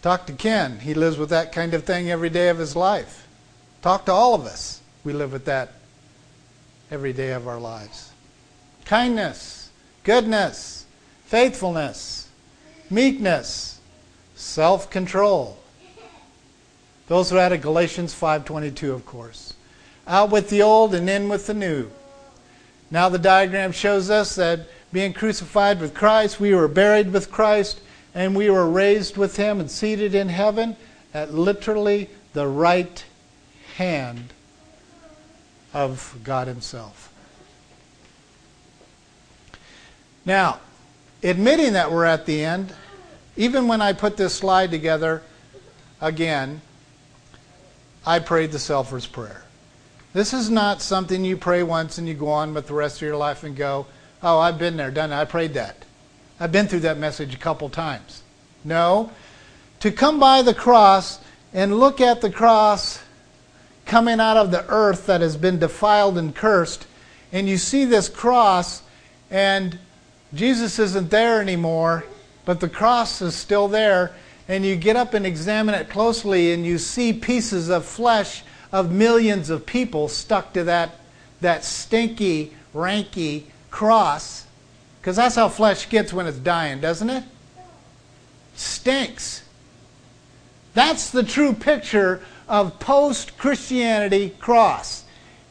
Talk 0.00 0.24
to 0.24 0.32
Ken. 0.32 0.78
He 0.78 0.94
lives 0.94 1.18
with 1.18 1.28
that 1.28 1.52
kind 1.52 1.74
of 1.74 1.84
thing 1.84 2.10
every 2.10 2.30
day 2.30 2.48
of 2.48 2.56
his 2.56 2.74
life. 2.74 3.28
Talk 3.82 4.06
to 4.06 4.12
all 4.12 4.34
of 4.34 4.46
us. 4.46 4.80
We 5.04 5.12
live 5.12 5.32
with 5.32 5.44
that 5.44 5.74
every 6.90 7.12
day 7.12 7.32
of 7.32 7.46
our 7.46 7.60
lives. 7.60 8.12
Kindness, 8.86 9.68
goodness, 10.02 10.86
faithfulness, 11.26 12.30
meekness, 12.88 13.78
self-control. 14.34 15.58
Those 17.08 17.34
are 17.34 17.38
out 17.38 17.52
of 17.52 17.60
Galatians 17.60 18.14
5:22, 18.14 18.94
of 18.94 19.04
course. 19.04 19.52
Out 20.06 20.30
with 20.30 20.48
the 20.48 20.62
old 20.62 20.94
and 20.94 21.10
in 21.10 21.28
with 21.28 21.46
the 21.46 21.52
new. 21.52 21.90
Now 22.90 23.10
the 23.10 23.18
diagram 23.18 23.72
shows 23.72 24.08
us 24.08 24.36
that 24.36 24.60
being 24.92 25.12
crucified 25.12 25.80
with 25.80 25.94
Christ, 25.94 26.40
we 26.40 26.54
were 26.54 26.68
buried 26.68 27.12
with 27.12 27.30
Christ, 27.30 27.80
and 28.14 28.34
we 28.34 28.50
were 28.50 28.68
raised 28.68 29.16
with 29.16 29.36
him 29.36 29.60
and 29.60 29.70
seated 29.70 30.14
in 30.14 30.28
heaven 30.28 30.76
at 31.14 31.32
literally 31.32 32.10
the 32.32 32.46
right 32.46 33.04
hand 33.76 34.32
of 35.72 36.16
God 36.24 36.48
himself. 36.48 37.12
Now, 40.24 40.60
admitting 41.22 41.74
that 41.74 41.90
we're 41.90 42.04
at 42.04 42.26
the 42.26 42.44
end, 42.44 42.74
even 43.36 43.68
when 43.68 43.80
I 43.80 43.92
put 43.92 44.16
this 44.16 44.34
slide 44.34 44.70
together 44.70 45.22
again, 46.00 46.60
I 48.04 48.18
prayed 48.18 48.52
the 48.52 48.58
Selfer's 48.58 49.06
Prayer. 49.06 49.44
This 50.12 50.34
is 50.34 50.50
not 50.50 50.82
something 50.82 51.24
you 51.24 51.36
pray 51.36 51.62
once 51.62 51.98
and 51.98 52.08
you 52.08 52.14
go 52.14 52.28
on 52.28 52.52
with 52.54 52.66
the 52.66 52.74
rest 52.74 52.96
of 52.96 53.02
your 53.02 53.16
life 53.16 53.44
and 53.44 53.56
go, 53.56 53.86
oh, 54.22 54.38
I've 54.38 54.58
been 54.58 54.76
there, 54.76 54.90
done 54.90 55.12
it, 55.12 55.16
I 55.16 55.24
prayed 55.24 55.54
that. 55.54 55.84
I've 56.38 56.52
been 56.52 56.66
through 56.68 56.80
that 56.80 56.98
message 56.98 57.34
a 57.34 57.38
couple 57.38 57.68
times. 57.68 58.22
No. 58.64 59.10
To 59.80 59.90
come 59.90 60.18
by 60.18 60.42
the 60.42 60.54
cross 60.54 61.20
and 61.52 61.78
look 61.78 62.00
at 62.00 62.20
the 62.20 62.30
cross 62.30 63.00
coming 63.86 64.20
out 64.20 64.36
of 64.36 64.50
the 64.50 64.64
earth 64.68 65.06
that 65.06 65.20
has 65.20 65.36
been 65.36 65.58
defiled 65.58 66.16
and 66.16 66.34
cursed, 66.34 66.86
and 67.32 67.48
you 67.48 67.56
see 67.56 67.84
this 67.84 68.08
cross, 68.08 68.82
and 69.30 69.78
Jesus 70.32 70.78
isn't 70.78 71.10
there 71.10 71.40
anymore, 71.40 72.04
but 72.44 72.60
the 72.60 72.68
cross 72.68 73.20
is 73.20 73.34
still 73.34 73.68
there, 73.68 74.14
and 74.48 74.64
you 74.64 74.76
get 74.76 74.96
up 74.96 75.14
and 75.14 75.26
examine 75.26 75.74
it 75.74 75.90
closely, 75.90 76.52
and 76.52 76.64
you 76.64 76.78
see 76.78 77.12
pieces 77.12 77.68
of 77.68 77.84
flesh 77.84 78.42
of 78.72 78.92
millions 78.92 79.50
of 79.50 79.66
people 79.66 80.08
stuck 80.08 80.52
to 80.52 80.64
that, 80.64 80.90
that 81.40 81.64
stinky, 81.64 82.52
ranky 82.74 83.44
cross. 83.70 84.46
Because 85.00 85.16
that's 85.16 85.36
how 85.36 85.48
flesh 85.48 85.88
gets 85.88 86.12
when 86.12 86.26
it's 86.26 86.38
dying, 86.38 86.80
doesn't 86.80 87.08
it? 87.08 87.24
Stinks. 88.54 89.42
That's 90.74 91.10
the 91.10 91.22
true 91.22 91.52
picture 91.52 92.20
of 92.48 92.78
post 92.78 93.38
Christianity 93.38 94.30
cross. 94.38 95.04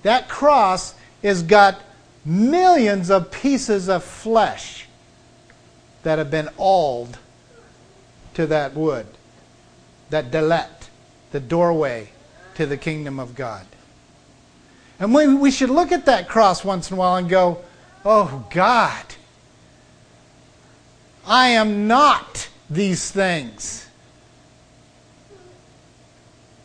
That 0.03 0.29
cross 0.29 0.93
has 1.23 1.43
got 1.43 1.81
millions 2.23 3.09
of 3.09 3.31
pieces 3.31 3.89
of 3.89 4.03
flesh 4.03 4.85
that 6.03 6.19
have 6.19 6.31
been 6.31 6.49
auled 6.57 7.17
to 8.35 8.47
that 8.47 8.73
wood, 8.75 9.07
that 10.09 10.31
delet, 10.31 10.89
the 11.31 11.39
doorway 11.39 12.09
to 12.55 12.65
the 12.65 12.77
kingdom 12.77 13.19
of 13.19 13.35
God. 13.35 13.65
And 14.99 15.13
we, 15.13 15.33
we 15.33 15.51
should 15.51 15.69
look 15.69 15.91
at 15.91 16.05
that 16.05 16.27
cross 16.27 16.63
once 16.63 16.91
in 16.91 16.97
a 16.97 16.99
while 16.99 17.15
and 17.15 17.29
go, 17.29 17.63
oh 18.05 18.45
God, 18.49 19.05
I 21.25 21.49
am 21.49 21.87
not 21.87 22.49
these 22.69 23.11
things. 23.11 23.87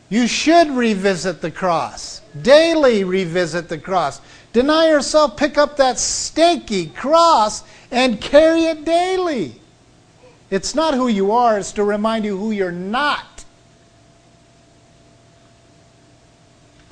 You 0.08 0.26
should 0.26 0.70
revisit 0.70 1.40
the 1.40 1.50
cross. 1.50 2.20
Daily 2.40 3.04
revisit 3.04 3.68
the 3.68 3.78
cross. 3.78 4.20
Deny 4.52 4.88
yourself, 4.88 5.36
pick 5.36 5.58
up 5.58 5.76
that 5.78 5.98
stinky 5.98 6.86
cross 6.86 7.64
and 7.90 8.20
carry 8.20 8.66
it 8.66 8.84
daily. 8.84 9.60
It's 10.50 10.74
not 10.74 10.94
who 10.94 11.08
you 11.08 11.32
are, 11.32 11.58
it's 11.58 11.72
to 11.72 11.82
remind 11.82 12.24
you 12.24 12.36
who 12.36 12.52
you're 12.52 12.70
not. 12.70 13.33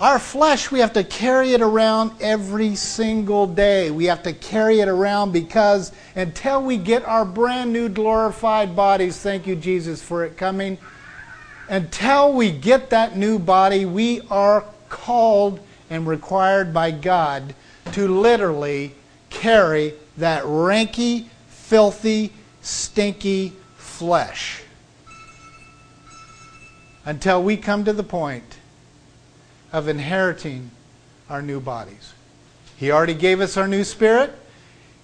Our 0.02 0.18
flesh, 0.18 0.72
we 0.72 0.80
have 0.80 0.94
to 0.94 1.04
carry 1.04 1.52
it 1.52 1.60
around 1.60 2.20
every 2.20 2.74
single 2.74 3.46
day. 3.46 3.92
We 3.92 4.06
have 4.06 4.24
to 4.24 4.32
carry 4.32 4.80
it 4.80 4.88
around 4.88 5.30
because 5.30 5.92
until 6.16 6.60
we 6.60 6.76
get 6.76 7.04
our 7.04 7.24
brand 7.24 7.72
new 7.72 7.88
glorified 7.88 8.74
bodies, 8.74 9.16
thank 9.20 9.46
you, 9.46 9.54
Jesus, 9.54 10.02
for 10.02 10.24
it 10.24 10.36
coming. 10.36 10.76
Until 11.68 12.32
we 12.32 12.50
get 12.50 12.90
that 12.90 13.16
new 13.16 13.38
body, 13.38 13.84
we 13.84 14.22
are 14.22 14.64
called 14.88 15.60
and 15.88 16.04
required 16.04 16.74
by 16.74 16.90
God 16.90 17.54
to 17.92 18.08
literally 18.08 18.96
carry 19.30 19.94
that 20.16 20.42
ranky, 20.42 21.26
filthy, 21.46 22.32
stinky 22.60 23.52
flesh 23.76 24.64
until 27.04 27.40
we 27.40 27.56
come 27.56 27.84
to 27.84 27.92
the 27.92 28.02
point 28.02 28.58
of 29.72 29.88
inheriting 29.88 30.70
our 31.30 31.42
new 31.42 31.60
bodies. 31.60 32.12
He 32.76 32.90
already 32.90 33.14
gave 33.14 33.40
us 33.40 33.56
our 33.56 33.68
new 33.68 33.84
spirit. 33.84 34.34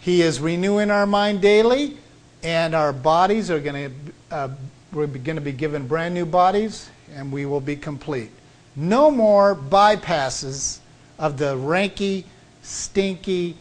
He 0.01 0.23
is 0.23 0.41
renewing 0.41 0.91
our 0.91 1.07
mind 1.07 1.41
daily, 1.41 1.97
and 2.43 2.75
our 2.75 2.93
bodies 2.93 3.51
are 3.51 3.61
going 3.61 3.91
to 3.91 4.35
uh, 4.35 4.49
we're 4.93 5.07
going 5.07 5.37
to 5.37 5.43
be 5.43 5.53
given 5.53 5.87
brand 5.87 6.15
new 6.15 6.25
bodies, 6.25 6.89
and 7.15 7.31
we 7.31 7.47
will 7.47 7.61
be 7.61 7.77
complete. 7.77 8.31
No 8.75 9.11
more 9.11 9.55
bypasses 9.55 10.79
of 11.19 11.37
the 11.37 11.57
ranky, 11.57 12.25
stinky 12.63 13.57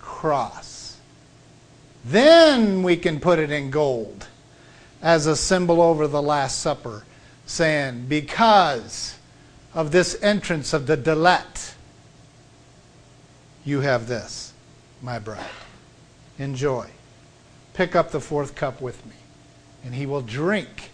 cross. 0.00 0.96
Then 2.04 2.82
we 2.82 2.96
can 2.96 3.20
put 3.20 3.38
it 3.38 3.50
in 3.50 3.70
gold 3.70 4.26
as 5.02 5.26
a 5.26 5.36
symbol 5.36 5.80
over 5.80 6.08
the 6.08 6.22
Last 6.22 6.60
Supper, 6.60 7.04
saying, 7.46 8.06
Because 8.08 9.15
of 9.76 9.92
this 9.92 10.16
entrance 10.22 10.72
of 10.72 10.86
the 10.86 10.96
delet, 10.96 11.74
you 13.62 13.82
have 13.82 14.08
this, 14.08 14.54
my 15.02 15.18
bride. 15.18 15.44
Enjoy. 16.38 16.88
pick 17.74 17.94
up 17.94 18.10
the 18.10 18.20
fourth 18.20 18.54
cup 18.54 18.80
with 18.80 19.04
me. 19.04 19.12
And 19.84 19.94
he 19.94 20.06
will 20.06 20.22
drink 20.22 20.90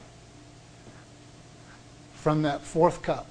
from 2.15 2.43
that 2.43 2.63
fourth 2.63 3.03
cup 3.03 3.31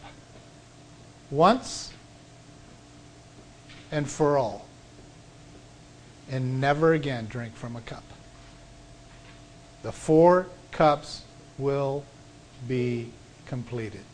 once 1.30 1.92
and 3.92 4.10
for 4.10 4.38
all. 4.38 4.66
And 6.30 6.62
never 6.62 6.94
again 6.94 7.28
drink 7.28 7.56
from 7.56 7.76
a 7.76 7.82
cup. 7.82 8.06
The 9.84 9.92
four 9.92 10.48
cups 10.72 11.24
will 11.58 12.06
be 12.70 13.12
completed. 13.46 14.06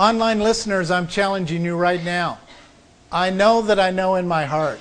Online 0.00 0.40
listeners, 0.40 0.90
I'm 0.90 1.08
challenging 1.08 1.62
you 1.62 1.76
right 1.76 2.02
now. 2.02 2.38
I 3.12 3.28
know 3.28 3.60
that 3.60 3.78
I 3.78 3.90
know 3.90 4.14
in 4.14 4.26
my 4.26 4.46
heart. 4.46 4.80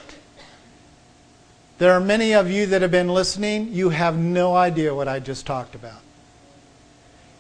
There 1.78 1.92
are 1.92 2.00
many 2.00 2.34
of 2.34 2.50
you 2.50 2.68
that 2.68 2.82
have 2.82 2.92
been 2.92 3.10
listening. 3.10 3.74
You 3.74 3.90
have 3.90 4.18
no 4.18 4.56
idea 4.56 4.96
what 4.96 5.10
I 5.10 5.20
just 5.20 5.46
talked 5.46 5.76
about. 5.76 6.00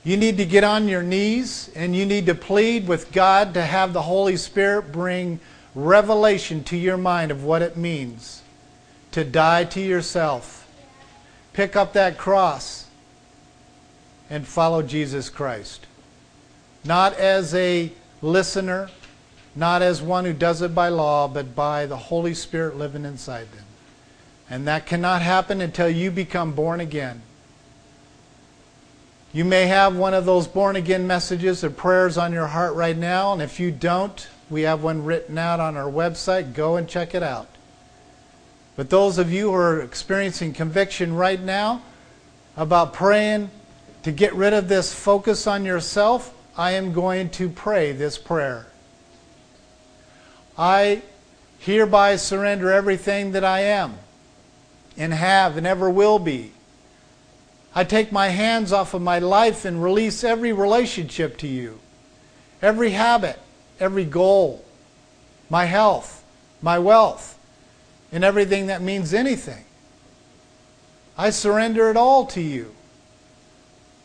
You 0.03 0.17
need 0.17 0.35
to 0.39 0.45
get 0.45 0.65
on 0.65 0.89
your 0.89 1.03
knees 1.03 1.71
and 1.73 1.95
you 1.95 2.05
need 2.05 2.25
to 2.25 2.35
plead 2.35 2.85
with 2.85 3.13
God 3.13 3.53
to 3.53 3.61
have 3.61 3.93
the 3.93 4.01
Holy 4.01 4.35
Spirit 4.35 4.91
bring 4.91 5.39
revelation 5.73 6.65
to 6.65 6.75
your 6.75 6.97
mind 6.97 7.31
of 7.31 7.45
what 7.45 7.61
it 7.61 7.77
means 7.77 8.41
to 9.13 9.23
die 9.23 9.63
to 9.63 9.79
yourself. 9.79 10.67
Pick 11.53 11.77
up 11.77 11.93
that 11.93 12.17
cross 12.17 12.87
and 14.29 14.45
follow 14.45 14.81
Jesus 14.81 15.29
Christ. 15.29 15.85
Not 16.83 17.13
as 17.15 17.53
a 17.53 17.91
listener, 18.21 18.89
not 19.55 19.81
as 19.81 20.01
one 20.01 20.25
who 20.25 20.33
does 20.33 20.61
it 20.61 20.73
by 20.73 20.89
law, 20.89 21.27
but 21.27 21.55
by 21.55 21.85
the 21.85 21.97
Holy 21.97 22.33
Spirit 22.33 22.77
living 22.77 23.05
inside 23.05 23.51
them. 23.51 23.65
And 24.49 24.67
that 24.67 24.85
cannot 24.85 25.21
happen 25.21 25.61
until 25.61 25.89
you 25.89 26.11
become 26.11 26.53
born 26.53 26.79
again. 26.79 27.21
You 29.31 29.45
may 29.45 29.67
have 29.67 29.95
one 29.95 30.15
of 30.15 30.25
those 30.25 30.47
born 30.47 30.75
again 30.75 31.05
messages 31.05 31.63
or 31.63 31.69
prayers 31.69 32.17
on 32.17 32.33
your 32.33 32.47
heart 32.47 32.73
right 32.73 32.97
now, 32.97 33.31
and 33.33 33.41
if 33.41 33.59
you 33.59 33.69
don't, 33.69 34.27
we 34.49 34.63
have 34.63 34.81
one 34.81 35.03
written 35.03 35.37
out 35.37 35.59
on 35.59 35.77
our 35.77 35.89
website. 35.89 36.53
Go 36.55 36.77
and 36.77 36.89
check 36.89 37.13
it 37.13 37.21
out. 37.21 37.47
But 38.75 38.89
those 38.89 39.17
of 39.17 39.31
you 39.31 39.51
who 39.51 39.55
are 39.55 39.81
experiencing 39.81 40.53
conviction 40.53 41.13
right 41.13 41.39
now 41.39 41.83
about 42.57 42.93
praying 42.93 43.51
to 44.03 44.11
get 44.11 44.33
rid 44.33 44.53
of 44.53 44.67
this 44.67 44.93
focus 44.93 45.45
on 45.45 45.65
yourself, 45.65 46.33
I 46.59 46.71
am 46.71 46.91
going 46.91 47.29
to 47.29 47.47
pray 47.47 47.93
this 47.93 48.17
prayer. 48.17 48.67
I 50.57 51.03
hereby 51.59 52.17
surrender 52.17 52.69
everything 52.69 53.31
that 53.31 53.45
I 53.45 53.61
am 53.61 53.97
and 54.97 55.13
have 55.13 55.55
and 55.55 55.65
ever 55.65 55.89
will 55.89 56.19
be. 56.19 56.51
I 57.73 57.85
take 57.85 58.11
my 58.11 58.27
hands 58.27 58.73
off 58.73 58.93
of 58.93 59.01
my 59.01 59.19
life 59.19 59.63
and 59.63 59.81
release 59.81 60.21
every 60.25 60.51
relationship 60.51 61.37
to 61.37 61.47
you, 61.47 61.79
every 62.61 62.89
habit, 62.89 63.39
every 63.79 64.03
goal, 64.03 64.65
my 65.49 65.63
health, 65.63 66.25
my 66.61 66.77
wealth, 66.77 67.39
and 68.11 68.21
everything 68.21 68.67
that 68.67 68.81
means 68.81 69.13
anything. 69.13 69.63
I 71.17 71.29
surrender 71.29 71.89
it 71.89 71.95
all 71.95 72.25
to 72.25 72.41
you. 72.41 72.75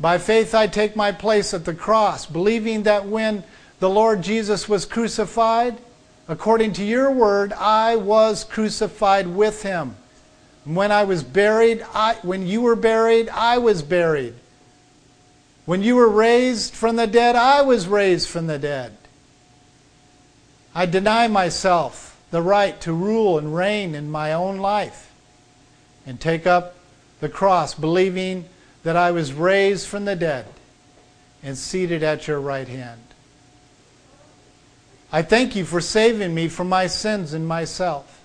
By 0.01 0.19
faith, 0.19 0.55
I 0.55 0.67
take 0.67 0.97
my 0.97 1.13
place 1.13 1.55
at 1.55 1.65
the 1.65 1.75
cross, 1.75 2.27
believing 2.27 2.83
that 2.83 3.07
when 3.07 3.45
the 3.79 3.89
Lord 3.89 4.23
Jesus 4.23 4.69
was 4.69 4.87
crucified, 4.87 5.79
according 6.29 6.73
to 6.75 6.85
your 6.85 7.11
word, 7.11 7.53
I 7.53 7.97
was 7.97 8.45
crucified 8.45 9.27
with 9.29 9.63
him. 9.63 9.97
When 10.65 10.91
I 10.91 11.05
was 11.05 11.23
buried, 11.23 11.85
I, 11.95 12.15
when 12.23 12.47
you 12.47 12.63
were 12.63 12.77
buried, 12.77 13.29
I 13.29 13.59
was 13.59 13.83
buried. 13.83 14.35
When 15.67 15.83
you 15.83 15.97
were 15.97 16.09
raised 16.09 16.75
from 16.75 16.97
the 16.97 17.07
dead, 17.07 17.37
I 17.37 17.63
was 17.63 17.87
raised 17.87 18.29
from 18.29 18.47
the 18.47 18.59
dead. 18.59 18.97
I 20.75 20.87
deny 20.87 21.29
myself 21.29 22.19
the 22.31 22.43
right 22.43 22.81
to 22.81 22.93
rule 22.93 23.39
and 23.39 23.55
reign 23.55 23.95
in 23.95 24.11
my 24.11 24.33
own 24.33 24.59
life 24.59 25.13
and 26.07 26.21
take 26.21 26.47
up 26.47 26.75
the 27.21 27.29
cross, 27.29 27.75
believing 27.75 28.47
that 28.85 28.97
I 28.97 29.11
was 29.11 29.33
raised 29.33 29.89
from 29.89 30.05
the 30.05 30.15
dead 30.15 30.47
and 31.43 31.59
seated 31.59 32.03
at 32.03 32.29
your 32.29 32.39
right 32.39 32.69
hand. 32.69 33.01
I 35.11 35.23
thank 35.23 35.57
you 35.57 35.65
for 35.65 35.81
saving 35.81 36.35
me 36.35 36.49
from 36.49 36.69
my 36.69 36.87
sins 36.87 37.33
and 37.33 37.47
myself. 37.47 38.21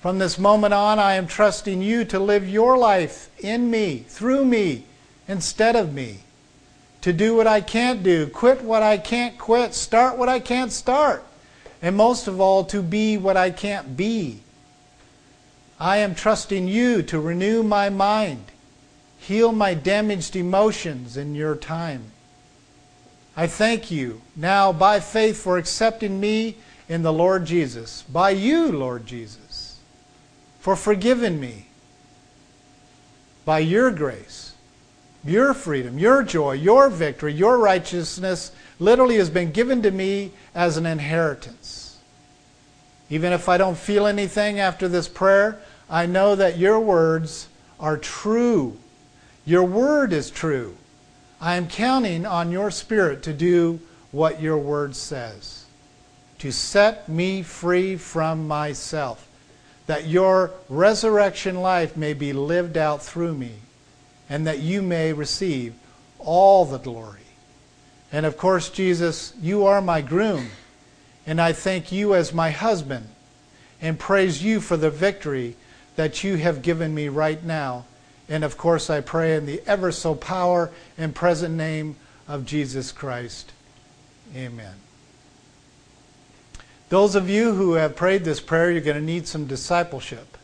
From 0.00 0.18
this 0.18 0.38
moment 0.38 0.72
on, 0.72 0.98
I 0.98 1.14
am 1.14 1.26
trusting 1.26 1.82
you 1.82 2.04
to 2.06 2.18
live 2.18 2.48
your 2.48 2.78
life 2.78 3.28
in 3.38 3.70
me, 3.70 3.98
through 4.08 4.44
me, 4.44 4.84
instead 5.28 5.76
of 5.76 5.92
me. 5.92 6.20
To 7.02 7.12
do 7.12 7.34
what 7.34 7.46
I 7.46 7.60
can't 7.60 8.02
do, 8.02 8.26
quit 8.26 8.62
what 8.62 8.82
I 8.82 8.98
can't 8.98 9.36
quit, 9.38 9.74
start 9.74 10.16
what 10.16 10.28
I 10.28 10.38
can't 10.38 10.70
start, 10.70 11.24
and 11.82 11.96
most 11.96 12.28
of 12.28 12.40
all, 12.40 12.64
to 12.66 12.82
be 12.82 13.16
what 13.16 13.36
I 13.36 13.50
can't 13.50 13.96
be. 13.96 14.42
I 15.78 15.98
am 15.98 16.14
trusting 16.14 16.68
you 16.68 17.02
to 17.04 17.18
renew 17.18 17.62
my 17.62 17.88
mind 17.88 18.44
Heal 19.30 19.52
my 19.52 19.74
damaged 19.74 20.34
emotions 20.34 21.16
in 21.16 21.36
your 21.36 21.54
time. 21.54 22.02
I 23.36 23.46
thank 23.46 23.88
you 23.88 24.22
now 24.34 24.72
by 24.72 24.98
faith 24.98 25.40
for 25.40 25.56
accepting 25.56 26.18
me 26.18 26.56
in 26.88 27.02
the 27.04 27.12
Lord 27.12 27.44
Jesus, 27.44 28.02
by 28.02 28.30
you, 28.30 28.72
Lord 28.72 29.06
Jesus, 29.06 29.78
for 30.58 30.74
forgiving 30.74 31.38
me, 31.38 31.68
by 33.44 33.60
your 33.60 33.92
grace, 33.92 34.54
your 35.24 35.54
freedom, 35.54 35.96
your 35.96 36.24
joy, 36.24 36.54
your 36.54 36.88
victory, 36.88 37.32
your 37.32 37.56
righteousness 37.56 38.50
literally 38.80 39.18
has 39.18 39.30
been 39.30 39.52
given 39.52 39.80
to 39.82 39.92
me 39.92 40.32
as 40.56 40.76
an 40.76 40.86
inheritance. 40.86 41.98
Even 43.08 43.32
if 43.32 43.48
I 43.48 43.58
don't 43.58 43.78
feel 43.78 44.08
anything 44.08 44.58
after 44.58 44.88
this 44.88 45.06
prayer, 45.06 45.60
I 45.88 46.06
know 46.06 46.34
that 46.34 46.58
your 46.58 46.80
words 46.80 47.46
are 47.78 47.96
true 47.96 48.76
your 49.44 49.64
word 49.64 50.12
is 50.12 50.30
true. 50.30 50.76
I 51.40 51.56
am 51.56 51.68
counting 51.68 52.26
on 52.26 52.52
your 52.52 52.70
spirit 52.70 53.22
to 53.22 53.32
do 53.32 53.80
what 54.12 54.42
your 54.42 54.58
word 54.58 54.94
says, 54.94 55.64
to 56.38 56.52
set 56.52 57.08
me 57.08 57.42
free 57.42 57.96
from 57.96 58.46
myself, 58.46 59.26
that 59.86 60.06
your 60.06 60.52
resurrection 60.68 61.60
life 61.60 61.96
may 61.96 62.12
be 62.12 62.32
lived 62.32 62.76
out 62.76 63.02
through 63.02 63.34
me, 63.34 63.54
and 64.28 64.46
that 64.46 64.58
you 64.58 64.82
may 64.82 65.12
receive 65.12 65.74
all 66.18 66.64
the 66.64 66.78
glory. 66.78 67.20
And 68.12 68.26
of 68.26 68.36
course, 68.36 68.68
Jesus, 68.68 69.32
you 69.40 69.64
are 69.64 69.80
my 69.80 70.02
groom, 70.02 70.48
and 71.26 71.40
I 71.40 71.52
thank 71.52 71.90
you 71.90 72.14
as 72.14 72.34
my 72.34 72.50
husband, 72.50 73.08
and 73.80 73.98
praise 73.98 74.42
you 74.42 74.60
for 74.60 74.76
the 74.76 74.90
victory 74.90 75.56
that 75.96 76.22
you 76.22 76.36
have 76.36 76.62
given 76.62 76.94
me 76.94 77.08
right 77.08 77.42
now 77.42 77.86
and 78.30 78.44
of 78.44 78.56
course, 78.56 78.88
I 78.88 79.00
pray 79.00 79.34
in 79.34 79.44
the 79.44 79.60
ever 79.66 79.90
so 79.90 80.14
power 80.14 80.70
and 80.96 81.12
present 81.14 81.56
name 81.56 81.96
of 82.28 82.46
Jesus 82.46 82.92
Christ. 82.92 83.52
Amen. 84.36 84.74
Those 86.90 87.16
of 87.16 87.28
you 87.28 87.54
who 87.54 87.72
have 87.74 87.96
prayed 87.96 88.24
this 88.24 88.40
prayer, 88.40 88.70
you're 88.70 88.80
going 88.80 88.96
to 88.96 89.02
need 89.02 89.26
some 89.26 89.46
discipleship. 89.46 90.38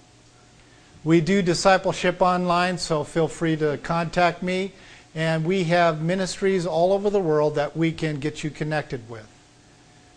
We 1.04 1.20
do 1.20 1.42
discipleship 1.42 2.20
online, 2.20 2.78
so 2.78 3.04
feel 3.04 3.28
free 3.28 3.56
to 3.56 3.78
contact 3.78 4.42
me. 4.42 4.72
And 5.14 5.44
we 5.44 5.64
have 5.64 6.02
ministries 6.02 6.66
all 6.66 6.92
over 6.92 7.08
the 7.08 7.20
world 7.20 7.54
that 7.54 7.76
we 7.76 7.92
can 7.92 8.18
get 8.18 8.42
you 8.42 8.50
connected 8.50 9.08
with. 9.08 9.28